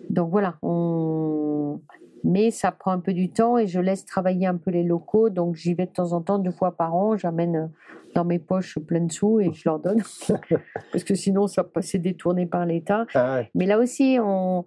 Donc 0.09 0.29
voilà, 0.31 0.55
on, 0.61 1.79
mais 2.23 2.51
ça 2.51 2.71
prend 2.71 2.91
un 2.91 2.99
peu 2.99 3.13
du 3.13 3.29
temps 3.29 3.57
et 3.57 3.67
je 3.67 3.79
laisse 3.79 4.05
travailler 4.05 4.47
un 4.47 4.57
peu 4.57 4.71
les 4.71 4.83
locaux. 4.83 5.29
Donc 5.29 5.55
j'y 5.55 5.73
vais 5.73 5.85
de 5.85 5.91
temps 5.91 6.13
en 6.13 6.21
temps, 6.21 6.39
deux 6.39 6.51
fois 6.51 6.75
par 6.75 6.95
an. 6.95 7.17
J'amène 7.17 7.69
dans 8.15 8.25
mes 8.25 8.39
poches 8.39 8.79
plein 8.79 9.01
de 9.01 9.11
sous 9.11 9.39
et 9.39 9.51
je 9.53 9.67
leur 9.67 9.79
donne. 9.79 10.01
parce 10.91 11.03
que 11.03 11.15
sinon, 11.15 11.47
ça 11.47 11.63
va 11.63 11.69
passer 11.69 11.99
détourné 11.99 12.45
par 12.45 12.65
l'État. 12.65 13.05
Ah 13.13 13.41
mais 13.55 13.65
là 13.65 13.79
aussi, 13.79 14.17
on... 14.21 14.65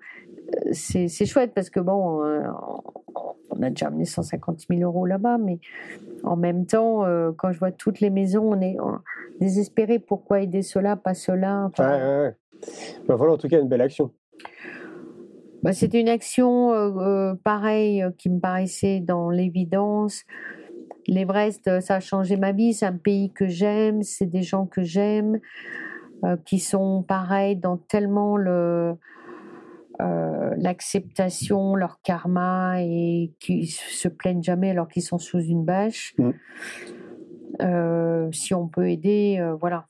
C'est, 0.70 1.09
chouette 1.26 1.53
parce 1.55 1.70
que 1.70 1.80
bon, 1.80 2.22
euh, 2.24 2.43
on 3.59 3.63
a 3.63 3.71
déjà 3.71 3.87
amené 3.87 4.05
150 4.05 4.67
000 4.69 4.81
euros 4.83 5.07
là-bas, 5.07 5.39
mais 5.39 5.59
en 6.23 6.37
même 6.37 6.67
temps, 6.67 7.05
quand 7.37 7.53
je 7.53 7.59
vois 7.59 7.73
toutes 7.73 8.01
les 8.01 8.11
maisons, 8.11 8.53
on 8.53 8.61
est 8.61 8.77
désespéré. 9.41 9.99
Pourquoi 9.99 10.41
aider 10.41 10.63
cela, 10.63 10.97
pas 10.97 11.15
cela 11.15 11.65
enfin... 11.67 12.33
Voilà, 13.09 13.33
en 13.33 13.37
tout 13.37 13.49
cas, 13.49 13.61
une 13.61 13.69
belle 13.69 13.83
action. 13.83 14.11
Bah, 15.63 15.73
c'était 15.73 16.01
une 16.01 16.09
action 16.09 16.73
euh, 16.73 16.93
euh, 16.99 17.35
pareille 17.43 18.03
euh, 18.03 18.11
qui 18.17 18.31
me 18.31 18.39
paraissait 18.39 19.01
dans 19.01 19.31
l'évidence. 19.31 20.23
L'Everest, 21.09 21.81
ça 21.81 21.97
a 21.97 22.01
changé 22.01 22.37
ma 22.37 22.53
vie. 22.53 22.73
C'est 22.73 22.87
un 22.87 22.97
pays 22.97 23.33
que 23.33 23.47
j'aime, 23.47 24.03
c'est 24.03 24.27
des 24.27 24.43
gens 24.43 24.67
que 24.67 24.83
j'aime, 24.83 25.41
qui 26.45 26.59
sont 26.59 27.05
pareils 27.07 27.57
dans 27.57 27.77
tellement 27.77 28.37
le 28.37 28.95
l'acceptation, 29.99 31.75
leur 31.75 32.01
karma 32.03 32.83
et 32.83 33.33
qui 33.41 33.67
se 33.67 34.09
plaignent 34.09 34.43
jamais 34.43 34.71
alors 34.71 34.89
qu'ils 34.89 35.03
sont 35.03 35.19
sous 35.19 35.41
une 35.41 35.65
bâche. 35.65 36.15
Mm. 36.19 36.33
si 38.33 38.55
on 38.55 38.69
peut 38.69 38.91
aider, 38.91 39.55
voilà. 39.61 39.87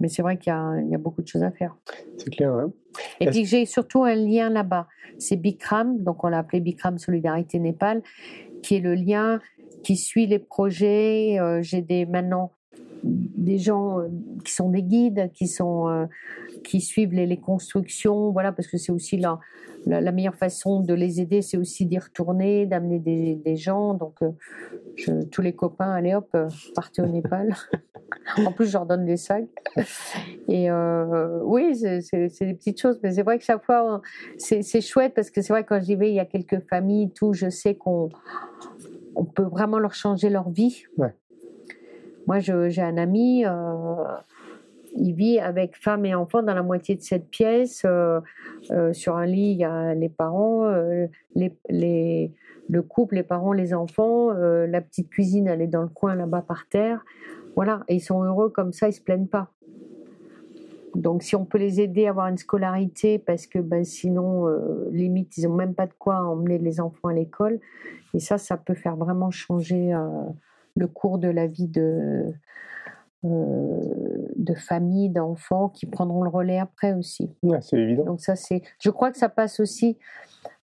Mais 0.00 0.08
c'est 0.08 0.22
vrai 0.22 0.36
qu'il 0.36 0.52
y, 0.52 0.94
a 0.94 0.98
beaucoup 0.98 1.22
de 1.22 1.28
choses 1.28 1.42
à 1.42 1.50
faire. 1.50 1.76
C'est 2.18 2.30
clair, 2.30 2.52
hein. 2.52 2.72
Et 3.20 3.26
puis 3.26 3.44
j'ai 3.44 3.66
surtout 3.66 4.04
un 4.04 4.14
lien 4.14 4.50
là-bas. 4.50 4.86
C'est 5.18 5.36
Bikram, 5.36 6.02
donc 6.02 6.24
on 6.24 6.28
l'a 6.28 6.38
appelé 6.38 6.60
Bikram 6.60 6.98
Solidarité 6.98 7.58
Népal, 7.58 8.02
qui 8.62 8.76
est 8.76 8.80
le 8.80 8.94
lien 8.94 9.40
qui 9.82 9.96
suit 9.96 10.26
les 10.26 10.38
projets. 10.38 11.38
Euh, 11.38 11.62
j'ai 11.62 11.82
des 11.82 12.06
maintenant 12.06 12.52
des 13.04 13.58
gens 13.58 14.00
euh, 14.00 14.08
qui 14.44 14.52
sont 14.52 14.70
des 14.70 14.82
guides, 14.82 15.30
qui 15.32 15.48
sont 15.48 15.88
euh, 15.88 16.06
qui 16.64 16.80
suivent 16.80 17.12
les, 17.12 17.36
constructions, 17.36 18.30
voilà, 18.30 18.52
parce 18.52 18.68
que 18.68 18.78
c'est 18.78 18.92
aussi 18.92 19.16
la, 19.16 19.40
la, 19.86 20.12
meilleure 20.12 20.36
façon 20.36 20.80
de 20.80 20.94
les 20.94 21.20
aider, 21.20 21.42
c'est 21.42 21.56
aussi 21.56 21.86
d'y 21.86 21.98
retourner, 21.98 22.66
d'amener 22.66 23.00
des, 23.00 23.34
des, 23.34 23.56
gens. 23.56 23.94
Donc, 23.94 24.18
je, 24.96 25.24
tous 25.24 25.42
les 25.42 25.54
copains, 25.54 25.90
allez 25.90 26.14
hop, 26.14 26.36
partez 26.74 27.02
au 27.02 27.06
Népal. 27.08 27.54
en 28.46 28.52
plus, 28.52 28.66
je 28.66 28.74
leur 28.74 28.86
donne 28.86 29.04
des 29.04 29.16
sacs. 29.16 29.48
Et 30.48 30.70
oui, 31.42 31.74
c'est 31.74 32.44
des 32.46 32.54
petites 32.54 32.80
choses, 32.80 33.00
mais 33.02 33.10
c'est 33.10 33.22
vrai 33.22 33.38
que 33.38 33.44
chaque 33.44 33.64
fois, 33.64 34.00
c'est 34.36 34.80
chouette 34.80 35.14
parce 35.14 35.30
que 35.30 35.42
c'est 35.42 35.52
vrai 35.52 35.64
que 35.64 35.70
quand 35.70 35.82
j'y 35.82 35.96
vais, 35.96 36.10
il 36.10 36.14
y 36.14 36.20
a 36.20 36.26
quelques 36.26 36.60
familles, 36.68 37.10
tout, 37.10 37.32
je 37.32 37.50
sais 37.50 37.74
qu'on 37.74 38.08
on 39.14 39.24
peut 39.24 39.42
vraiment 39.42 39.78
leur 39.78 39.94
changer 39.94 40.30
leur 40.30 40.50
vie. 40.50 40.84
Ouais. 40.96 41.14
Moi, 42.26 42.38
j'ai 42.38 42.82
un 42.82 42.96
ami, 42.96 43.44
euh, 43.44 44.04
il 44.96 45.14
vit 45.14 45.40
avec 45.40 45.76
femme 45.76 46.04
et 46.06 46.14
enfant 46.14 46.42
dans 46.42 46.54
la 46.54 46.62
moitié 46.62 46.94
de 46.94 47.02
cette 47.02 47.28
pièce. 47.28 47.82
Euh, 47.84 48.20
euh, 48.70 48.92
sur 48.92 49.16
un 49.16 49.26
lit, 49.26 49.52
il 49.52 49.58
y 49.58 49.64
a 49.64 49.94
les 49.94 50.08
parents, 50.08 50.70
le 51.34 52.82
couple, 52.82 53.16
les 53.16 53.22
parents, 53.22 53.52
les 53.52 53.74
enfants. 53.74 54.30
la 54.32 54.80
petite 54.80 55.10
cuisine, 55.10 55.48
elle 55.48 55.62
est 55.62 55.66
dans 55.66 55.82
le 55.82 55.88
coin 55.88 56.14
là-bas 56.14 56.42
par 56.42 56.68
terre. 56.68 57.04
Voilà, 57.56 57.82
et 57.88 57.96
ils 57.96 58.00
sont 58.00 58.22
heureux 58.22 58.48
comme 58.48 58.72
ça, 58.72 58.88
ils 58.88 58.94
se 58.94 59.00
plaignent 59.00 59.26
pas. 59.26 59.50
Donc, 60.94 61.22
si 61.22 61.36
on 61.36 61.44
peut 61.44 61.58
les 61.58 61.80
aider 61.80 62.06
à 62.06 62.10
avoir 62.10 62.28
une 62.28 62.36
scolarité, 62.36 63.18
parce 63.18 63.46
que 63.46 63.58
ben, 63.58 63.84
sinon, 63.84 64.46
limite, 64.90 65.36
ils 65.38 65.48
n'ont 65.48 65.56
même 65.56 65.74
pas 65.74 65.86
de 65.86 65.94
quoi 65.98 66.22
emmener 66.24 66.58
les 66.58 66.80
enfants 66.80 67.08
à 67.08 67.14
l'école. 67.14 67.58
Et 68.14 68.20
ça, 68.20 68.38
ça 68.38 68.56
peut 68.56 68.74
faire 68.74 68.96
vraiment 68.96 69.30
changer 69.30 69.94
le 70.76 70.86
cours 70.86 71.18
de 71.18 71.28
la 71.28 71.46
vie 71.46 71.68
de, 71.68 72.32
euh, 73.24 74.28
de 74.36 74.54
famille, 74.54 75.10
d'enfants 75.10 75.68
qui 75.68 75.86
prendront 75.86 76.22
le 76.22 76.30
relais 76.30 76.58
après 76.58 76.92
aussi. 76.92 77.30
c'est 77.60 77.78
évident. 77.78 78.04
Donc 78.04 78.20
ça, 78.20 78.36
c'est, 78.36 78.62
je 78.80 78.90
crois 78.90 79.10
que 79.10 79.18
ça 79.18 79.28
passe 79.28 79.60
aussi 79.60 79.98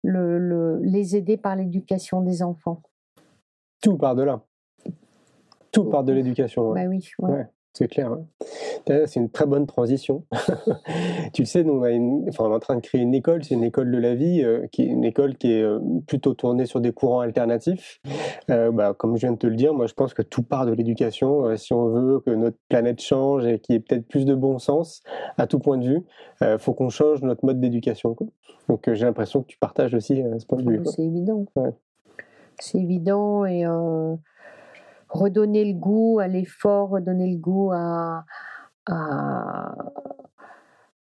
le, 0.03 0.81
les 0.83 1.17
aider 1.17 1.37
par 1.37 1.57
l'éducation 1.57 2.21
des 2.21 2.43
enfants. 2.43 2.83
Tout 3.81 3.97
part 3.97 4.17
de 4.17 4.23
là. 4.23 4.43
Tout 5.71 5.85
part 5.85 6.03
de 6.03 6.13
l'éducation. 6.13 6.73
Bah 6.73 6.87
oui. 6.89 7.09
C'est 7.79 7.87
clair. 7.87 8.11
Hein. 8.11 8.27
C'est 9.07 9.21
une 9.21 9.31
très 9.31 9.47
bonne 9.47 9.69
transition. 9.69 10.25
tu 11.33 11.43
le 11.43 11.47
sais, 11.47 11.63
nous, 11.63 11.75
on, 11.75 11.85
est 11.85 12.41
en 12.41 12.59
train 12.59 12.75
de 12.75 12.81
créer 12.81 13.01
une 13.01 13.15
école, 13.15 13.45
c'est 13.45 13.55
une 13.55 13.63
école 13.63 13.93
de 13.93 13.99
la 13.99 14.17
vie, 14.17 14.43
euh, 14.43 14.67
qui 14.73 14.83
est 14.83 14.87
une 14.87 15.05
école 15.05 15.37
qui 15.37 15.53
est 15.53 15.63
euh, 15.63 15.79
plutôt 16.09 16.35
tournée 16.35 16.67
sur 16.67 16.81
des 16.81 16.91
courants 16.91 17.21
alternatifs. 17.21 18.01
Euh, 18.51 18.73
bah, 18.73 18.95
comme 18.99 19.15
je 19.15 19.21
viens 19.21 19.31
de 19.31 19.39
te 19.39 19.47
le 19.47 19.55
dire, 19.55 19.75
moi 19.75 19.87
je 19.87 19.95
pense 19.95 20.13
que 20.13 20.23
tout 20.23 20.43
part 20.43 20.67
de 20.67 20.73
l'éducation. 20.73 21.57
si 21.57 21.73
on 21.73 21.87
veut 21.87 22.19
que 22.19 22.31
notre 22.31 22.57
planète 22.69 23.01
change 23.01 23.47
et 23.47 23.61
qu'il 23.61 23.77
y 23.77 23.79
ait 23.79 23.81
peut-être 23.81 24.09
plus 24.09 24.25
de 24.25 24.35
bon 24.35 24.59
sens 24.59 25.01
à 25.37 25.47
tout 25.47 25.61
point 25.61 25.79
de 25.79 25.87
vue, 25.87 26.05
il 26.41 26.57
faut 26.59 26.73
qu'on 26.73 26.89
change 26.89 27.23
notre 27.23 27.47
mode 27.47 27.61
d'éducation. 27.61 28.17
Donc 28.69 28.93
j'ai 28.93 29.05
l'impression 29.05 29.43
que 29.43 29.47
tu 29.47 29.59
partages 29.59 29.95
aussi 29.95 30.21
ce 30.39 30.47
point 30.47 30.61
de 30.61 30.69
vue. 30.69 30.81
C'est 30.85 31.05
évident. 31.05 31.45
C'est 32.59 32.79
évident 32.79 33.45
et 33.45 33.65
redonner 35.09 35.65
le 35.65 35.79
goût 35.79 36.19
à 36.19 36.29
l'effort, 36.29 36.91
redonner 36.91 37.31
le 37.31 37.39
goût 37.39 37.73
à, 37.73 38.25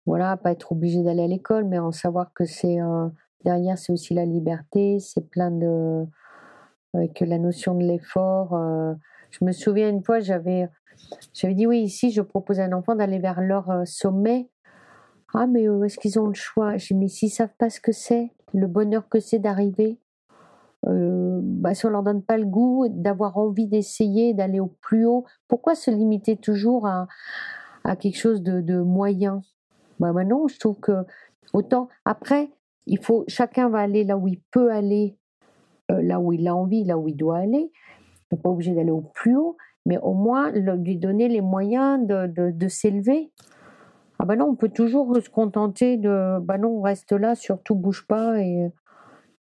voilà, 0.06 0.38
pas 0.38 0.52
être 0.52 0.72
obligé 0.72 1.04
d'aller 1.04 1.24
à 1.24 1.28
l'école, 1.28 1.66
mais 1.66 1.80
en 1.80 1.92
savoir 1.92 2.34
que 2.34 2.46
c'est 2.46 2.78
derrière, 3.44 3.78
c'est 3.78 3.92
aussi 3.92 4.14
la 4.14 4.26
liberté, 4.26 5.00
c'est 5.00 5.30
plein 5.30 5.52
de 5.52 6.06
avec 6.94 7.20
la 7.22 7.38
notion 7.38 7.76
de 7.76 7.84
l'effort. 7.84 8.58
je 9.32 9.44
me 9.44 9.52
souviens 9.52 9.90
une 9.90 10.04
fois, 10.04 10.20
j'avais 10.20 10.70
j'avais 11.34 11.54
dit 11.54 11.68
oui, 11.68 11.82
ici, 11.82 12.12
je 12.12 12.22
propose 12.22 12.60
à 12.60 12.66
un 12.66 12.72
enfant 12.74 12.96
d'aller 12.96 13.20
vers 13.20 13.42
leur 13.42 13.86
sommet. 13.86 14.50
Ah, 15.34 15.48
mais 15.48 15.64
est-ce 15.86 15.98
qu'ils 15.98 16.20
ont 16.20 16.28
le 16.28 16.36
choix? 16.36 16.78
J'ai 16.78 16.94
dit, 16.94 17.00
mais 17.00 17.08
s'ils 17.08 17.32
savent 17.32 17.56
pas 17.58 17.70
ce 17.70 17.80
que 17.80 17.92
c'est, 17.92 18.32
le 18.54 18.68
bonheur 18.68 19.10
que 19.10 19.20
c'est 19.20 19.40
d'arriver, 19.40 20.00
euh, 20.88 21.40
bah, 21.42 21.74
si 21.74 21.86
on 21.86 21.90
leur 21.90 22.04
donne 22.04 22.22
pas 22.22 22.38
le 22.38 22.46
goût, 22.46 22.88
d'avoir 22.90 23.38
envie 23.38 23.68
d'essayer, 23.68 24.34
d'aller 24.34 24.60
au 24.60 24.68
plus 24.82 25.06
haut, 25.06 25.26
pourquoi 25.48 25.76
se 25.76 25.92
limiter 25.92 26.36
toujours 26.38 26.88
à, 26.88 27.08
à 27.84 27.96
quelque 27.96 28.18
chose 28.18 28.42
de, 28.42 28.62
de 28.62 28.82
moyen? 28.82 29.42
Bah, 30.00 30.12
bah, 30.14 30.24
non, 30.24 30.48
je 30.48 30.60
trouve 30.60 30.80
que 30.80 31.06
autant 31.54 31.88
après, 32.06 32.50
il 32.86 33.00
faut 33.00 33.24
chacun 33.28 33.70
va 33.70 33.80
aller 33.80 34.04
là 34.04 34.18
où 34.18 34.28
il 34.28 34.42
peut 34.52 34.72
aller, 34.72 35.18
euh, 35.92 36.02
là 36.02 36.20
où 36.20 36.34
il 36.34 36.48
a 36.48 36.56
envie, 36.56 36.84
là 36.84 36.98
où 36.98 37.08
il 37.08 37.16
doit 37.16 37.38
aller. 37.38 37.72
Il 38.32 38.36
n'est 38.36 38.42
pas 38.42 38.50
obligé 38.50 38.74
d'aller 38.74 38.92
au 38.92 39.02
plus 39.02 39.38
haut, 39.38 39.58
mais 39.86 39.98
au 40.00 40.14
moins 40.14 40.52
lui 40.52 40.98
donner 40.98 41.30
les 41.30 41.42
moyens 41.42 42.06
de, 42.06 42.28
de, 42.28 42.52
de 42.52 42.68
s'élever. 42.68 43.32
Ah 44.20 44.26
ben 44.26 44.38
non, 44.38 44.46
on 44.46 44.56
peut 44.56 44.70
toujours 44.70 45.16
se 45.16 45.30
contenter 45.30 45.98
de 45.98 46.40
bah 46.40 46.58
non, 46.58 46.78
on 46.78 46.82
reste 46.82 47.12
là, 47.12 47.36
surtout 47.36 47.76
bouge 47.76 48.06
pas 48.08 48.40
et, 48.40 48.72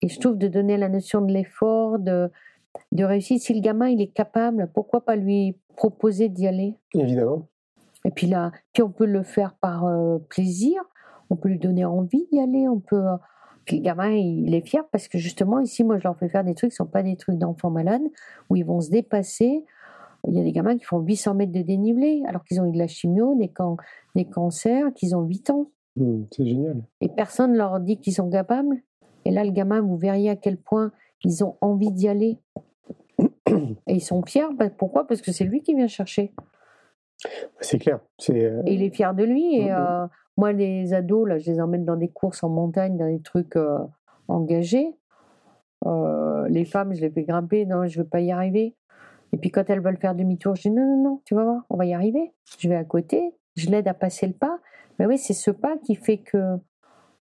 et 0.03 0.09
je 0.09 0.19
trouve 0.19 0.39
de 0.39 0.49
donner 0.49 0.77
la 0.77 0.89
notion 0.89 1.21
de 1.21 1.33
l'effort, 1.33 1.99
de, 1.99 2.31
de 2.93 3.05
réussir. 3.05 3.39
Si 3.41 3.55
le 3.55 3.61
gamin 3.61 3.89
il 3.89 4.01
est 4.01 4.13
capable, 4.13 4.71
pourquoi 4.73 5.05
pas 5.05 5.17
lui 5.17 5.57
proposer 5.77 6.29
d'y 6.29 6.47
aller? 6.47 6.75
Évidemment. 6.95 7.47
Et 8.05 8.11
puis 8.11 8.27
là, 8.27 8.53
puis 8.73 8.83
on 8.83 8.91
peut 8.91 9.07
le 9.07 9.23
faire 9.23 9.55
par 9.55 9.85
euh, 9.85 10.19
plaisir, 10.29 10.83
on 11.29 11.37
peut 11.37 11.49
lui 11.49 11.59
donner 11.59 11.85
envie 11.85 12.27
d'y 12.33 12.41
aller, 12.41 12.67
on 12.69 12.81
peut. 12.81 13.07
Euh, 13.07 13.17
puis 13.67 13.77
le 13.77 13.83
gamin, 13.83 14.11
il 14.11 14.55
est 14.55 14.67
fier 14.67 14.85
parce 14.91 15.07
que 15.07 15.19
justement, 15.19 15.61
ici, 15.61 15.85
moi, 15.85 15.99
je 15.99 16.05
leur 16.05 16.17
fais 16.17 16.29
faire 16.29 16.45
des 16.45 16.55
trucs 16.55 16.71
qui 16.71 16.75
ne 16.75 16.87
sont 16.87 16.91
pas 16.91 17.03
des 17.03 17.17
trucs 17.17 17.37
d'enfants 17.37 17.71
malades, 17.71 18.03
où 18.49 18.57
ils 18.57 18.65
vont 18.65 18.81
se 18.81 18.91
dépasser. 18.91 19.65
Il 20.27 20.35
y 20.35 20.41
a 20.41 20.43
des 20.43 20.53
gamins 20.53 20.77
qui 20.77 20.85
font 20.85 20.99
800 20.99 21.35
mètres 21.35 21.53
de 21.53 21.63
dénivelé, 21.63 22.23
alors 22.27 22.45
qu'ils 22.45 22.61
ont 22.61 22.67
eu 22.67 22.73
de 22.73 22.79
la 22.79 22.87
chimio, 22.87 23.35
des, 23.37 23.53
des 24.17 24.25
cancers, 24.25 24.93
qu'ils 24.95 25.15
ont 25.15 25.23
8 25.23 25.51
ans. 25.51 25.71
Mmh, 25.97 26.23
c'est 26.31 26.47
génial. 26.47 26.83
Et 27.01 27.09
personne 27.09 27.53
ne 27.53 27.59
leur 27.59 27.81
dit 27.81 27.99
qu'ils 27.99 28.15
sont 28.15 28.29
capables. 28.31 28.83
Et 29.25 29.31
là, 29.31 29.45
le 29.45 29.51
gamin, 29.51 29.81
vous 29.81 29.97
verriez 29.97 30.31
à 30.31 30.37
quel 30.37 30.57
point 30.57 30.93
ils 31.25 31.45
ont 31.45 31.57
envie 31.61 31.91
d'y 31.91 32.09
aller. 32.09 32.39
Et 33.49 33.95
ils 33.95 34.01
sont 34.01 34.23
fiers. 34.25 34.53
Bah, 34.55 34.71
pourquoi? 34.71 35.07
Parce 35.07 35.21
que 35.21 35.33
c'est 35.33 35.45
lui 35.45 35.63
qui 35.63 35.75
vient 35.75 35.89
chercher. 35.89 36.33
C'est 37.61 37.79
clair. 37.79 38.01
Euh, 38.31 38.63
et 38.65 38.75
il 38.75 38.83
est 38.83 38.95
fier 38.95 39.15
de 39.15 39.25
lui. 39.25 39.57
Et 39.57 39.71
euh, 39.71 40.07
moi, 40.37 40.53
les 40.53 40.95
ados, 40.95 41.29
là, 41.29 41.39
je 41.39 41.51
les 41.51 41.61
emmène 41.61 41.85
dans 41.85 41.97
des 41.97 42.09
courses 42.09 42.43
en 42.43 42.49
montagne, 42.49 42.97
dans 42.97 43.09
des 43.09 43.21
trucs 43.21 43.57
euh, 43.57 43.79
engagés. 44.29 44.97
les 45.85 46.65
femmes, 46.65 46.95
je 46.95 47.03
les 47.03 47.11
fais 47.11 47.25
grimper. 47.25 47.67
Non, 47.67 47.87
je 47.87 47.99
ne 47.99 48.05
veux 48.05 48.09
pas 48.09 48.21
y 48.21 48.33
arriver. 48.33 48.75
Et 49.33 49.37
puis 49.37 49.51
quand 49.51 49.69
elles 49.69 49.81
veulent 49.81 49.99
faire 49.99 50.15
demi-tour, 50.15 50.57
je 50.57 50.63
dis 50.63 50.71
non, 50.71 50.85
non, 50.87 51.03
non, 51.03 51.23
tu 51.25 51.35
vas 51.35 51.45
voir, 51.45 51.63
on 51.71 51.77
va 51.77 51.87
y 51.87 51.95
arriver. 51.95 52.33
Je 52.59 52.69
vais 52.69 52.75
à 52.75 52.85
côté, 52.85 53.35
je 53.55 53.71
l'aide 53.71 53.87
à 53.87 53.95
passer 53.95 54.27
le 54.27 54.33
pas. 54.33 54.59
Mais 54.99 55.07
oui, 55.07 55.19
c'est 55.19 55.35
ce 55.35 55.51
pas 55.51 55.77
qui 55.79 55.95
fait 55.95 56.19
que 56.19 56.57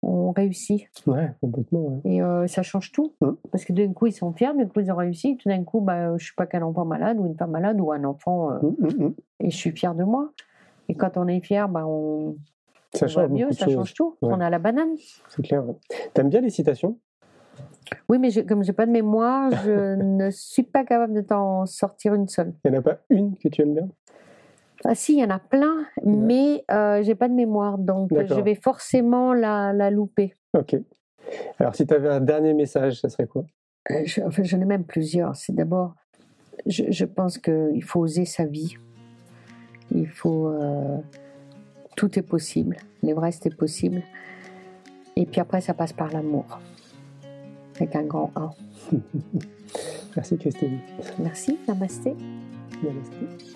on 0.06 0.32
réussit. 0.32 0.88
Ouais, 1.08 1.32
complètement. 1.42 2.02
Et 2.06 2.22
euh, 2.22 2.48
ça 2.48 2.62
change 2.62 2.92
tout. 2.92 3.14
Mmh. 3.22 3.32
Parce 3.52 3.66
que 3.66 3.74
d'un 3.74 3.92
coup, 3.92 4.06
ils 4.08 4.14
sont 4.14 4.32
fiers, 4.34 4.54
d'un 4.56 4.66
coup, 4.68 4.80
ils 4.80 4.92
ont 4.92 4.96
réussi. 4.96 5.38
Tout 5.38 5.50
d'un 5.50 5.64
coup, 5.64 5.82
bah, 5.82 6.16
je 6.18 6.24
suis 6.24 6.36
pas 6.36 6.46
qu'un 6.46 6.62
enfant 6.62 6.86
malade 6.86 7.18
ou 7.20 7.26
une 7.26 7.36
femme 7.36 7.52
malade 7.52 7.80
ou 7.80 7.92
un 7.92 8.04
enfant. 8.04 8.52
Euh, 8.52 8.60
mmh, 8.62 9.04
mmh, 9.04 9.14
et 9.42 9.50
je 9.50 9.56
suis 9.56 9.72
fière 9.72 9.96
de 9.96 10.04
moi. 10.04 10.32
Et 10.90 10.94
quand 10.94 11.18
on 11.18 11.28
est 11.28 11.42
fier, 11.42 11.68
bah, 11.68 11.86
on. 11.88 12.36
Ça 12.94 13.08
change 13.08 13.30
mieux, 13.30 13.52
ça 13.52 13.68
change 13.68 13.94
tout. 13.94 14.16
On 14.22 14.40
a 14.40 14.50
la 14.50 14.60
banane. 14.60 14.96
C'est 15.30 15.42
clair. 15.42 15.64
T'aimes 16.14 16.30
bien 16.30 16.42
les 16.42 16.50
citations? 16.50 16.98
Oui, 18.10 18.20
mais 18.20 18.30
je, 18.30 18.42
comme 18.42 18.64
j'ai 18.64 18.74
pas 18.74 18.86
de 18.86 18.92
mémoire, 18.92 19.52
je 19.64 19.96
ne 20.02 20.30
suis 20.32 20.64
pas 20.64 20.84
capable 20.84 21.14
de 21.14 21.22
t'en 21.22 21.66
sortir 21.66 22.14
une 22.14 22.28
seule. 22.28 22.54
Il 22.64 22.72
n'y 22.72 22.78
en 22.78 22.80
a 22.80 22.84
pas 22.84 22.98
une 23.10 23.36
que 23.38 23.48
tu 23.50 23.62
aimes 23.62 23.74
bien? 23.74 23.90
Ah 24.88 24.96
si, 24.96 25.14
il 25.14 25.20
y 25.20 25.24
en 25.24 25.30
a 25.30 25.40
plein, 25.40 25.86
mais 26.04 26.64
euh, 26.72 27.02
j'ai 27.02 27.16
pas 27.16 27.28
de 27.28 27.34
mémoire, 27.34 27.78
donc 27.78 28.12
je 28.12 28.42
vais 28.42 28.56
forcément 28.56 29.34
la, 29.34 29.74
la 29.74 29.90
louper. 29.90 30.36
Ok. 30.58 30.76
Alors 31.60 31.76
si 31.76 31.88
tu 31.88 31.94
avais 31.94 32.10
un 32.10 32.22
dernier 32.22 32.54
message, 32.54 33.02
ça 33.02 33.10
serait 33.10 33.28
quoi? 33.28 33.46
Euh, 33.92 34.02
je, 34.06 34.22
enfin, 34.22 34.44
J'en 34.44 34.62
ai 34.62 34.66
même 34.66 34.84
plusieurs. 34.84 35.36
C'est 35.36 35.54
d'abord, 35.54 35.96
je, 36.66 36.84
je, 36.90 37.06
pense 37.06 37.38
qu'il 37.38 37.84
faut 37.84 38.02
oser 38.02 38.26
sa 38.26 38.46
vie. 38.46 38.76
Il 39.92 40.08
faut... 40.08 40.50
Euh, 40.50 40.98
tout 41.96 42.20
est 42.20 42.24
possible. 42.24 42.78
L'Everest 43.02 43.46
est 43.46 43.56
possible. 43.56 44.02
Et 45.16 45.26
puis 45.26 45.40
après, 45.40 45.62
ça 45.62 45.74
passe 45.74 45.94
par 45.94 46.12
l'amour. 46.12 46.60
Avec 47.78 47.96
un 47.96 48.04
grand 48.04 48.32
A. 48.36 48.52
Merci 50.16 50.38
Christine. 50.38 50.80
Merci, 51.20 51.58
namasté. 51.68 52.16
Namasté. 52.84 53.56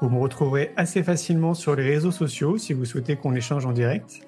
Vous 0.00 0.10
me 0.10 0.18
retrouverez 0.18 0.72
assez 0.76 1.02
facilement 1.02 1.54
sur 1.54 1.74
les 1.74 1.82
réseaux 1.82 2.12
sociaux 2.12 2.56
si 2.56 2.72
vous 2.72 2.84
souhaitez 2.84 3.16
qu'on 3.16 3.34
échange 3.34 3.66
en 3.66 3.72
direct. 3.72 4.20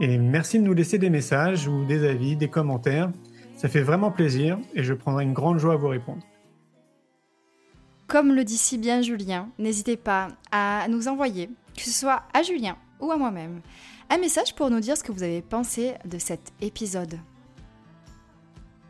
Et 0.00 0.18
merci 0.18 0.58
de 0.58 0.64
nous 0.64 0.74
laisser 0.74 0.98
des 0.98 1.08
messages 1.08 1.66
ou 1.66 1.86
des 1.86 2.06
avis, 2.06 2.36
des 2.36 2.48
commentaires. 2.48 3.10
Ça 3.56 3.68
fait 3.68 3.80
vraiment 3.80 4.10
plaisir 4.10 4.58
et 4.74 4.82
je 4.82 4.92
prendrai 4.92 5.24
une 5.24 5.32
grande 5.32 5.58
joie 5.58 5.74
à 5.74 5.76
vous 5.76 5.88
répondre. 5.88 6.22
Comme 8.06 8.34
le 8.34 8.44
dit 8.44 8.58
si 8.58 8.76
bien 8.76 9.00
Julien, 9.00 9.48
n'hésitez 9.58 9.96
pas 9.96 10.28
à 10.52 10.86
nous 10.88 11.08
envoyer, 11.08 11.48
que 11.74 11.82
ce 11.82 11.90
soit 11.90 12.22
à 12.34 12.42
Julien 12.42 12.76
ou 13.00 13.10
à 13.10 13.16
moi-même, 13.16 13.60
un 14.10 14.18
message 14.18 14.54
pour 14.54 14.70
nous 14.70 14.80
dire 14.80 14.96
ce 14.96 15.02
que 15.02 15.10
vous 15.10 15.22
avez 15.22 15.40
pensé 15.40 15.94
de 16.04 16.18
cet 16.18 16.52
épisode. 16.60 17.18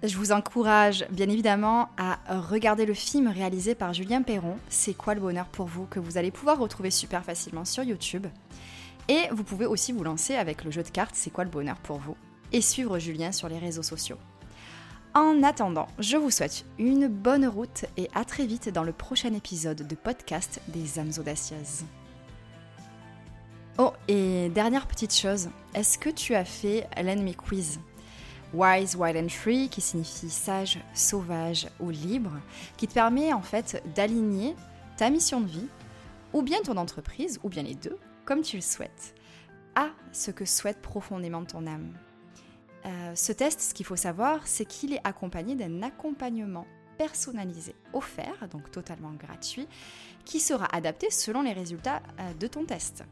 Je 0.06 0.16
vous 0.18 0.30
encourage 0.30 1.04
bien 1.10 1.28
évidemment 1.28 1.88
à 1.96 2.20
regarder 2.28 2.86
le 2.86 2.94
film 2.94 3.26
réalisé 3.26 3.74
par 3.74 3.92
Julien 3.92 4.22
Perron, 4.22 4.56
C'est 4.68 4.94
quoi 4.94 5.16
le 5.16 5.20
bonheur 5.20 5.46
pour 5.46 5.66
vous, 5.66 5.86
que 5.86 5.98
vous 5.98 6.16
allez 6.16 6.30
pouvoir 6.30 6.60
retrouver 6.60 6.92
super 6.92 7.24
facilement 7.24 7.64
sur 7.64 7.82
YouTube? 7.82 8.28
Et 9.08 9.22
vous 9.32 9.42
pouvez 9.42 9.66
aussi 9.66 9.90
vous 9.90 10.04
lancer 10.04 10.36
avec 10.36 10.62
le 10.62 10.70
jeu 10.70 10.84
de 10.84 10.90
cartes 10.90 11.16
C'est 11.16 11.30
quoi 11.32 11.42
le 11.42 11.50
bonheur 11.50 11.78
pour 11.78 11.98
vous? 11.98 12.16
Et 12.52 12.60
suivre 12.60 13.00
Julien 13.00 13.32
sur 13.32 13.48
les 13.48 13.58
réseaux 13.58 13.82
sociaux. 13.82 14.18
En 15.12 15.42
attendant, 15.42 15.88
je 15.98 16.16
vous 16.16 16.30
souhaite 16.30 16.66
une 16.78 17.08
bonne 17.08 17.48
route 17.48 17.86
et 17.96 18.08
à 18.14 18.24
très 18.24 18.46
vite 18.46 18.68
dans 18.68 18.84
le 18.84 18.92
prochain 18.92 19.34
épisode 19.34 19.88
de 19.88 19.94
podcast 19.96 20.60
des 20.68 21.00
âmes 21.00 21.12
audacieuses. 21.18 21.84
Oh, 23.78 23.92
et 24.06 24.50
dernière 24.50 24.86
petite 24.86 25.16
chose, 25.16 25.48
est-ce 25.74 25.98
que 25.98 26.10
tu 26.10 26.36
as 26.36 26.44
fait 26.44 26.86
l'ennemi 26.96 27.34
quiz? 27.34 27.80
Wise, 28.54 28.96
Wild 28.96 29.16
and 29.16 29.28
Free, 29.28 29.68
qui 29.68 29.80
signifie 29.80 30.30
sage, 30.30 30.78
sauvage 30.94 31.68
ou 31.80 31.90
libre, 31.90 32.32
qui 32.76 32.88
te 32.88 32.94
permet 32.94 33.32
en 33.32 33.42
fait 33.42 33.82
d'aligner 33.94 34.54
ta 34.96 35.10
mission 35.10 35.40
de 35.40 35.48
vie, 35.48 35.68
ou 36.32 36.42
bien 36.42 36.60
ton 36.62 36.76
entreprise, 36.76 37.38
ou 37.42 37.48
bien 37.48 37.62
les 37.62 37.74
deux, 37.74 37.98
comme 38.24 38.42
tu 38.42 38.56
le 38.56 38.62
souhaites, 38.62 39.14
à 39.74 39.88
ce 40.12 40.30
que 40.30 40.44
souhaite 40.44 40.80
profondément 40.80 41.44
ton 41.44 41.66
âme. 41.66 41.92
Euh, 42.86 43.14
ce 43.14 43.32
test, 43.32 43.60
ce 43.60 43.74
qu'il 43.74 43.86
faut 43.86 43.96
savoir, 43.96 44.40
c'est 44.46 44.64
qu'il 44.64 44.92
est 44.92 45.00
accompagné 45.04 45.54
d'un 45.54 45.82
accompagnement 45.82 46.66
personnalisé 46.98 47.74
offert, 47.92 48.48
donc 48.50 48.70
totalement 48.70 49.12
gratuit, 49.12 49.66
qui 50.24 50.40
sera 50.40 50.66
adapté 50.74 51.10
selon 51.10 51.42
les 51.42 51.52
résultats 51.52 52.02
euh, 52.20 52.32
de 52.34 52.46
ton 52.46 52.64
test. 52.64 53.04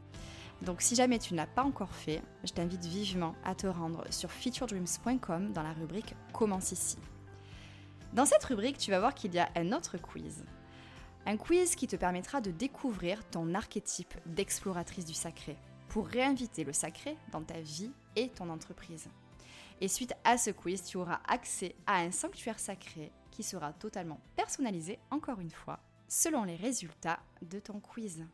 Donc 0.62 0.80
si 0.80 0.94
jamais 0.94 1.18
tu 1.18 1.34
n'as 1.34 1.46
pas 1.46 1.64
encore 1.64 1.94
fait, 1.94 2.22
je 2.44 2.52
t'invite 2.52 2.84
vivement 2.84 3.34
à 3.44 3.54
te 3.54 3.66
rendre 3.66 4.04
sur 4.10 4.30
featuredreams.com 4.30 5.52
dans 5.52 5.62
la 5.62 5.72
rubrique 5.72 6.14
Commence 6.32 6.72
ici. 6.72 6.96
Dans 8.12 8.24
cette 8.24 8.44
rubrique, 8.44 8.78
tu 8.78 8.90
vas 8.90 9.00
voir 9.00 9.14
qu'il 9.14 9.34
y 9.34 9.38
a 9.38 9.48
un 9.56 9.72
autre 9.72 9.98
quiz. 9.98 10.44
Un 11.26 11.36
quiz 11.36 11.74
qui 11.74 11.86
te 11.86 11.96
permettra 11.96 12.40
de 12.40 12.50
découvrir 12.50 13.28
ton 13.30 13.54
archétype 13.54 14.14
d'exploratrice 14.26 15.04
du 15.04 15.14
sacré 15.14 15.56
pour 15.88 16.06
réinviter 16.06 16.64
le 16.64 16.72
sacré 16.72 17.16
dans 17.32 17.42
ta 17.42 17.60
vie 17.60 17.92
et 18.14 18.28
ton 18.28 18.50
entreprise. 18.50 19.08
Et 19.80 19.88
suite 19.88 20.14
à 20.24 20.38
ce 20.38 20.50
quiz, 20.50 20.84
tu 20.84 20.96
auras 20.96 21.20
accès 21.26 21.74
à 21.86 21.96
un 21.96 22.10
sanctuaire 22.10 22.60
sacré 22.60 23.10
qui 23.30 23.42
sera 23.42 23.72
totalement 23.72 24.20
personnalisé, 24.36 24.98
encore 25.10 25.40
une 25.40 25.50
fois, 25.50 25.80
selon 26.08 26.44
les 26.44 26.56
résultats 26.56 27.18
de 27.42 27.58
ton 27.58 27.80
quiz. 27.80 28.24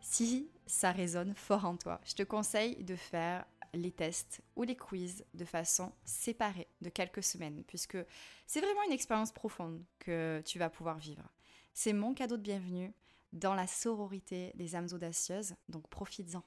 Si 0.00 0.50
ça 0.66 0.92
résonne 0.92 1.34
fort 1.34 1.64
en 1.64 1.76
toi, 1.76 2.00
je 2.04 2.14
te 2.14 2.22
conseille 2.22 2.82
de 2.84 2.96
faire 2.96 3.44
les 3.72 3.92
tests 3.92 4.42
ou 4.56 4.62
les 4.62 4.76
quiz 4.76 5.24
de 5.34 5.44
façon 5.44 5.92
séparée 6.04 6.68
de 6.80 6.88
quelques 6.88 7.22
semaines, 7.22 7.62
puisque 7.66 7.98
c'est 8.46 8.60
vraiment 8.60 8.82
une 8.86 8.92
expérience 8.92 9.32
profonde 9.32 9.84
que 9.98 10.42
tu 10.44 10.58
vas 10.58 10.70
pouvoir 10.70 10.98
vivre. 10.98 11.28
C'est 11.72 11.92
mon 11.92 12.14
cadeau 12.14 12.36
de 12.36 12.42
bienvenue 12.42 12.92
dans 13.32 13.54
la 13.54 13.66
sororité 13.66 14.52
des 14.54 14.74
âmes 14.76 14.88
audacieuses, 14.92 15.54
donc 15.68 15.88
profites-en. 15.88 16.42